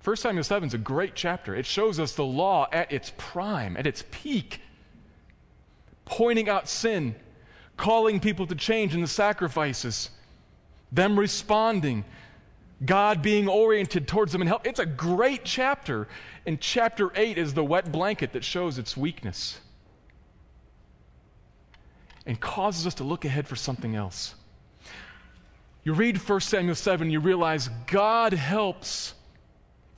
1 0.08 0.16
Samuel 0.16 0.42
7 0.44 0.66
is 0.68 0.72
a 0.72 0.78
great 0.78 1.14
chapter. 1.14 1.54
It 1.54 1.66
shows 1.66 2.00
us 2.00 2.14
the 2.14 2.24
law 2.24 2.66
at 2.72 2.90
its 2.90 3.12
prime, 3.18 3.76
at 3.76 3.86
its 3.86 4.04
peak, 4.10 4.62
pointing 6.06 6.48
out 6.48 6.66
sin, 6.66 7.14
calling 7.76 8.18
people 8.18 8.46
to 8.46 8.54
change 8.54 8.94
in 8.94 9.02
the 9.02 9.06
sacrifices, 9.06 10.08
them 10.90 11.18
responding, 11.18 12.06
God 12.86 13.20
being 13.20 13.48
oriented 13.48 14.08
towards 14.08 14.32
them 14.32 14.40
and 14.40 14.48
help. 14.48 14.66
It's 14.66 14.80
a 14.80 14.86
great 14.86 15.44
chapter. 15.44 16.08
And 16.46 16.58
chapter 16.58 17.10
8 17.14 17.36
is 17.36 17.52
the 17.52 17.64
wet 17.64 17.92
blanket 17.92 18.32
that 18.32 18.44
shows 18.44 18.78
its 18.78 18.96
weakness 18.96 19.60
and 22.28 22.38
causes 22.38 22.86
us 22.86 22.94
to 22.94 23.04
look 23.04 23.24
ahead 23.24 23.48
for 23.48 23.56
something 23.56 23.96
else. 23.96 24.36
You 25.82 25.94
read 25.94 26.16
1 26.16 26.40
Samuel 26.40 26.76
7, 26.76 27.10
you 27.10 27.18
realize 27.18 27.68
God 27.86 28.32
helps 28.34 29.14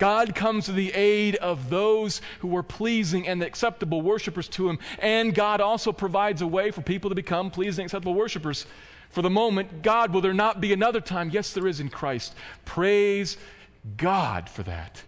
God 0.00 0.34
comes 0.34 0.64
to 0.64 0.72
the 0.72 0.94
aid 0.94 1.36
of 1.36 1.68
those 1.68 2.22
who 2.38 2.56
are 2.56 2.62
pleasing 2.62 3.28
and 3.28 3.42
acceptable 3.42 4.00
worshipers 4.00 4.48
to 4.48 4.66
Him. 4.66 4.78
And 4.98 5.34
God 5.34 5.60
also 5.60 5.92
provides 5.92 6.40
a 6.40 6.46
way 6.46 6.70
for 6.70 6.80
people 6.80 7.10
to 7.10 7.14
become 7.14 7.50
pleasing, 7.50 7.84
acceptable 7.84 8.14
worshipers. 8.14 8.64
For 9.10 9.20
the 9.20 9.28
moment, 9.28 9.82
God, 9.82 10.14
will 10.14 10.22
there 10.22 10.32
not 10.32 10.58
be 10.58 10.72
another 10.72 11.02
time? 11.02 11.28
Yes, 11.28 11.52
there 11.52 11.66
is 11.66 11.80
in 11.80 11.90
Christ. 11.90 12.34
Praise 12.64 13.36
God 13.98 14.48
for 14.48 14.62
that. 14.62 15.02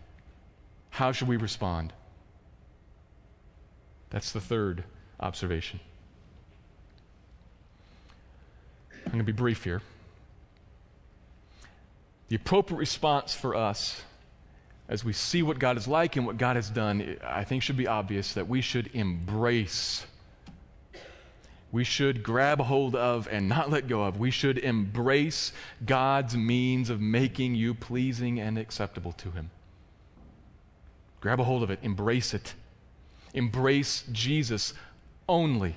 How 0.91 1.11
should 1.11 1.29
we 1.29 1.39
respond? 1.39 1.95
That's 4.11 4.31
the 4.31 4.43
third 4.43 4.85
observation. 5.21 5.81
I'm 9.13 9.19
going 9.19 9.27
to 9.27 9.33
be 9.33 9.37
brief 9.37 9.63
here. 9.63 9.83
The 12.29 12.37
appropriate 12.37 12.79
response 12.79 13.35
for 13.35 13.55
us 13.55 14.03
as 14.89 15.05
we 15.05 15.13
see 15.13 15.43
what 15.43 15.59
God 15.59 15.77
is 15.77 15.87
like 15.87 16.17
and 16.17 16.27
what 16.27 16.39
God 16.39 16.57
has 16.57 16.71
done, 16.71 17.19
I 17.23 17.45
think 17.45 17.63
should 17.63 17.77
be 17.77 17.87
obvious 17.87 18.33
that 18.33 18.49
we 18.49 18.63
should 18.63 18.91
embrace 18.95 20.07
we 21.73 21.85
should 21.85 22.23
grab 22.23 22.61
hold 22.61 22.95
of 22.95 23.27
and 23.31 23.49
not 23.49 23.71
let 23.71 23.89
go 23.89 24.03
of. 24.05 24.19
We 24.19 24.31
should 24.31 24.59
embrace 24.59 25.53
God's 25.85 26.37
means 26.37 26.91
of 26.91 27.01
making 27.01 27.55
you 27.55 27.73
pleasing 27.73 28.39
and 28.39 28.59
acceptable 28.59 29.13
to 29.13 29.31
Him. 29.31 29.51
Grab 31.23 31.41
a 31.41 31.45
hold 31.45 31.63
of 31.63 31.71
it, 31.71 31.79
embrace 31.83 32.35
it. 32.35 32.53
Embrace 33.33 34.05
Jesus 34.13 34.75
only. 35.27 35.77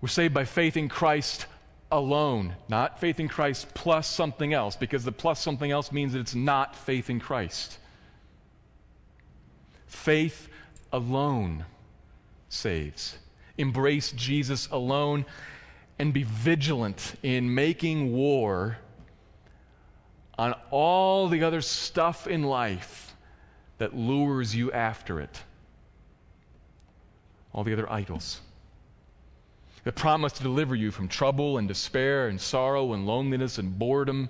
We're 0.00 0.08
saved 0.08 0.34
by 0.34 0.44
faith 0.44 0.76
in 0.76 0.88
Christ 0.88 1.46
alone, 1.90 2.54
not 2.68 3.00
faith 3.00 3.18
in 3.18 3.28
Christ 3.28 3.74
plus 3.74 4.06
something 4.06 4.52
else, 4.52 4.76
because 4.76 5.04
the 5.04 5.12
plus 5.12 5.40
something 5.40 5.70
else 5.70 5.90
means 5.90 6.12
that 6.12 6.20
it's 6.20 6.34
not 6.34 6.76
faith 6.76 7.10
in 7.10 7.18
Christ. 7.18 7.78
Faith 9.86 10.48
alone 10.92 11.64
saves. 12.48 13.18
Embrace 13.56 14.12
Jesus 14.12 14.68
alone 14.70 15.24
and 15.98 16.12
be 16.12 16.22
vigilant 16.22 17.14
in 17.22 17.52
making 17.52 18.12
war 18.12 18.78
on 20.38 20.54
all 20.70 21.28
the 21.28 21.42
other 21.42 21.60
stuff 21.60 22.28
in 22.28 22.44
life 22.44 23.16
that 23.78 23.96
lures 23.96 24.54
you 24.54 24.70
after 24.70 25.20
it. 25.20 25.42
All 27.52 27.64
the 27.64 27.72
other 27.72 27.90
idols 27.90 28.40
that 29.88 29.94
promise 29.94 30.34
to 30.34 30.42
deliver 30.42 30.74
you 30.74 30.90
from 30.90 31.08
trouble 31.08 31.56
and 31.56 31.66
despair 31.66 32.28
and 32.28 32.38
sorrow 32.38 32.92
and 32.92 33.06
loneliness 33.06 33.56
and 33.56 33.78
boredom, 33.78 34.28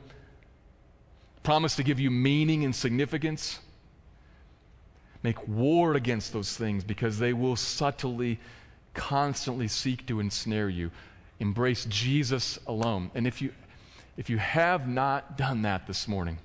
promise 1.42 1.74
to 1.74 1.82
give 1.82 1.98
you 1.98 2.12
meaning 2.12 2.64
and 2.64 2.76
significance. 2.76 3.58
Make 5.24 5.48
war 5.48 5.94
against 5.94 6.32
those 6.32 6.56
things 6.56 6.84
because 6.84 7.18
they 7.18 7.32
will 7.32 7.56
subtly, 7.56 8.38
constantly 8.94 9.66
seek 9.66 10.06
to 10.06 10.20
ensnare 10.20 10.68
you. 10.68 10.92
Embrace 11.40 11.86
Jesus 11.86 12.60
alone. 12.68 13.10
And 13.16 13.26
if 13.26 13.42
you, 13.42 13.52
if 14.16 14.30
you 14.30 14.38
have 14.38 14.86
not 14.86 15.36
done 15.36 15.62
that 15.62 15.88
this 15.88 16.06
morning, 16.06 16.38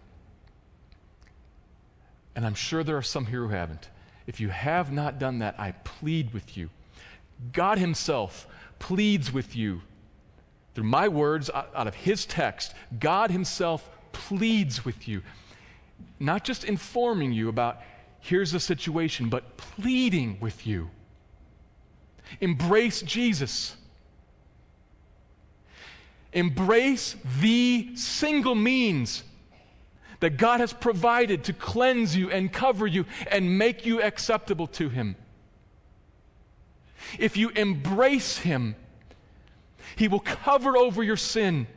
and 2.36 2.48
I'm 2.48 2.56
sure 2.56 2.84
there 2.84 2.98
are 2.98 3.04
some 3.04 3.28
here 3.28 3.42
who 3.42 3.50
haven't, 3.50 3.90
if 4.26 4.40
you 4.40 4.50
have 4.50 4.92
not 4.92 5.20
done 5.20 5.38
that, 5.38 5.54
I 5.60 5.74
plead 5.84 6.34
with 6.34 6.58
you. 6.58 6.72
God 7.52 7.78
Himself 7.78 8.48
pleads 8.84 9.32
with 9.32 9.56
you. 9.56 9.82
Through 10.76 10.84
my 10.84 11.08
words 11.08 11.50
out 11.50 11.88
of 11.88 11.96
his 11.96 12.26
text, 12.26 12.74
God 13.00 13.32
himself 13.32 13.90
pleads 14.12 14.84
with 14.84 15.08
you. 15.08 15.22
Not 16.20 16.44
just 16.44 16.66
informing 16.66 17.32
you 17.32 17.48
about 17.48 17.80
here's 18.20 18.52
the 18.52 18.60
situation, 18.60 19.30
but 19.30 19.56
pleading 19.56 20.38
with 20.42 20.68
you. 20.68 20.90
Embrace 22.42 23.02
Jesus. 23.04 23.78
Embrace 26.34 27.16
the 27.40 27.96
single 27.96 28.56
means 28.56 29.24
that 30.20 30.36
God 30.36 30.60
has 30.60 30.74
provided 30.74 31.46
to 31.46 31.54
cleanse 31.54 32.18
you 32.18 32.30
and 32.30 32.52
cover 32.52 32.86
you 32.86 33.06
and 33.32 33.58
make 33.58 33.86
you 33.86 34.02
acceptable 34.02 34.68
to 34.68 34.90
Him. 34.90 35.16
If 37.20 37.38
you 37.38 37.50
embrace 37.50 38.38
Him, 38.40 38.76
He 39.96 40.08
will 40.08 40.20
cover 40.20 40.78
over 40.78 41.04
your 41.04 41.18
sin 41.18 41.68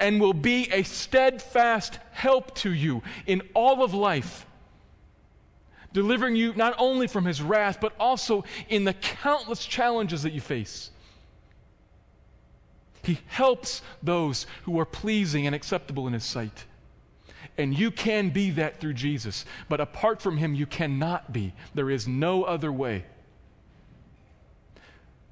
and 0.00 0.20
will 0.20 0.34
be 0.34 0.70
a 0.72 0.82
steadfast 0.82 1.98
help 2.12 2.54
to 2.56 2.72
you 2.72 3.02
in 3.26 3.42
all 3.54 3.84
of 3.84 3.94
life, 3.94 4.46
delivering 5.92 6.36
you 6.36 6.54
not 6.54 6.74
only 6.78 7.06
from 7.06 7.24
His 7.24 7.42
wrath, 7.42 7.78
but 7.80 7.94
also 8.00 8.44
in 8.68 8.84
the 8.84 8.94
countless 8.94 9.64
challenges 9.64 10.22
that 10.22 10.32
you 10.32 10.40
face. 10.40 10.90
He 13.02 13.20
helps 13.26 13.82
those 14.02 14.46
who 14.64 14.80
are 14.80 14.84
pleasing 14.84 15.46
and 15.46 15.54
acceptable 15.54 16.06
in 16.08 16.12
His 16.12 16.24
sight. 16.24 16.64
And 17.56 17.78
you 17.78 17.90
can 17.90 18.30
be 18.30 18.50
that 18.52 18.80
through 18.80 18.94
Jesus. 18.94 19.44
But 19.68 19.80
apart 19.80 20.20
from 20.20 20.38
Him, 20.38 20.54
you 20.54 20.66
cannot 20.66 21.32
be. 21.32 21.54
There 21.74 21.88
is 21.88 22.08
no 22.08 22.42
other 22.42 22.72
way. 22.72 23.04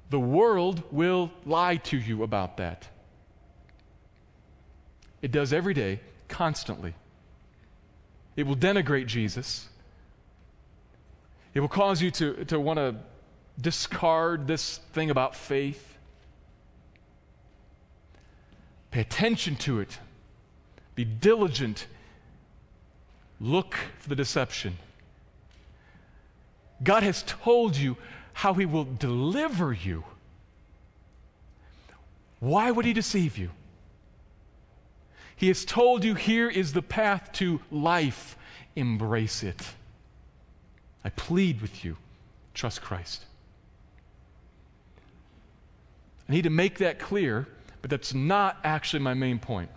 The 0.09 0.19
world 0.19 0.83
will 0.91 1.31
lie 1.45 1.77
to 1.77 1.97
you 1.97 2.23
about 2.23 2.57
that. 2.57 2.87
It 5.21 5.31
does 5.31 5.51
every 5.51 5.73
day, 5.73 5.99
constantly. 6.27 6.93
It 8.35 8.45
will 8.45 8.55
denigrate 8.55 9.07
Jesus. 9.07 9.69
It 11.53 11.61
will 11.61 11.67
cause 11.69 12.01
you 12.01 12.11
to, 12.11 12.45
to 12.45 12.59
want 12.59 12.77
to 12.77 12.95
discard 13.59 14.45
this 14.45 14.77
thing 14.93 15.09
about 15.09 15.35
faith. 15.35 15.97
Pay 18.91 19.01
attention 19.01 19.55
to 19.57 19.79
it. 19.79 19.97
Be 20.93 21.05
diligent. 21.05 21.87
Look 23.39 23.75
for 23.99 24.09
the 24.09 24.15
deception. 24.15 24.77
God 26.83 27.03
has 27.03 27.23
told 27.23 27.75
you 27.77 27.97
how 28.35 28.53
he 28.53 28.65
will 28.65 28.83
deliver 28.83 29.71
you. 29.71 30.03
Why 32.41 32.69
would 32.69 32.85
he 32.85 32.91
deceive 32.91 33.37
you? 33.37 33.49
He 35.37 35.47
has 35.47 35.63
told 35.63 36.03
you 36.03 36.15
here 36.15 36.49
is 36.49 36.73
the 36.73 36.81
path 36.81 37.31
to 37.33 37.61
life. 37.71 38.37
Embrace 38.75 39.41
it. 39.41 39.61
I 41.05 41.11
plead 41.11 41.61
with 41.61 41.85
you. 41.85 41.95
Trust 42.53 42.81
Christ. 42.81 43.23
I 46.27 46.33
need 46.33 46.43
to 46.43 46.49
make 46.49 46.79
that 46.79 46.99
clear, 46.99 47.47
but 47.81 47.89
that's 47.89 48.13
not 48.13 48.57
actually 48.65 48.99
my 48.99 49.13
main 49.13 49.39
point. 49.39 49.69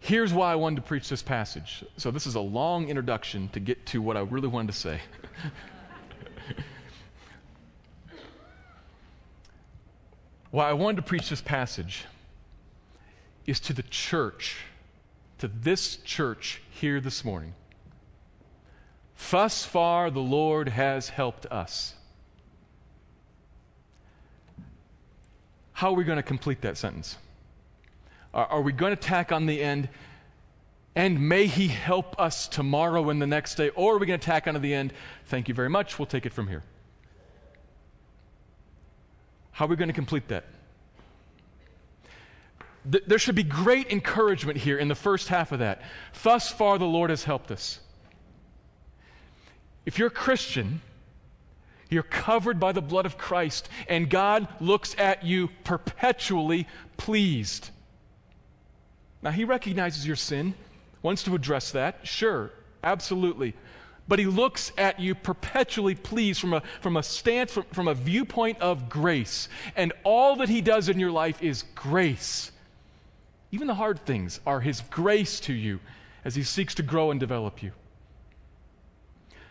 Here's 0.00 0.32
why 0.32 0.50
I 0.50 0.56
wanted 0.56 0.76
to 0.76 0.82
preach 0.82 1.08
this 1.08 1.22
passage. 1.22 1.84
So, 1.98 2.10
this 2.10 2.26
is 2.26 2.34
a 2.34 2.40
long 2.40 2.88
introduction 2.88 3.48
to 3.50 3.60
get 3.60 3.86
to 3.86 4.02
what 4.02 4.16
I 4.16 4.20
really 4.20 4.48
wanted 4.48 4.72
to 4.72 4.78
say. 4.78 5.00
Why 10.50 10.68
I 10.68 10.72
wanted 10.72 10.96
to 10.96 11.02
preach 11.02 11.30
this 11.30 11.40
passage 11.40 12.04
is 13.46 13.60
to 13.60 13.72
the 13.72 13.84
church, 13.84 14.56
to 15.38 15.48
this 15.48 15.96
church 15.96 16.60
here 16.70 17.00
this 17.00 17.24
morning. 17.24 17.54
Thus 19.30 19.64
far, 19.64 20.10
the 20.10 20.20
Lord 20.20 20.70
has 20.70 21.10
helped 21.10 21.46
us. 21.46 21.94
How 25.72 25.90
are 25.90 25.94
we 25.94 26.04
going 26.04 26.16
to 26.16 26.22
complete 26.22 26.62
that 26.62 26.76
sentence? 26.76 27.16
Are, 28.34 28.46
are 28.46 28.60
we 28.60 28.72
going 28.72 28.94
to 28.94 29.00
tack 29.00 29.30
on 29.30 29.46
the 29.46 29.62
end, 29.62 29.88
and 30.96 31.28
may 31.28 31.46
He 31.46 31.68
help 31.68 32.18
us 32.20 32.48
tomorrow 32.48 33.08
and 33.08 33.22
the 33.22 33.26
next 33.26 33.54
day? 33.54 33.68
Or 33.70 33.94
are 33.94 33.98
we 33.98 34.06
going 34.06 34.20
to 34.20 34.26
tack 34.26 34.48
on 34.48 34.54
to 34.54 34.60
the 34.60 34.74
end, 34.74 34.92
thank 35.26 35.48
you 35.48 35.54
very 35.54 35.70
much, 35.70 35.98
we'll 35.98 36.06
take 36.06 36.26
it 36.26 36.32
from 36.32 36.48
here? 36.48 36.64
How 39.52 39.64
are 39.66 39.68
we 39.68 39.76
going 39.76 39.88
to 39.88 39.94
complete 39.94 40.28
that? 40.28 40.44
Th- 42.90 43.04
there 43.06 43.18
should 43.18 43.34
be 43.34 43.42
great 43.42 43.90
encouragement 43.90 44.58
here 44.58 44.78
in 44.78 44.88
the 44.88 44.94
first 44.94 45.28
half 45.28 45.52
of 45.52 45.58
that. 45.58 45.82
Thus 46.22 46.50
far, 46.50 46.78
the 46.78 46.86
Lord 46.86 47.10
has 47.10 47.24
helped 47.24 47.50
us. 47.50 47.80
If 49.84 49.98
you're 49.98 50.08
a 50.08 50.10
Christian, 50.12 50.80
you're 51.90 52.02
covered 52.02 52.60
by 52.60 52.72
the 52.72 52.80
blood 52.80 53.06
of 53.06 53.18
Christ, 53.18 53.68
and 53.88 54.08
God 54.08 54.48
looks 54.60 54.94
at 54.98 55.24
you 55.24 55.48
perpetually 55.64 56.66
pleased. 56.96 57.70
Now, 59.22 59.30
He 59.30 59.44
recognizes 59.44 60.06
your 60.06 60.16
sin, 60.16 60.54
wants 61.02 61.22
to 61.24 61.34
address 61.34 61.72
that, 61.72 62.06
sure, 62.06 62.52
absolutely 62.82 63.54
but 64.10 64.18
he 64.18 64.26
looks 64.26 64.72
at 64.76 64.98
you 64.98 65.14
perpetually 65.14 65.94
pleased 65.94 66.40
from 66.40 66.52
a, 66.52 66.62
from 66.80 66.96
a 66.96 67.02
stance, 67.02 67.52
from, 67.52 67.62
from 67.72 67.86
a 67.86 67.94
viewpoint 67.94 68.60
of 68.60 68.88
grace. 68.88 69.48
And 69.76 69.92
all 70.02 70.34
that 70.36 70.48
he 70.48 70.60
does 70.60 70.88
in 70.88 70.98
your 70.98 71.12
life 71.12 71.40
is 71.40 71.62
grace. 71.76 72.50
Even 73.52 73.68
the 73.68 73.74
hard 73.74 74.04
things 74.04 74.40
are 74.44 74.58
his 74.60 74.80
grace 74.90 75.38
to 75.40 75.52
you 75.52 75.78
as 76.24 76.34
he 76.34 76.42
seeks 76.42 76.74
to 76.74 76.82
grow 76.82 77.12
and 77.12 77.20
develop 77.20 77.62
you. 77.62 77.70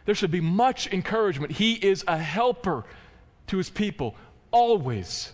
There 0.03 0.13
should 0.13 0.29
be 0.29 0.41
much 0.41 0.91
encouragement. 0.91 1.53
He 1.53 1.75
is 1.75 2.03
a 2.05 2.17
helper 2.17 2.83
to 3.47 3.57
his 3.57 3.69
people, 3.69 4.13
always. 4.51 5.31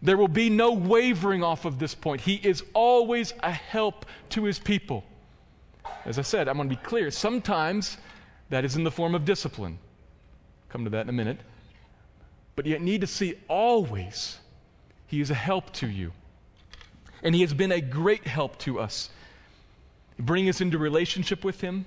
There 0.00 0.16
will 0.16 0.28
be 0.28 0.48
no 0.48 0.70
wavering 0.74 1.42
off 1.42 1.64
of 1.64 1.80
this 1.80 1.92
point. 1.92 2.20
He 2.20 2.36
is 2.36 2.62
always 2.72 3.34
a 3.40 3.50
help 3.50 4.06
to 4.28 4.44
his 4.44 4.60
people. 4.60 5.02
As 6.04 6.18
I 6.18 6.22
said, 6.22 6.48
I'm 6.48 6.56
going 6.56 6.68
to 6.68 6.76
be 6.76 6.82
clear. 6.82 7.10
Sometimes 7.10 7.98
that 8.50 8.64
is 8.64 8.76
in 8.76 8.84
the 8.84 8.90
form 8.90 9.14
of 9.14 9.24
discipline. 9.24 9.78
Come 10.68 10.84
to 10.84 10.90
that 10.90 11.02
in 11.02 11.08
a 11.08 11.12
minute. 11.12 11.38
But 12.54 12.66
you 12.66 12.78
need 12.78 13.00
to 13.00 13.06
see 13.06 13.34
always 13.48 14.38
He 15.06 15.20
is 15.20 15.30
a 15.30 15.34
help 15.34 15.72
to 15.74 15.88
you. 15.88 16.12
And 17.22 17.34
He 17.34 17.40
has 17.40 17.52
been 17.52 17.72
a 17.72 17.80
great 17.80 18.26
help 18.26 18.58
to 18.60 18.78
us. 18.78 19.10
bringing 20.18 20.48
us 20.48 20.60
into 20.60 20.78
relationship 20.78 21.44
with 21.44 21.60
Him, 21.60 21.84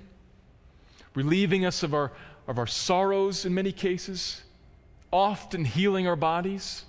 relieving 1.14 1.64
us 1.64 1.82
of 1.82 1.94
our, 1.94 2.12
of 2.46 2.58
our 2.58 2.66
sorrows 2.66 3.44
in 3.44 3.54
many 3.54 3.72
cases, 3.72 4.42
often 5.12 5.64
healing 5.64 6.06
our 6.06 6.16
bodies, 6.16 6.84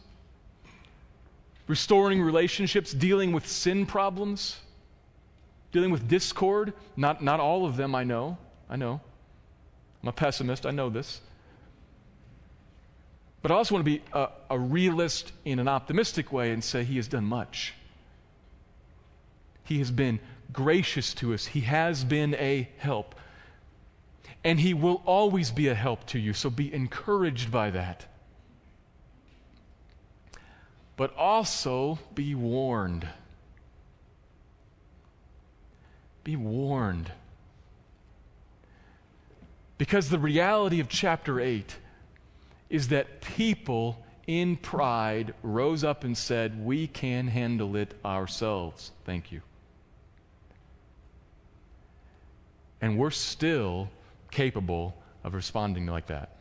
restoring 1.68 2.22
relationships, 2.22 2.94
dealing 2.94 3.32
with 3.32 3.48
sin 3.48 3.86
problems, 3.86 4.58
dealing 5.72 5.92
with 5.92 6.08
discord. 6.08 6.74
Not, 6.96 7.24
not 7.24 7.40
all 7.40 7.66
of 7.66 7.78
them, 7.78 7.96
I 7.96 8.04
know. 8.04 8.38
I 8.70 8.76
know. 8.76 9.02
I'm 10.02 10.10
a 10.10 10.14
pessimist, 10.14 10.66
I 10.66 10.72
know 10.72 10.90
this. 10.90 11.22
But 13.42 13.52
I 13.52 13.56
also 13.56 13.76
want 13.76 13.86
to 13.86 13.92
be 13.92 14.02
a, 14.14 14.30
a 14.50 14.60
realist 14.60 15.32
in 15.46 15.60
an 15.60 15.68
optimistic 15.68 16.32
way 16.32 16.52
and 16.52 16.64
say 16.64 16.84
He 16.84 16.98
has 16.98 17.08
done 17.08 17.26
much. 17.26 17.74
He 19.64 19.80
has 19.80 19.92
been 19.92 20.20
gracious 20.54 21.14
to 21.16 21.34
us, 21.34 21.48
He 21.48 21.62
has 21.62 22.04
been 22.04 22.36
a 22.36 22.70
help. 22.78 23.16
And 24.44 24.60
He 24.60 24.74
will 24.74 25.02
always 25.06 25.52
be 25.52 25.68
a 25.68 25.76
help 25.76 26.06
to 26.08 26.20
you, 26.20 26.34
so 26.34 26.50
be 26.50 26.74
encouraged 26.74 27.52
by 27.52 27.72
that. 27.72 28.06
But 30.98 31.16
also 31.16 32.00
be 32.14 32.36
warned. 32.36 33.08
Be 36.24 36.36
warned. 36.36 37.12
Because 39.78 40.10
the 40.10 40.20
reality 40.20 40.80
of 40.80 40.90
chapter 40.90 41.40
8 41.40 41.76
is 42.70 42.90
that 42.90 43.22
people 43.22 44.06
in 44.28 44.56
pride 44.56 45.34
rose 45.42 45.84
up 45.84 46.04
and 46.04 46.18
said, 46.18 46.64
We 46.64 46.88
can 46.88 47.28
handle 47.28 47.76
it 47.76 47.94
ourselves. 48.06 48.92
Thank 49.06 49.32
you. 49.32 49.42
And 52.80 52.98
we're 52.98 53.10
still 53.12 53.90
capable 54.32 54.96
of 55.24 55.34
responding 55.34 55.86
like 55.86 56.08
that. 56.08 56.38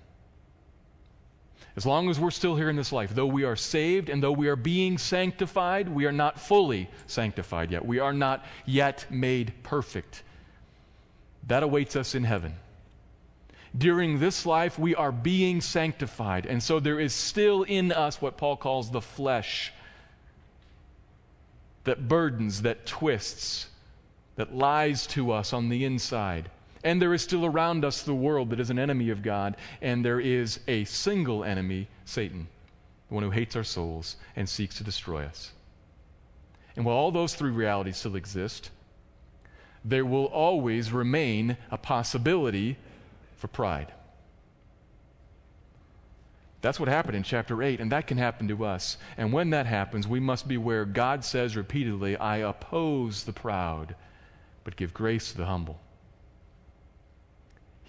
As 1.80 1.86
long 1.86 2.10
as 2.10 2.20
we're 2.20 2.30
still 2.30 2.56
here 2.56 2.68
in 2.68 2.76
this 2.76 2.92
life, 2.92 3.14
though 3.14 3.24
we 3.24 3.44
are 3.44 3.56
saved 3.56 4.10
and 4.10 4.22
though 4.22 4.32
we 4.32 4.48
are 4.48 4.56
being 4.56 4.98
sanctified, 4.98 5.88
we 5.88 6.04
are 6.04 6.12
not 6.12 6.38
fully 6.38 6.90
sanctified 7.06 7.70
yet. 7.70 7.86
We 7.86 7.98
are 8.00 8.12
not 8.12 8.44
yet 8.66 9.06
made 9.08 9.54
perfect. 9.62 10.22
That 11.46 11.62
awaits 11.62 11.96
us 11.96 12.14
in 12.14 12.24
heaven 12.24 12.56
during 13.76 14.18
this 14.18 14.44
life, 14.46 14.78
we 14.78 14.94
are 14.94 15.12
being 15.12 15.60
sanctified. 15.60 16.46
And 16.46 16.62
so 16.62 16.80
there 16.80 16.98
is 16.98 17.12
still 17.14 17.62
in 17.62 17.92
us 17.92 18.20
what 18.20 18.36
Paul 18.36 18.56
calls 18.56 18.90
the 18.90 19.00
flesh 19.00 19.72
that 21.84 22.08
burdens, 22.08 22.62
that 22.62 22.84
twists, 22.84 23.68
that 24.36 24.54
lies 24.54 25.06
to 25.08 25.32
us 25.32 25.52
on 25.52 25.68
the 25.68 25.84
inside. 25.84 26.50
And 26.82 27.00
there 27.00 27.12
is 27.12 27.22
still 27.22 27.44
around 27.44 27.84
us 27.84 28.02
the 28.02 28.14
world 28.14 28.50
that 28.50 28.60
is 28.60 28.70
an 28.70 28.78
enemy 28.78 29.10
of 29.10 29.22
God, 29.22 29.56
and 29.82 30.04
there 30.04 30.20
is 30.20 30.60
a 30.66 30.84
single 30.84 31.44
enemy, 31.44 31.88
Satan, 32.04 32.48
the 33.08 33.14
one 33.14 33.22
who 33.22 33.30
hates 33.30 33.54
our 33.54 33.64
souls 33.64 34.16
and 34.34 34.48
seeks 34.48 34.78
to 34.78 34.84
destroy 34.84 35.24
us. 35.24 35.52
And 36.76 36.84
while 36.84 36.96
all 36.96 37.10
those 37.10 37.34
three 37.34 37.50
realities 37.50 37.98
still 37.98 38.16
exist, 38.16 38.70
there 39.84 40.06
will 40.06 40.26
always 40.26 40.92
remain 40.92 41.56
a 41.70 41.76
possibility 41.78 42.76
for 43.36 43.48
pride. 43.48 43.92
That's 46.62 46.78
what 46.78 46.88
happened 46.88 47.16
in 47.16 47.22
chapter 47.22 47.62
8, 47.62 47.80
and 47.80 47.90
that 47.92 48.06
can 48.06 48.18
happen 48.18 48.48
to 48.48 48.64
us. 48.66 48.98
And 49.16 49.32
when 49.32 49.50
that 49.50 49.66
happens, 49.66 50.06
we 50.06 50.20
must 50.20 50.46
beware. 50.46 50.84
God 50.84 51.24
says 51.24 51.56
repeatedly, 51.56 52.16
I 52.16 52.38
oppose 52.38 53.24
the 53.24 53.32
proud, 53.32 53.94
but 54.64 54.76
give 54.76 54.92
grace 54.92 55.32
to 55.32 55.38
the 55.38 55.46
humble. 55.46 55.80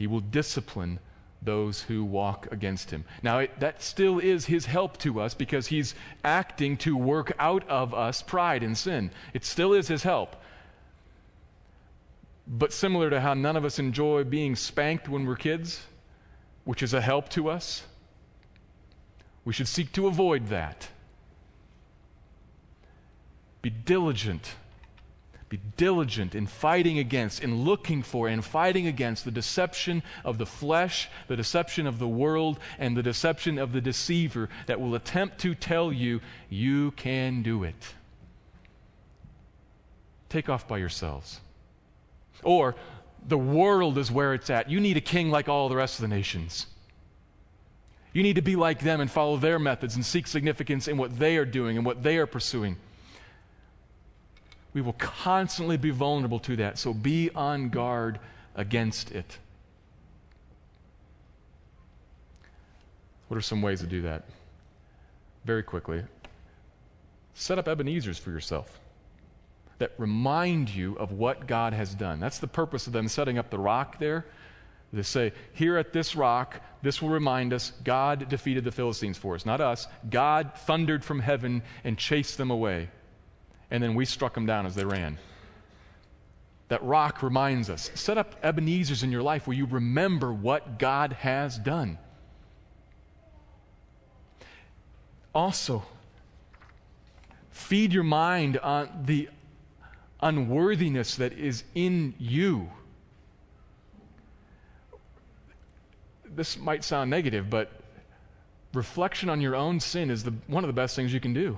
He 0.02 0.08
will 0.08 0.20
discipline 0.20 0.98
those 1.44 1.84
who 1.84 2.04
walk 2.04 2.48
against 2.52 2.90
him. 2.90 3.06
Now, 3.22 3.38
it, 3.38 3.60
that 3.60 3.84
still 3.84 4.18
is 4.18 4.48
his 4.48 4.66
help 4.66 4.98
to 4.98 5.22
us 5.22 5.36
because 5.36 5.68
he's 5.68 5.94
acting 6.24 6.76
to 6.78 6.98
work 6.98 7.34
out 7.38 7.70
of 7.70 7.94
us 7.94 8.24
pride 8.24 8.64
and 8.64 8.76
sin. 8.76 9.12
It 9.36 9.46
still 9.46 9.74
is 9.74 9.88
his 9.90 10.02
help. 10.02 10.36
But 12.48 12.74
similar 12.74 13.12
to 13.12 13.22
how 13.22 13.36
none 13.36 13.56
of 13.56 13.64
us 13.64 13.78
enjoy 13.78 14.24
being 14.24 14.56
spanked 14.56 15.08
when 15.08 15.28
we're 15.28 15.36
kids, 15.36 15.84
which 16.64 16.82
is 16.82 16.96
a 16.96 17.02
help 17.02 17.30
to 17.30 17.48
us, 17.48 17.84
we 19.46 19.54
should 19.54 19.68
seek 19.68 19.92
to 19.92 20.08
avoid 20.08 20.48
that. 20.48 20.88
Be 23.62 23.70
diligent. 23.70 24.56
Be 25.52 25.60
diligent 25.76 26.34
in 26.34 26.48
fighting 26.48 26.98
against, 26.98 27.44
in 27.44 27.66
looking 27.66 28.04
for, 28.04 28.30
and 28.30 28.44
fighting 28.44 28.88
against 28.88 29.26
the 29.26 29.32
deception 29.32 30.02
of 30.24 30.38
the 30.38 30.46
flesh, 30.46 31.10
the 31.28 31.36
deception 31.36 31.86
of 31.86 32.00
the 32.00 32.08
world, 32.08 32.58
and 32.80 32.96
the 32.96 33.04
deception 33.04 33.60
of 33.60 33.74
the 33.74 33.82
deceiver 33.82 34.48
that 34.68 34.80
will 34.80 34.96
attempt 34.96 35.40
to 35.40 35.54
tell 35.54 35.92
you 35.92 36.22
you 36.50 36.92
can 36.92 37.44
do 37.44 37.66
it. 37.66 37.96
Take 40.30 40.48
off 40.48 40.70
by 40.70 40.78
yourselves. 40.78 41.42
Or 42.44 42.78
the 43.28 43.38
world 43.38 43.98
is 43.98 44.10
where 44.10 44.34
it's 44.34 44.50
at. 44.50 44.70
You 44.70 44.80
need 44.80 44.96
a 44.96 45.02
king 45.02 45.32
like 45.32 45.50
all 45.50 45.68
the 45.68 45.76
rest 45.76 45.96
of 45.96 46.04
the 46.04 46.16
nations. 46.16 46.66
You 48.14 48.24
need 48.24 48.38
to 48.38 48.42
be 48.42 48.56
like 48.56 48.80
them 48.80 49.02
and 49.02 49.12
follow 49.12 49.36
their 49.36 49.60
methods 49.60 49.96
and 49.96 50.06
seek 50.06 50.28
significance 50.28 50.88
in 50.88 50.96
what 50.96 51.20
they 51.20 51.36
are 51.36 51.44
doing 51.44 51.76
and 51.76 51.86
what 51.86 52.04
they 52.04 52.20
are 52.20 52.26
pursuing. 52.26 52.78
We 54.74 54.82
will 54.82 54.94
constantly 54.94 55.78
be 55.78 55.90
vulnerable 55.90 56.40
to 56.40 56.56
that, 56.58 56.78
so 56.78 56.94
be 56.94 57.30
on 57.36 57.70
guard 57.70 58.20
against 58.56 59.12
it. 59.12 59.38
What 63.28 63.38
are 63.38 63.42
some 63.42 63.62
ways 63.62 63.80
to 63.82 63.88
do 63.88 64.02
that? 64.02 64.26
Very 65.46 65.64
quickly. 65.64 66.04
Set 67.34 67.58
up 67.58 67.68
Ebenezer's 67.68 68.18
for 68.18 68.30
yourself 68.32 68.80
that 69.80 69.94
remind 69.98 70.70
you 70.70 70.96
of 70.98 71.14
what 71.14 71.48
God 71.48 71.74
has 71.74 71.96
done. 71.96 72.20
That's 72.20 72.38
the 72.40 72.48
purpose 72.48 72.88
of 72.88 72.94
them 72.94 73.08
setting 73.08 73.38
up 73.38 73.50
the 73.50 73.58
rock 73.58 74.00
there. 74.00 74.26
They 74.94 75.02
say, 75.02 75.32
here 75.54 75.78
at 75.78 75.94
this 75.94 76.16
rock, 76.16 76.62
this 76.82 77.02
will 77.02 77.10
remind 77.10 77.54
us 77.54 77.72
God 77.84 78.28
defeated 78.30 78.64
the 78.64 78.72
Philistines 78.72 79.18
for 79.18 79.36
us, 79.36 79.46
not 79.46 79.62
us. 79.62 79.88
God 80.10 80.52
thundered 80.56 81.04
from 81.04 81.20
heaven 81.20 81.64
and 81.84 81.98
chased 81.98 82.38
them 82.38 82.52
away. 82.52 82.90
And 83.72 83.82
then 83.82 83.96
we 83.96 84.06
struck 84.06 84.34
them 84.34 84.46
down 84.46 84.66
as 84.66 84.76
they 84.76 84.86
ran. 84.86 85.18
That 86.68 86.84
rock 86.84 87.24
reminds 87.24 87.70
us. 87.70 87.90
Set 87.96 88.18
up 88.18 88.36
Ebenezer's 88.44 89.04
in 89.04 89.12
your 89.12 89.24
life 89.24 89.48
where 89.48 89.56
you 89.56 89.66
remember 89.66 90.32
what 90.32 90.78
God 90.78 91.14
has 91.14 91.58
done. 91.58 91.98
Also, 95.34 95.84
feed 97.50 97.94
your 97.94 98.04
mind 98.04 98.58
on 98.58 98.90
the 99.06 99.30
unworthiness 100.22 101.16
that 101.16 101.34
is 101.34 101.64
in 101.74 102.14
you. 102.20 102.70
This 106.26 106.58
might 106.58 106.84
sound 106.84 107.10
negative, 107.10 107.50
but 107.50 107.72
reflection 108.74 109.30
on 109.30 109.42
your 109.42 109.56
own 109.56 109.80
sin 109.80 110.10
is 110.10 110.24
the, 110.24 110.34
one 110.48 110.64
of 110.64 110.68
the 110.68 110.74
best 110.74 110.96
things 110.96 111.14
you 111.14 111.20
can 111.20 111.34
do. 111.34 111.58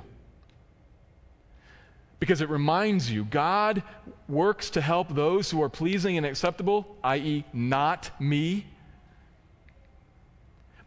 Because 2.24 2.39
it 2.39 2.47
reminds 2.49 3.11
you 3.11 3.26
God 3.26 3.84
works 4.30 4.69
to 4.69 4.80
help 4.80 5.13
those 5.13 5.51
who 5.51 5.61
are 5.61 5.67
pleasing 5.67 6.15
and 6.15 6.26
acceptable, 6.26 6.95
i.e., 7.03 7.43
not 7.51 8.11
me. 8.17 8.65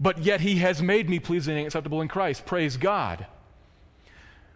But 0.00 0.16
yet 0.16 0.40
he 0.40 0.56
has 0.60 0.80
made 0.80 1.10
me 1.10 1.18
pleasing 1.18 1.58
and 1.58 1.66
acceptable 1.66 2.00
in 2.00 2.08
Christ. 2.08 2.46
Praise 2.46 2.78
God. 2.78 3.26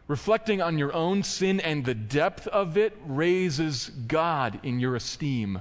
Reflecting 0.09 0.63
on 0.63 0.79
your 0.79 0.91
own 0.95 1.23
sin 1.23 1.61
and 1.61 1.85
the 1.85 1.93
depth 1.93 2.47
of 2.47 2.79
it 2.79 2.97
raises 3.05 3.91
God 3.91 4.59
in 4.63 4.81
your 4.81 4.97
esteem 4.97 5.61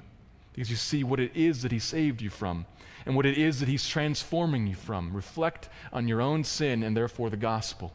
because 0.53 0.69
you 0.69 0.77
see 0.77 1.03
what 1.03 1.19
it 1.19 1.35
is 1.35 1.63
that 1.63 1.73
He 1.73 1.79
saved 1.79 2.21
you 2.21 2.29
from 2.29 2.65
and 3.05 3.13
what 3.13 3.25
it 3.25 3.37
is 3.37 3.59
that 3.59 3.67
He's 3.67 3.85
transforming 3.85 4.67
you 4.67 4.75
from. 4.75 5.13
Reflect 5.13 5.67
on 5.91 6.07
your 6.07 6.21
own 6.21 6.45
sin 6.45 6.81
and 6.81 6.95
therefore 6.95 7.29
the 7.29 7.35
gospel. 7.35 7.91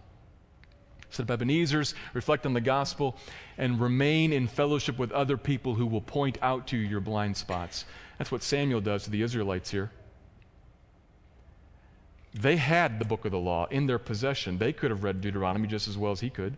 Set 1.10 1.24
up 1.24 1.30
Ebenezer's, 1.30 1.94
reflect 2.12 2.46
on 2.46 2.54
the 2.54 2.60
gospel, 2.60 3.16
and 3.56 3.80
remain 3.80 4.32
in 4.32 4.48
fellowship 4.48 4.98
with 4.98 5.12
other 5.12 5.36
people 5.36 5.74
who 5.74 5.86
will 5.86 6.00
point 6.00 6.38
out 6.42 6.66
to 6.68 6.76
you 6.76 6.86
your 6.86 7.00
blind 7.00 7.36
spots. 7.36 7.84
That's 8.18 8.32
what 8.32 8.42
Samuel 8.42 8.80
does 8.80 9.04
to 9.04 9.10
the 9.10 9.22
Israelites 9.22 9.70
here. 9.70 9.90
They 12.34 12.56
had 12.56 12.98
the 12.98 13.04
book 13.04 13.24
of 13.24 13.30
the 13.30 13.38
law 13.38 13.66
in 13.66 13.86
their 13.86 13.98
possession. 14.00 14.58
They 14.58 14.72
could 14.72 14.90
have 14.90 15.04
read 15.04 15.20
Deuteronomy 15.20 15.68
just 15.68 15.86
as 15.86 15.96
well 15.96 16.10
as 16.10 16.20
he 16.20 16.30
could, 16.30 16.56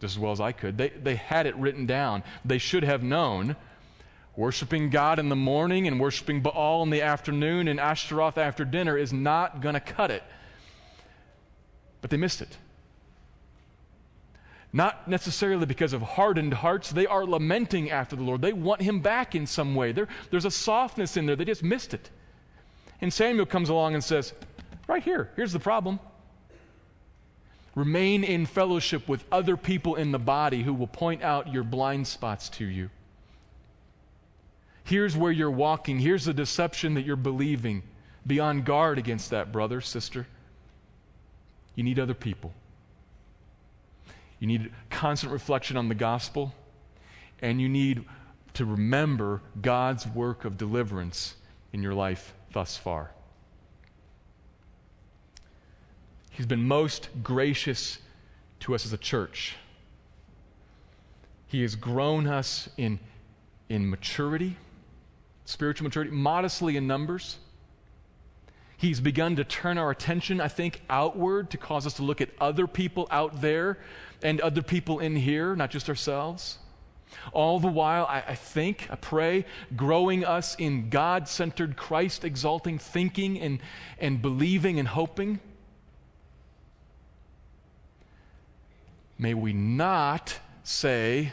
just 0.00 0.16
as 0.16 0.18
well 0.18 0.32
as 0.32 0.40
I 0.40 0.50
could. 0.50 0.76
They, 0.76 0.88
they 0.88 1.14
had 1.14 1.46
it 1.46 1.54
written 1.56 1.86
down. 1.86 2.24
They 2.44 2.58
should 2.58 2.82
have 2.82 3.02
known 3.02 3.54
worshiping 4.36 4.90
God 4.90 5.20
in 5.20 5.28
the 5.28 5.36
morning 5.36 5.86
and 5.86 6.00
worshiping 6.00 6.40
Baal 6.40 6.82
in 6.82 6.90
the 6.90 7.02
afternoon 7.02 7.68
and 7.68 7.78
Ashtaroth 7.78 8.36
after 8.38 8.64
dinner 8.64 8.98
is 8.98 9.12
not 9.12 9.60
going 9.60 9.74
to 9.74 9.80
cut 9.80 10.10
it. 10.10 10.24
But 12.00 12.10
they 12.10 12.16
missed 12.16 12.42
it. 12.42 12.56
Not 14.74 15.06
necessarily 15.06 15.66
because 15.66 15.92
of 15.92 16.02
hardened 16.02 16.52
hearts. 16.52 16.90
They 16.90 17.06
are 17.06 17.24
lamenting 17.24 17.92
after 17.92 18.16
the 18.16 18.24
Lord. 18.24 18.42
They 18.42 18.52
want 18.52 18.82
him 18.82 18.98
back 18.98 19.36
in 19.36 19.46
some 19.46 19.76
way. 19.76 19.92
There, 19.92 20.08
there's 20.32 20.44
a 20.44 20.50
softness 20.50 21.16
in 21.16 21.26
there. 21.26 21.36
They 21.36 21.44
just 21.44 21.62
missed 21.62 21.94
it. 21.94 22.10
And 23.00 23.12
Samuel 23.12 23.46
comes 23.46 23.68
along 23.68 23.94
and 23.94 24.02
says, 24.02 24.34
Right 24.88 25.02
here, 25.02 25.30
here's 25.36 25.52
the 25.52 25.60
problem. 25.60 26.00
Remain 27.76 28.24
in 28.24 28.46
fellowship 28.46 29.08
with 29.08 29.24
other 29.30 29.56
people 29.56 29.94
in 29.94 30.10
the 30.10 30.18
body 30.18 30.64
who 30.64 30.74
will 30.74 30.88
point 30.88 31.22
out 31.22 31.52
your 31.52 31.62
blind 31.62 32.08
spots 32.08 32.48
to 32.50 32.64
you. 32.64 32.90
Here's 34.82 35.16
where 35.16 35.32
you're 35.32 35.52
walking. 35.52 36.00
Here's 36.00 36.24
the 36.24 36.34
deception 36.34 36.94
that 36.94 37.06
you're 37.06 37.14
believing. 37.14 37.84
Be 38.26 38.40
on 38.40 38.62
guard 38.62 38.98
against 38.98 39.30
that, 39.30 39.52
brother, 39.52 39.80
sister. 39.80 40.26
You 41.76 41.84
need 41.84 42.00
other 42.00 42.12
people. 42.12 42.52
You 44.44 44.48
need 44.48 44.70
constant 44.90 45.32
reflection 45.32 45.78
on 45.78 45.88
the 45.88 45.94
gospel, 45.94 46.52
and 47.40 47.62
you 47.62 47.68
need 47.70 48.04
to 48.52 48.66
remember 48.66 49.40
God's 49.62 50.06
work 50.06 50.44
of 50.44 50.58
deliverance 50.58 51.36
in 51.72 51.82
your 51.82 51.94
life 51.94 52.34
thus 52.52 52.76
far. 52.76 53.10
He's 56.28 56.44
been 56.44 56.68
most 56.68 57.08
gracious 57.22 58.00
to 58.60 58.74
us 58.74 58.84
as 58.84 58.92
a 58.92 58.98
church. 58.98 59.56
He 61.46 61.62
has 61.62 61.74
grown 61.74 62.26
us 62.26 62.68
in, 62.76 63.00
in 63.70 63.88
maturity, 63.88 64.58
spiritual 65.46 65.84
maturity, 65.84 66.10
modestly 66.10 66.76
in 66.76 66.86
numbers. 66.86 67.38
He's 68.76 69.00
begun 69.00 69.36
to 69.36 69.44
turn 69.44 69.78
our 69.78 69.90
attention, 69.90 70.40
I 70.40 70.48
think, 70.48 70.82
outward 70.90 71.50
to 71.50 71.58
cause 71.58 71.86
us 71.86 71.94
to 71.94 72.02
look 72.02 72.20
at 72.20 72.30
other 72.40 72.66
people 72.66 73.06
out 73.10 73.40
there 73.40 73.78
and 74.22 74.40
other 74.40 74.62
people 74.62 74.98
in 74.98 75.16
here, 75.16 75.54
not 75.54 75.70
just 75.70 75.88
ourselves. 75.88 76.58
All 77.32 77.60
the 77.60 77.68
while, 77.68 78.06
I, 78.06 78.24
I 78.28 78.34
think, 78.34 78.88
I 78.90 78.96
pray, 78.96 79.44
growing 79.76 80.24
us 80.24 80.56
in 80.56 80.90
God 80.90 81.28
centered, 81.28 81.76
Christ 81.76 82.24
exalting 82.24 82.78
thinking 82.78 83.40
and, 83.40 83.60
and 83.98 84.20
believing 84.20 84.78
and 84.78 84.88
hoping. 84.88 85.38
May 89.18 89.34
we 89.34 89.52
not 89.52 90.38
say, 90.64 91.32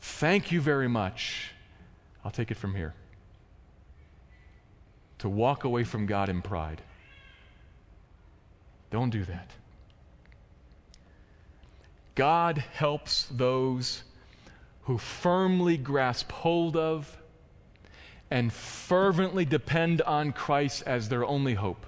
Thank 0.00 0.52
you 0.52 0.60
very 0.60 0.88
much. 0.88 1.50
I'll 2.24 2.30
take 2.30 2.50
it 2.50 2.56
from 2.56 2.74
here. 2.74 2.94
To 5.26 5.30
walk 5.30 5.64
away 5.64 5.82
from 5.82 6.06
God 6.06 6.28
in 6.28 6.40
pride. 6.40 6.82
Don't 8.92 9.10
do 9.10 9.24
that. 9.24 9.50
God 12.14 12.58
helps 12.58 13.26
those 13.26 14.04
who 14.82 14.98
firmly 14.98 15.78
grasp 15.78 16.30
hold 16.30 16.76
of 16.76 17.18
and 18.30 18.52
fervently 18.52 19.44
depend 19.44 20.00
on 20.02 20.30
Christ 20.30 20.84
as 20.86 21.08
their 21.08 21.24
only 21.24 21.54
hope. 21.54 21.86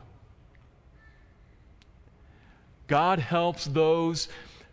God 2.88 3.20
helps 3.20 3.66
those 3.66 4.28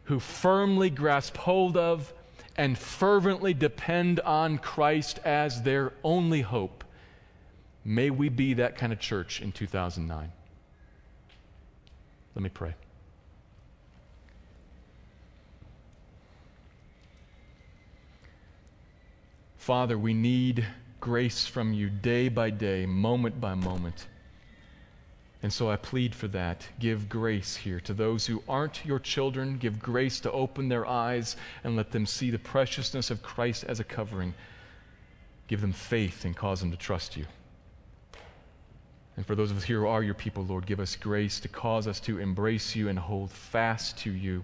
who 0.05 0.19
firmly 0.19 0.89
grasp 0.89 1.37
hold 1.37 1.77
of 1.77 2.11
and 2.57 2.75
fervently 2.75 3.53
depend 3.53 4.21
on 4.21 4.57
Christ 4.57 5.19
as 5.23 5.61
their 5.61 5.93
only 6.03 6.41
hope. 6.41 6.83
May 7.85 8.09
we 8.09 8.29
be 8.29 8.55
that 8.55 8.77
kind 8.77 8.91
of 8.91 8.99
church 8.99 9.41
in 9.41 9.51
2009. 9.51 10.31
Let 12.33 12.41
me 12.43 12.49
pray. 12.49 12.73
Father, 19.57 19.97
we 19.97 20.13
need 20.13 20.65
grace 20.99 21.45
from 21.45 21.73
you 21.73 21.89
day 21.89 22.27
by 22.27 22.49
day, 22.49 22.87
moment 22.87 23.39
by 23.39 23.53
moment. 23.53 24.07
And 25.43 25.53
so 25.53 25.69
I 25.69 25.75
plead 25.75 26.15
for 26.15 26.27
that. 26.29 26.67
Give 26.79 27.07
grace 27.07 27.55
here 27.55 27.79
to 27.81 27.93
those 27.93 28.25
who 28.25 28.41
aren't 28.49 28.83
your 28.83 28.97
children. 28.97 29.57
Give 29.57 29.79
grace 29.79 30.19
to 30.21 30.31
open 30.31 30.69
their 30.69 30.87
eyes 30.87 31.35
and 31.63 31.75
let 31.75 31.91
them 31.91 32.07
see 32.07 32.31
the 32.31 32.39
preciousness 32.39 33.11
of 33.11 33.21
Christ 33.21 33.63
as 33.63 33.79
a 33.79 33.83
covering. 33.83 34.33
Give 35.47 35.61
them 35.61 35.73
faith 35.73 36.25
and 36.25 36.35
cause 36.35 36.61
them 36.61 36.71
to 36.71 36.77
trust 36.77 37.15
you. 37.15 37.25
And 39.17 39.25
for 39.25 39.35
those 39.35 39.51
of 39.51 39.57
us 39.57 39.63
here 39.63 39.81
who 39.81 39.87
are 39.87 40.03
your 40.03 40.13
people, 40.13 40.43
Lord, 40.43 40.65
give 40.65 40.79
us 40.79 40.95
grace 40.95 41.39
to 41.39 41.47
cause 41.47 41.87
us 41.87 41.99
to 42.01 42.19
embrace 42.19 42.75
you 42.75 42.89
and 42.89 42.99
hold 42.99 43.31
fast 43.31 43.97
to 43.99 44.11
you, 44.11 44.43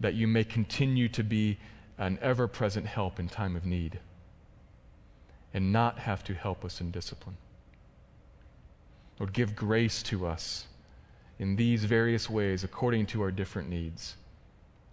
that 0.00 0.14
you 0.14 0.28
may 0.28 0.44
continue 0.44 1.08
to 1.08 1.24
be 1.24 1.58
an 1.98 2.18
ever 2.22 2.46
present 2.46 2.86
help 2.86 3.18
in 3.18 3.28
time 3.28 3.56
of 3.56 3.64
need 3.64 3.98
and 5.52 5.72
not 5.72 5.98
have 6.00 6.24
to 6.24 6.34
help 6.34 6.64
us 6.64 6.80
in 6.80 6.90
discipline. 6.90 7.36
Lord, 9.18 9.32
give 9.32 9.54
grace 9.54 10.02
to 10.04 10.26
us 10.26 10.66
in 11.38 11.56
these 11.56 11.84
various 11.84 12.28
ways 12.28 12.64
according 12.64 13.06
to 13.06 13.22
our 13.22 13.30
different 13.30 13.68
needs. 13.68 14.16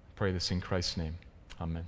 I 0.09 0.11
pray 0.15 0.31
this 0.31 0.51
in 0.51 0.61
Christ's 0.61 0.97
name. 0.97 1.15
Amen. 1.59 1.87